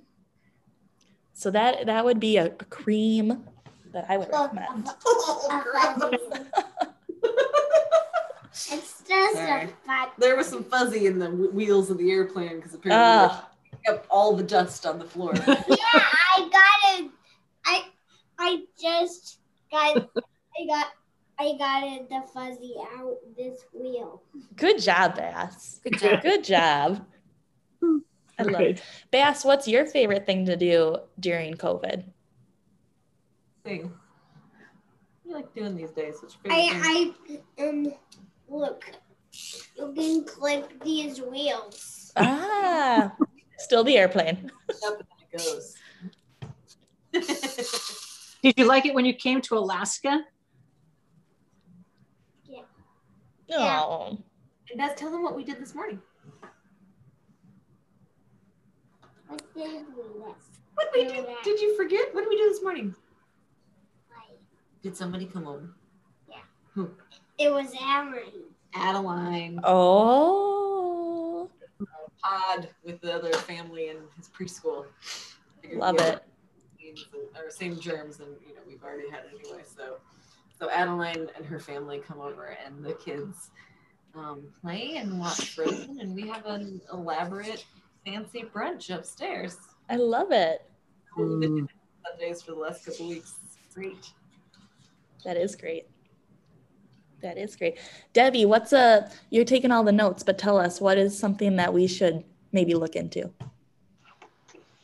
So 1.33 1.51
that 1.51 1.85
that 1.87 2.05
would 2.05 2.19
be 2.19 2.37
a, 2.37 2.45
a 2.47 2.65
cream 2.65 3.45
that 3.91 4.05
I 4.09 4.17
would 4.17 4.29
recommend. 4.29 4.89
It's 8.71 9.03
just 9.07 9.35
Sorry. 9.35 9.63
a 9.65 9.67
fun. 9.85 10.09
There 10.17 10.35
was 10.35 10.47
some 10.47 10.63
fuzzy 10.63 11.05
in 11.05 11.17
the 11.17 11.27
w- 11.27 11.51
wheels 11.51 11.89
of 11.89 11.97
the 11.97 12.11
airplane 12.11 12.57
because 12.57 12.73
apparently 12.73 13.05
Ah, 13.07 13.49
they 13.85 13.93
up 13.93 14.05
all 14.09 14.35
the 14.35 14.43
dust 14.43 14.85
on 14.85 14.99
the 14.99 15.05
floor. 15.05 15.33
Yeah, 15.67 15.75
I 16.35 16.49
got 16.51 16.99
it. 16.99 17.11
I 17.65 17.85
I 18.37 18.63
just 18.81 19.39
got 19.71 19.95
I 19.97 20.65
got 20.67 20.87
I 21.39 21.55
got 21.57 21.83
it 21.83 22.09
the 22.09 22.21
fuzzy 22.33 22.75
out 22.97 23.15
this 23.37 23.63
wheel. 23.73 24.21
good 24.55 24.79
job, 24.81 25.15
Bass. 25.15 25.79
Good 25.83 25.97
job. 25.97 26.21
Good 26.23 26.43
job. 26.43 27.05
I 28.37 28.43
love 28.43 28.61
it. 28.61 28.81
Bass, 29.11 29.45
what's 29.45 29.67
your 29.67 29.85
favorite 29.85 30.25
thing 30.25 30.45
to 30.45 30.55
do 30.55 30.97
during 31.19 31.53
COVID? 31.55 32.03
thing. 33.69 33.81
What 33.83 35.23
do 35.23 35.29
you 35.29 35.35
like 35.35 35.53
doing 35.53 35.75
these 35.75 35.91
days? 35.91 36.15
What's 36.21 36.37
your 36.43 36.53
favorite 36.53 36.81
thing? 36.83 37.13
I 37.57 37.59
I 37.59 37.67
um 37.67 37.93
look. 38.47 38.85
You 39.77 39.93
can 39.95 40.25
clip 40.25 40.83
these 40.83 41.21
wheels. 41.21 42.11
Ah, 42.15 43.13
still 43.57 43.83
the 43.83 43.97
airplane. 43.97 44.51
Up 44.85 44.99
and 44.99 45.07
it 45.21 45.37
goes. 45.37 45.75
Did 48.41 48.53
you 48.57 48.65
like 48.65 48.85
it 48.85 48.93
when 48.93 49.05
you 49.05 49.13
came 49.13 49.41
to 49.41 49.57
Alaska? 49.57 50.21
Oh, 53.51 54.17
and 54.69 54.77
Beth, 54.77 54.95
tell 54.95 55.11
them 55.11 55.23
what 55.23 55.35
we 55.35 55.43
did 55.43 55.59
this 55.59 55.73
morning. 55.73 55.99
What 59.27 59.41
did 59.53 59.85
we 59.95 60.03
miss? 60.25 60.59
What 60.75 60.93
did 60.93 61.07
we 61.07 61.17
do? 61.17 61.27
Did 61.43 61.59
you 61.59 61.75
forget? 61.75 62.13
What 62.13 62.21
did 62.21 62.29
we 62.29 62.37
do 62.37 62.49
this 62.49 62.61
morning? 62.61 62.95
Did 64.81 64.95
somebody 64.95 65.25
come 65.25 65.47
over? 65.47 65.69
Yeah, 66.29 66.37
Who? 66.73 66.89
it 67.37 67.51
was 67.51 67.73
Amory. 67.81 68.31
Adeline 68.73 69.59
oh, 69.63 71.49
pod 72.23 72.69
with 72.83 73.01
the 73.01 73.13
other 73.13 73.33
family 73.33 73.89
in 73.89 73.97
his 74.15 74.29
preschool. 74.29 74.85
Love 75.73 75.99
it. 75.99 76.23
genes 76.79 77.05
Or 77.35 77.49
same 77.49 77.79
germs, 77.79 78.19
and 78.19 78.29
you 78.47 78.53
know 78.53 78.61
we've 78.67 78.83
already 78.83 79.09
had 79.09 79.23
anyway. 79.27 79.63
So, 79.65 79.97
so 80.59 80.69
Adeline 80.69 81.27
and 81.35 81.45
her 81.45 81.59
family 81.59 81.99
come 81.99 82.19
over, 82.19 82.57
and 82.65 82.83
the 82.83 82.93
kids 82.93 83.51
um, 84.15 84.43
play 84.61 84.97
and 84.97 85.19
watch 85.19 85.55
Frozen, 85.55 85.99
and 85.99 86.13
we 86.13 86.27
have 86.27 86.45
an 86.45 86.81
elaborate, 86.91 87.65
fancy 88.05 88.43
brunch 88.53 88.93
upstairs. 88.93 89.57
I 89.89 89.95
love 89.95 90.31
it. 90.31 90.69
Mm. 91.17 91.67
Sundays 92.05 92.41
for 92.41 92.51
the 92.51 92.59
last 92.59 92.85
couple 92.85 93.07
weeks. 93.07 93.35
It's 93.45 93.73
great. 93.73 94.11
That 95.25 95.37
is 95.37 95.55
great. 95.55 95.87
That 97.21 97.37
is 97.37 97.55
great. 97.55 97.77
Debbie, 98.13 98.45
what's 98.45 98.71
a, 98.71 99.09
you're 99.29 99.45
taking 99.45 99.71
all 99.71 99.83
the 99.83 99.91
notes, 99.91 100.23
but 100.23 100.37
tell 100.37 100.57
us 100.57 100.79
what 100.79 100.97
is 100.97 101.17
something 101.17 101.57
that 101.57 101.73
we 101.73 101.87
should 101.87 102.23
maybe 102.51 102.73
look 102.73 102.95
into? 102.95 103.31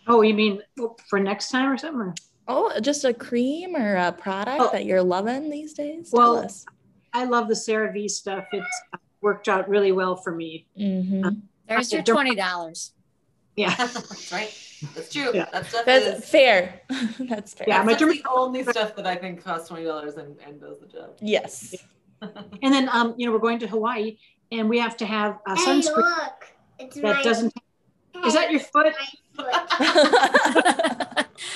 Oh, 0.08 0.22
you 0.22 0.34
mean 0.34 0.62
for 1.10 1.20
next 1.20 1.50
time 1.50 1.72
or 1.72 1.78
something? 1.78 2.14
Or- 2.48 2.74
Oh, 2.76 2.80
just 2.80 3.04
a 3.06 3.14
cream 3.14 3.76
or 3.76 3.96
a 3.96 4.12
product 4.12 4.62
Oh. 4.62 4.70
that 4.72 4.86
you're 4.86 5.04
loving 5.04 5.50
these 5.50 5.74
days? 5.74 6.10
Well, 6.12 6.36
tell 6.36 6.46
us. 6.46 6.66
I 7.14 7.24
love 7.26 7.48
the 7.48 7.54
CeraVe 7.56 8.10
stuff. 8.10 8.46
It's 8.52 8.82
worked 9.22 9.48
out 9.48 9.68
really 9.70 9.92
well 9.92 10.16
for 10.16 10.32
me. 10.36 10.68
Mhm. 10.80 11.42
There's 11.68 11.92
your 11.92 12.04
twenty 12.04 12.36
dollars. 12.36 12.92
Yeah. 13.56 13.74
That's 13.78 14.32
right. 14.32 14.54
That's 14.94 15.12
true. 15.12 15.32
Yeah. 15.34 15.48
That 15.52 15.66
stuff 15.66 15.86
That's 15.86 16.06
is. 16.24 16.30
fair. 16.30 16.82
That's 17.20 17.54
fair. 17.54 17.66
Yeah, 17.70 17.84
That's 17.84 17.86
my 17.86 17.94
just 17.94 18.04
derm- 18.04 18.24
the 18.24 18.30
only 18.30 18.64
stuff 18.64 18.96
that 18.98 19.08
I 19.08 19.16
think 19.16 19.44
costs 19.44 19.70
twenty 19.70 19.86
dollars 19.86 20.16
and, 20.18 20.36
and 20.46 20.60
does 20.60 20.80
the 20.80 20.88
job. 20.88 21.12
Yes. 21.22 21.74
And 22.22 22.74
then, 22.74 22.90
um, 22.92 23.14
you 23.18 23.26
know, 23.28 23.32
we're 23.34 23.40
going 23.40 23.60
to 23.60 23.68
Hawaii 23.68 24.18
and 24.52 24.68
we 24.70 24.80
have 24.80 24.98
to 24.98 25.06
have 25.06 25.38
a 25.46 25.56
Hey, 25.56 25.66
sunscreen 25.80 25.96
look. 25.98 26.48
It's 26.80 26.96
my 26.98 27.14
that 27.14 27.24
doesn't. 27.24 27.54
Is 28.26 28.34
that 28.34 28.50
your 28.52 28.62
foot? 28.62 28.96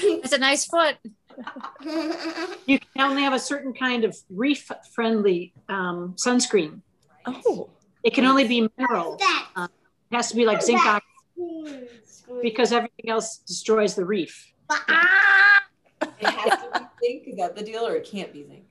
My 0.04 0.34
a 0.34 0.38
nice 0.38 0.66
foot. 0.66 0.98
You 2.66 2.80
can 2.80 3.02
only 3.02 3.24
have 3.24 3.34
a 3.34 3.40
certain 3.40 3.74
kind 3.74 4.04
of 4.04 4.16
reef-friendly 4.30 5.54
um, 5.70 6.16
sunscreen. 6.18 6.82
Oh, 7.26 7.70
It 8.04 8.14
can 8.14 8.26
only 8.26 8.48
be 8.48 8.70
mineral. 8.78 9.18
that? 9.18 9.70
It 10.12 10.16
has 10.16 10.30
to 10.30 10.36
be 10.36 10.46
like 10.46 10.62
zinc 10.62 10.82
oxide 10.86 11.02
because 12.42 12.72
everything 12.74 13.10
else 13.10 13.38
destroys 13.48 13.96
the 13.96 14.06
reef. 14.06 14.52
Ah! 14.70 15.62
It 16.02 16.28
has 16.28 16.60
to 16.60 16.70
be 16.80 16.86
zinc. 17.08 17.24
Is 17.28 17.38
that 17.38 17.56
the 17.56 17.64
deal, 17.64 17.86
or 17.86 17.96
it 17.96 18.10
can't 18.10 18.34
be 18.34 18.46
zinc? 18.46 18.64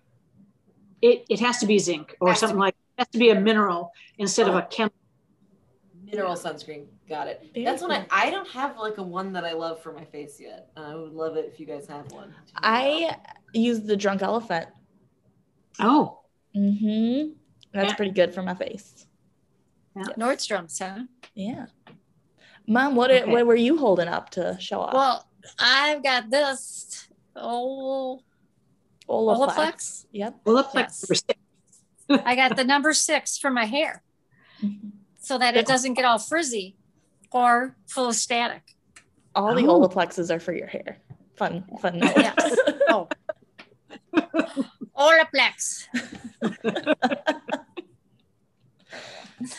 It, 1.01 1.25
it 1.31 1.41
has 1.41 1.59
to 1.59 1.67
be 1.67 1.79
zinc 1.79 2.17
or 2.21 2.29
Has 2.31 2.41
to 2.41 2.47
something 2.49 2.59
like, 2.59 2.75
it 2.75 3.03
has 3.03 3.09
to 3.09 3.19
be 3.19 3.31
a 3.31 3.41
mineral 3.41 3.93
instead 4.19 4.49
of 4.49 4.57
a 4.57 4.63
chemical. 4.63 4.98
Mineral 6.11 6.35
sunscreen. 6.35 6.87
Got 7.09 7.29
it. 7.29 7.43
Very 7.55 7.65
That's 7.65 7.83
when 7.83 7.91
I 7.93 7.99
cool. 8.01 8.07
I 8.11 8.31
don't 8.31 8.49
have 8.49 8.77
like 8.79 8.99
a 8.99 9.03
one 9.03 9.33
that 9.35 9.45
I 9.45 9.53
love 9.53 9.83
for 9.83 9.93
my 9.93 10.05
face 10.05 10.39
yet. 10.41 10.71
I 10.77 10.95
would 10.95 11.13
love 11.13 11.37
it 11.37 11.51
if 11.53 11.59
you 11.61 11.67
guys 11.67 11.87
have 11.89 12.11
one. 12.13 12.35
I 12.57 13.17
use 13.53 13.81
the 13.83 13.97
drunk 13.97 14.23
elephant. 14.23 14.69
Oh, 15.81 16.21
Mm-hmm. 16.57 17.33
That's 17.75 17.91
Yeah. 17.91 17.95
pretty 17.97 18.13
good 18.13 18.35
for 18.35 18.43
my 18.43 18.55
face. 18.55 19.07
Nordstrom's, 19.97 20.79
huh? 20.79 21.01
Yeah. 21.35 21.67
Mom, 22.67 22.95
what 22.97 23.11
Okay. 23.11 23.31
what 23.31 23.47
were 23.47 23.55
you 23.57 23.77
holding 23.77 24.09
up 24.09 24.31
to 24.31 24.57
show 24.61 24.81
off? 24.81 24.95
Well, 24.95 25.29
I've 25.59 26.03
got 26.03 26.31
this 26.31 27.09
oh 27.37 28.21
Olaplex. 29.09 29.55
Olaplex. 29.57 30.07
Yep. 30.13 30.41
well, 30.45 30.55
looks 30.57 30.75
Yes. 30.75 31.03
number 31.03 31.15
six. 31.15 32.25
I 32.27 32.35
got 32.35 32.57
the 32.57 32.65
number 32.65 32.93
six 32.95 33.39
for 33.39 33.51
my 33.51 33.65
hair. 33.67 34.03
So 35.29 35.37
that 35.37 35.59
it 35.59 35.67
doesn't 35.67 35.93
get 35.93 36.07
all 36.07 36.19
frizzy 36.19 36.75
or 37.31 37.77
full 37.87 38.09
of 38.09 38.15
static. 38.15 38.63
All 39.35 39.55
the 39.55 39.67
Oh. 39.67 39.79
Olaplexes 39.87 40.35
are 40.35 40.41
for 40.41 40.55
your 40.55 40.67
hair. 40.67 40.97
Fun, 41.37 41.65
fun. 41.83 41.99
note. 41.99 42.17
Yes. 42.17 42.57
Oh. 42.91 43.07
Olaplex. 44.97 45.85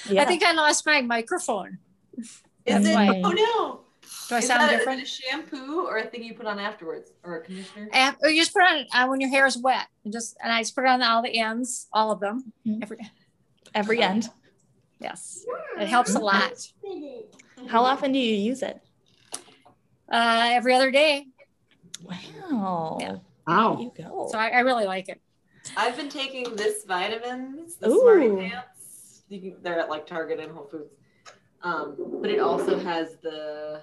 yeah. 0.10 0.24
I 0.24 0.26
think 0.26 0.42
I 0.44 0.54
lost 0.54 0.86
my 0.88 1.02
microphone. 1.04 1.78
Is 2.18 2.42
That's 2.66 2.88
it? 2.88 2.94
fine. 2.96 3.22
Oh 3.24 3.30
no! 3.32 3.82
Do 4.30 4.36
I 4.36 4.40
is 4.40 4.48
sound 4.48 4.62
that 4.62 4.74
a- 4.74 4.78
different? 4.78 5.04
is 5.04 5.10
it 5.20 5.26
a 5.26 5.30
shampoo 5.30 5.86
or 5.88 5.98
a 6.00 6.08
thing 6.08 6.24
you 6.24 6.34
put 6.34 6.48
on 6.48 6.58
afterwards, 6.58 7.12
or 7.24 7.38
a 7.38 7.42
conditioner? 7.46 7.90
And 7.94 8.16
or 8.24 8.30
you 8.30 8.42
just 8.42 8.54
put 8.54 8.64
it 8.64 8.88
on 8.94 9.04
uh, 9.04 9.08
when 9.10 9.22
your 9.22 9.30
hair 9.30 9.46
is 9.46 9.56
wet. 9.58 9.86
And 10.04 10.12
just 10.12 10.36
and 10.44 10.52
I 10.52 10.62
just 10.62 10.74
put 10.74 10.84
it 10.86 10.88
on 10.90 11.04
all 11.04 11.22
the 11.22 11.38
ends, 11.40 11.88
all 11.94 12.12
of 12.12 12.20
them. 12.20 12.52
Mhm. 12.68 12.82
Every, 12.82 12.98
Every 13.76 14.02
end. 14.02 14.30
Yes, 15.00 15.46
it 15.80 15.88
helps 15.88 16.16
a 16.16 16.20
lot. 16.20 16.54
How 17.68 17.84
often 17.84 18.12
do 18.12 18.20
you 18.20 18.36
use 18.36 18.62
it? 18.62 18.80
Uh, 20.12 20.50
every 20.52 20.74
other 20.74 20.92
day. 20.92 21.28
Wow. 22.04 22.98
Yeah. 23.00 23.08
There 23.12 23.22
Wow. 23.48 23.80
you 23.80 23.92
go. 23.98 24.28
So 24.32 24.38
I, 24.38 24.50
I 24.50 24.60
really 24.60 24.86
like 24.86 25.10
it. 25.10 25.22
I've 25.76 25.96
been 25.98 26.10
taking 26.10 26.56
this 26.56 26.84
vitamins, 26.86 27.76
the 27.76 27.90
Ooh. 27.90 28.02
Smarty 28.02 28.50
Pants. 28.50 29.24
You 29.30 29.40
can, 29.40 29.56
they're 29.62 29.80
at 29.80 29.90
like 29.90 30.08
Target 30.08 30.40
and 30.40 30.52
Whole 30.52 30.66
Foods. 30.66 30.94
Um, 31.62 31.96
but 32.22 32.30
it 32.30 32.40
also 32.40 32.80
has 32.80 33.18
the. 33.22 33.82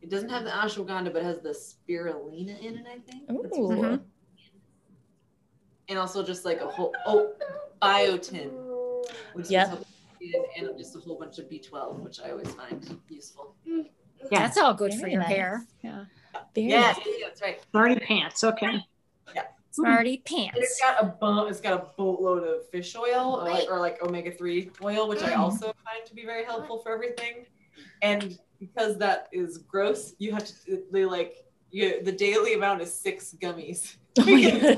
It 0.00 0.08
doesn't 0.08 0.30
have 0.30 0.44
the 0.44 0.50
ashwagandha, 0.50 1.12
but 1.12 1.16
it 1.22 1.24
has 1.24 1.40
the 1.40 1.50
spirulina 1.50 2.58
in 2.60 2.78
it. 2.78 2.86
I 2.86 2.98
think. 3.00 3.26
That's 3.28 3.58
Ooh. 3.58 3.62
what's 3.64 3.78
in 3.78 3.84
it. 3.94 4.00
And 5.88 5.98
also 5.98 6.22
just 6.22 6.44
like 6.44 6.60
a 6.60 6.66
whole 6.68 6.94
oh 7.04 7.32
biotin, 7.82 8.50
which 9.34 9.46
is 9.46 9.50
Yep. 9.50 9.84
Helpful, 10.20 10.68
and 10.68 10.78
just 10.78 10.96
a 10.96 11.00
whole 11.00 11.18
bunch 11.18 11.38
of 11.38 11.46
B12, 11.46 12.00
which 12.00 12.20
I 12.20 12.30
always 12.30 12.52
find 12.52 13.00
useful. 13.08 13.54
Yeah. 13.64 13.82
That's 14.30 14.58
all 14.58 14.74
good 14.74 14.94
for 14.94 15.08
your 15.08 15.20
nice. 15.20 15.28
hair. 15.28 15.66
Yeah. 15.82 16.04
Very 16.54 16.68
Yeah, 16.68 16.80
nice. 16.80 16.98
yeah, 17.06 17.26
that's 17.26 17.42
right. 17.42 17.60
Smarty 17.70 18.00
pants. 18.00 18.44
Okay. 18.44 18.84
Smarty 19.72 20.16
And 20.16 20.24
pants. 20.24 20.58
it's 20.58 20.80
got 20.80 21.02
a 21.02 21.06
bu- 21.06 21.46
it's 21.46 21.60
got 21.60 21.72
a 21.74 21.86
boatload 21.96 22.42
of 22.42 22.68
fish 22.70 22.96
oil 22.96 23.40
or 23.40 23.48
like, 23.48 23.70
or 23.70 23.78
like 23.78 24.02
omega 24.02 24.32
three 24.32 24.68
oil, 24.82 25.08
which 25.08 25.22
I 25.22 25.30
mm. 25.30 25.38
also 25.38 25.66
find 25.84 26.04
to 26.06 26.14
be 26.14 26.24
very 26.24 26.44
helpful 26.44 26.80
for 26.80 26.92
everything. 26.92 27.46
And 28.02 28.36
because 28.58 28.98
that 28.98 29.28
is 29.32 29.58
gross, 29.58 30.14
you 30.18 30.32
have 30.32 30.44
to 30.44 30.82
they 30.90 31.04
like 31.04 31.44
you 31.70 32.02
the 32.02 32.12
daily 32.12 32.54
amount 32.54 32.82
is 32.82 32.92
six 32.92 33.34
gummies. 33.40 33.96
Oh 34.18 34.24
my 34.24 34.74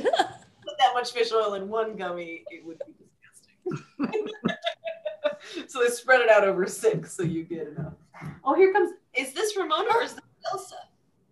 Put 0.65 0.79
that 0.79 0.93
much 0.95 1.13
fish 1.13 1.33
oil 1.33 1.55
in 1.55 1.69
one 1.69 1.97
gummy, 1.97 2.45
it 2.51 2.65
would 2.65 2.79
be 2.87 2.93
disgusting. 3.99 4.29
so 5.69 5.81
they 5.81 5.89
spread 5.89 6.21
it 6.21 6.29
out 6.29 6.45
over 6.45 6.67
six, 6.67 7.13
so 7.15 7.23
you 7.23 7.45
get 7.45 7.69
enough. 7.69 7.95
Oh, 8.45 8.55
here 8.55 8.73
comes. 8.73 8.93
Is 9.15 9.33
this 9.33 9.57
Ramona 9.57 9.89
or 9.95 10.03
is 10.03 10.15
this 10.15 10.23
Elsa? 10.51 10.75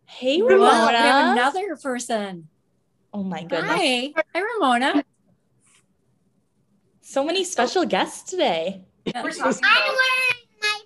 hey, 0.07 0.43
Well, 0.43 0.57
Ramona. 0.59 0.87
we 0.91 0.95
have 0.97 1.33
another 1.37 1.77
person. 1.77 2.49
oh 3.15 3.23
my 3.23 3.43
goodness. 3.43 3.71
Hi. 3.71 4.13
Hi, 4.35 4.41
Ramona. 4.41 5.05
So 7.01 7.25
many 7.25 7.45
special 7.45 7.85
guests 7.85 8.29
today. 8.31 8.85
We're 9.07 9.13
talking 9.33 9.61
I'm 9.65 9.83
about. 9.83 9.97
wearing 9.97 10.47
my 10.63 10.81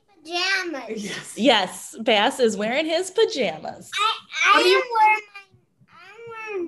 pajamas. 0.81 1.05
Yes. 1.05 1.35
Yes, 1.37 1.97
Bass 2.03 2.41
is 2.41 2.57
wearing 2.57 2.87
his 2.87 3.11
pajamas. 3.11 3.91
I, 3.99 4.19
I 4.59 4.63
do 4.63 4.69
you- 4.69 4.77
am 4.79 4.83
wearing 5.01 5.21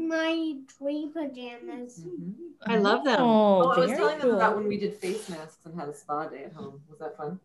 my 0.09 0.17
I'm 0.17 0.19
wearing 0.19 0.55
my 0.55 0.57
tree 0.79 1.11
pajamas. 1.13 2.05
Mhm. 2.05 2.35
I 2.67 2.79
love 2.79 3.05
them. 3.05 3.21
Oh, 3.21 3.63
Oh, 3.63 3.69
I 3.71 3.79
was 3.79 3.87
very 3.89 3.99
telling 3.99 4.19
them 4.19 4.31
about 4.35 4.57
when 4.57 4.67
we 4.69 4.79
did 4.79 4.95
face 4.97 5.29
masks 5.29 5.65
and 5.65 5.79
had 5.79 5.89
a 5.89 5.95
spa 5.95 6.27
day 6.27 6.45
at 6.45 6.53
home. 6.53 6.81
Was 6.89 6.99
that 6.99 7.17
fun? 7.17 7.41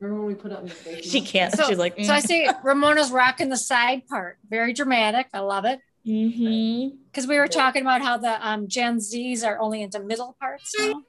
Remember 0.00 0.22
when 0.24 0.34
we 0.34 0.40
put 0.40 0.52
up 0.52 0.60
your 0.66 0.74
face 0.74 1.04
She 1.10 1.20
can't. 1.20 1.54
So- 1.54 1.64
She's 1.68 1.78
like, 1.78 1.94
So 2.04 2.12
I 2.12 2.20
see 2.20 2.48
Ramona's 2.62 3.10
rocking 3.10 3.48
the 3.48 3.56
side 3.56 4.06
part. 4.08 4.38
Very 4.48 4.72
dramatic. 4.72 5.28
I 5.32 5.38
love 5.40 5.64
it. 5.64 5.80
mm-hmm. 6.06 6.96
Because 7.06 7.26
we 7.26 7.38
were 7.38 7.48
talking 7.48 7.82
about 7.82 8.02
how 8.02 8.18
the 8.18 8.46
um, 8.46 8.68
Gen 8.68 8.98
Zs 8.98 9.46
are 9.46 9.58
only 9.58 9.82
into 9.82 10.00
middle 10.00 10.36
parts 10.40 10.74
now. 10.78 10.92
I'm 10.94 11.04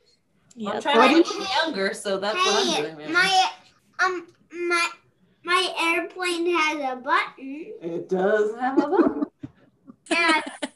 Yeah. 0.55 0.79
trying 0.79 1.23
to 1.23 1.29
get 1.29 1.49
younger, 1.65 1.93
so 1.93 2.17
that's 2.17 2.37
what 2.37 2.77
I'm 2.77 2.83
doing. 2.83 2.97
Man. 2.97 3.11
my 3.13 3.49
um 3.99 4.27
my 4.53 4.89
my 5.43 5.73
airplane 5.77 6.49
has 6.55 6.93
a 6.93 6.95
button 6.95 7.73
It 7.81 8.07
does 8.07 8.55
have 8.57 8.77
a 8.77 8.87
button. 8.87 9.24
And 10.09 10.43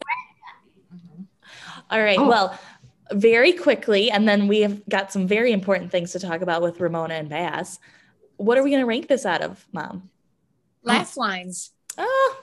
All 1.90 2.02
right. 2.02 2.20
Oh. 2.20 2.28
Well, 2.28 2.60
very 3.12 3.54
quickly, 3.54 4.12
and 4.12 4.28
then 4.28 4.48
we 4.48 4.62
have 4.62 4.88
got 4.88 5.12
some 5.12 5.28
very 5.28 5.52
important 5.52 5.92
things 5.92 6.12
to 6.12 6.20
talk 6.20 6.42
about 6.42 6.62
with 6.62 6.80
Ramona 6.80 7.16
and 7.16 7.30
Bass. 7.30 7.80
What 8.38 8.58
are 8.58 8.64
we 8.64 8.70
going 8.70 8.82
to 8.82 8.86
rank 8.86 9.08
this 9.08 9.26
out 9.26 9.42
of, 9.42 9.66
Mom? 9.74 10.10
Laugh 10.84 11.18
lines. 11.18 11.72
Oh, 11.98 12.42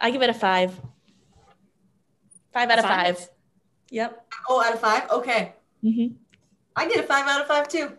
I 0.00 0.10
give 0.10 0.22
it 0.22 0.30
a 0.30 0.34
five. 0.34 0.78
Five 2.52 2.70
out 2.70 2.78
of 2.78 2.84
Five? 2.84 3.18
five. 3.18 3.28
Yep. 3.90 4.26
Oh, 4.48 4.62
out 4.62 4.74
of 4.74 4.80
five? 4.80 5.10
Okay. 5.10 5.52
Mm-hmm. 5.82 6.14
I 6.76 6.88
get 6.88 7.00
a 7.00 7.02
five 7.02 7.26
out 7.26 7.40
of 7.40 7.46
five 7.46 7.68
too. 7.68 7.92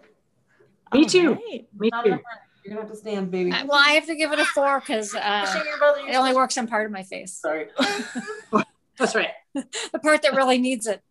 Me 0.93 1.05
too. 1.05 1.33
Right. 1.33 1.67
Me 1.77 1.91
too. 2.03 2.19
Enough 2.65 2.71
room. 2.71 2.71
You're 2.71 2.75
gonna 2.75 2.87
have 2.87 2.91
to 2.91 2.97
stand, 2.97 3.31
baby. 3.31 3.51
Uh, 3.51 3.65
Well, 3.65 3.81
I 3.83 3.91
have 3.91 4.05
to 4.07 4.15
give 4.15 4.31
it 4.31 4.39
a 4.39 4.45
four 4.45 4.79
because 4.79 5.13
uh, 5.15 5.45
Pushing 5.45 5.67
your 5.67 5.77
brother, 5.77 6.01
it 6.07 6.15
only 6.15 6.33
works 6.33 6.57
on 6.57 6.67
part 6.67 6.85
of 6.85 6.91
my 6.91 7.03
face. 7.03 7.33
Sorry. 7.33 7.67
That's 8.97 9.15
right. 9.15 9.31
The 9.91 9.99
part 9.99 10.21
that 10.23 10.33
really 10.35 10.57
needs 10.57 10.87
it. 10.87 11.01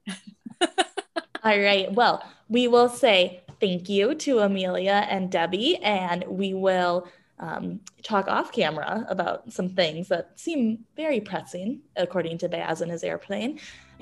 All 1.44 1.58
right. 1.58 1.92
Well, 1.92 2.24
we 2.48 2.68
will 2.68 2.88
say 2.88 3.42
thank 3.60 3.88
you 3.88 4.14
to 4.16 4.40
Amelia 4.40 5.06
and 5.08 5.30
Debbie, 5.30 5.76
and 5.76 6.24
we 6.28 6.54
will 6.54 7.08
um, 7.38 7.80
talk 8.02 8.28
off 8.28 8.52
camera 8.52 9.04
about 9.08 9.52
some 9.52 9.68
things 9.70 10.08
that 10.08 10.38
seem 10.38 10.84
very 10.96 11.20
pressing, 11.20 11.80
according 11.96 12.38
to 12.38 12.48
Baz 12.48 12.80
and 12.80 12.90
his 12.90 13.02
airplane. 13.02 13.58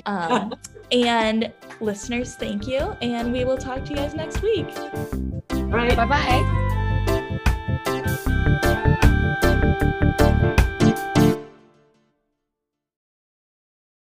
Um, 0.06 0.54
and 0.92 1.52
listeners, 1.80 2.34
thank 2.34 2.66
you, 2.66 2.78
and 3.00 3.32
we 3.32 3.44
will 3.44 3.58
talk 3.58 3.84
to 3.84 3.90
you 3.90 3.96
guys 3.96 4.14
next 4.14 4.42
week. 4.42 4.66
Right. 5.52 5.96
Bye 5.96 6.06
bye. 6.06 6.66
Thank 8.42 8.86
you. 8.86 8.89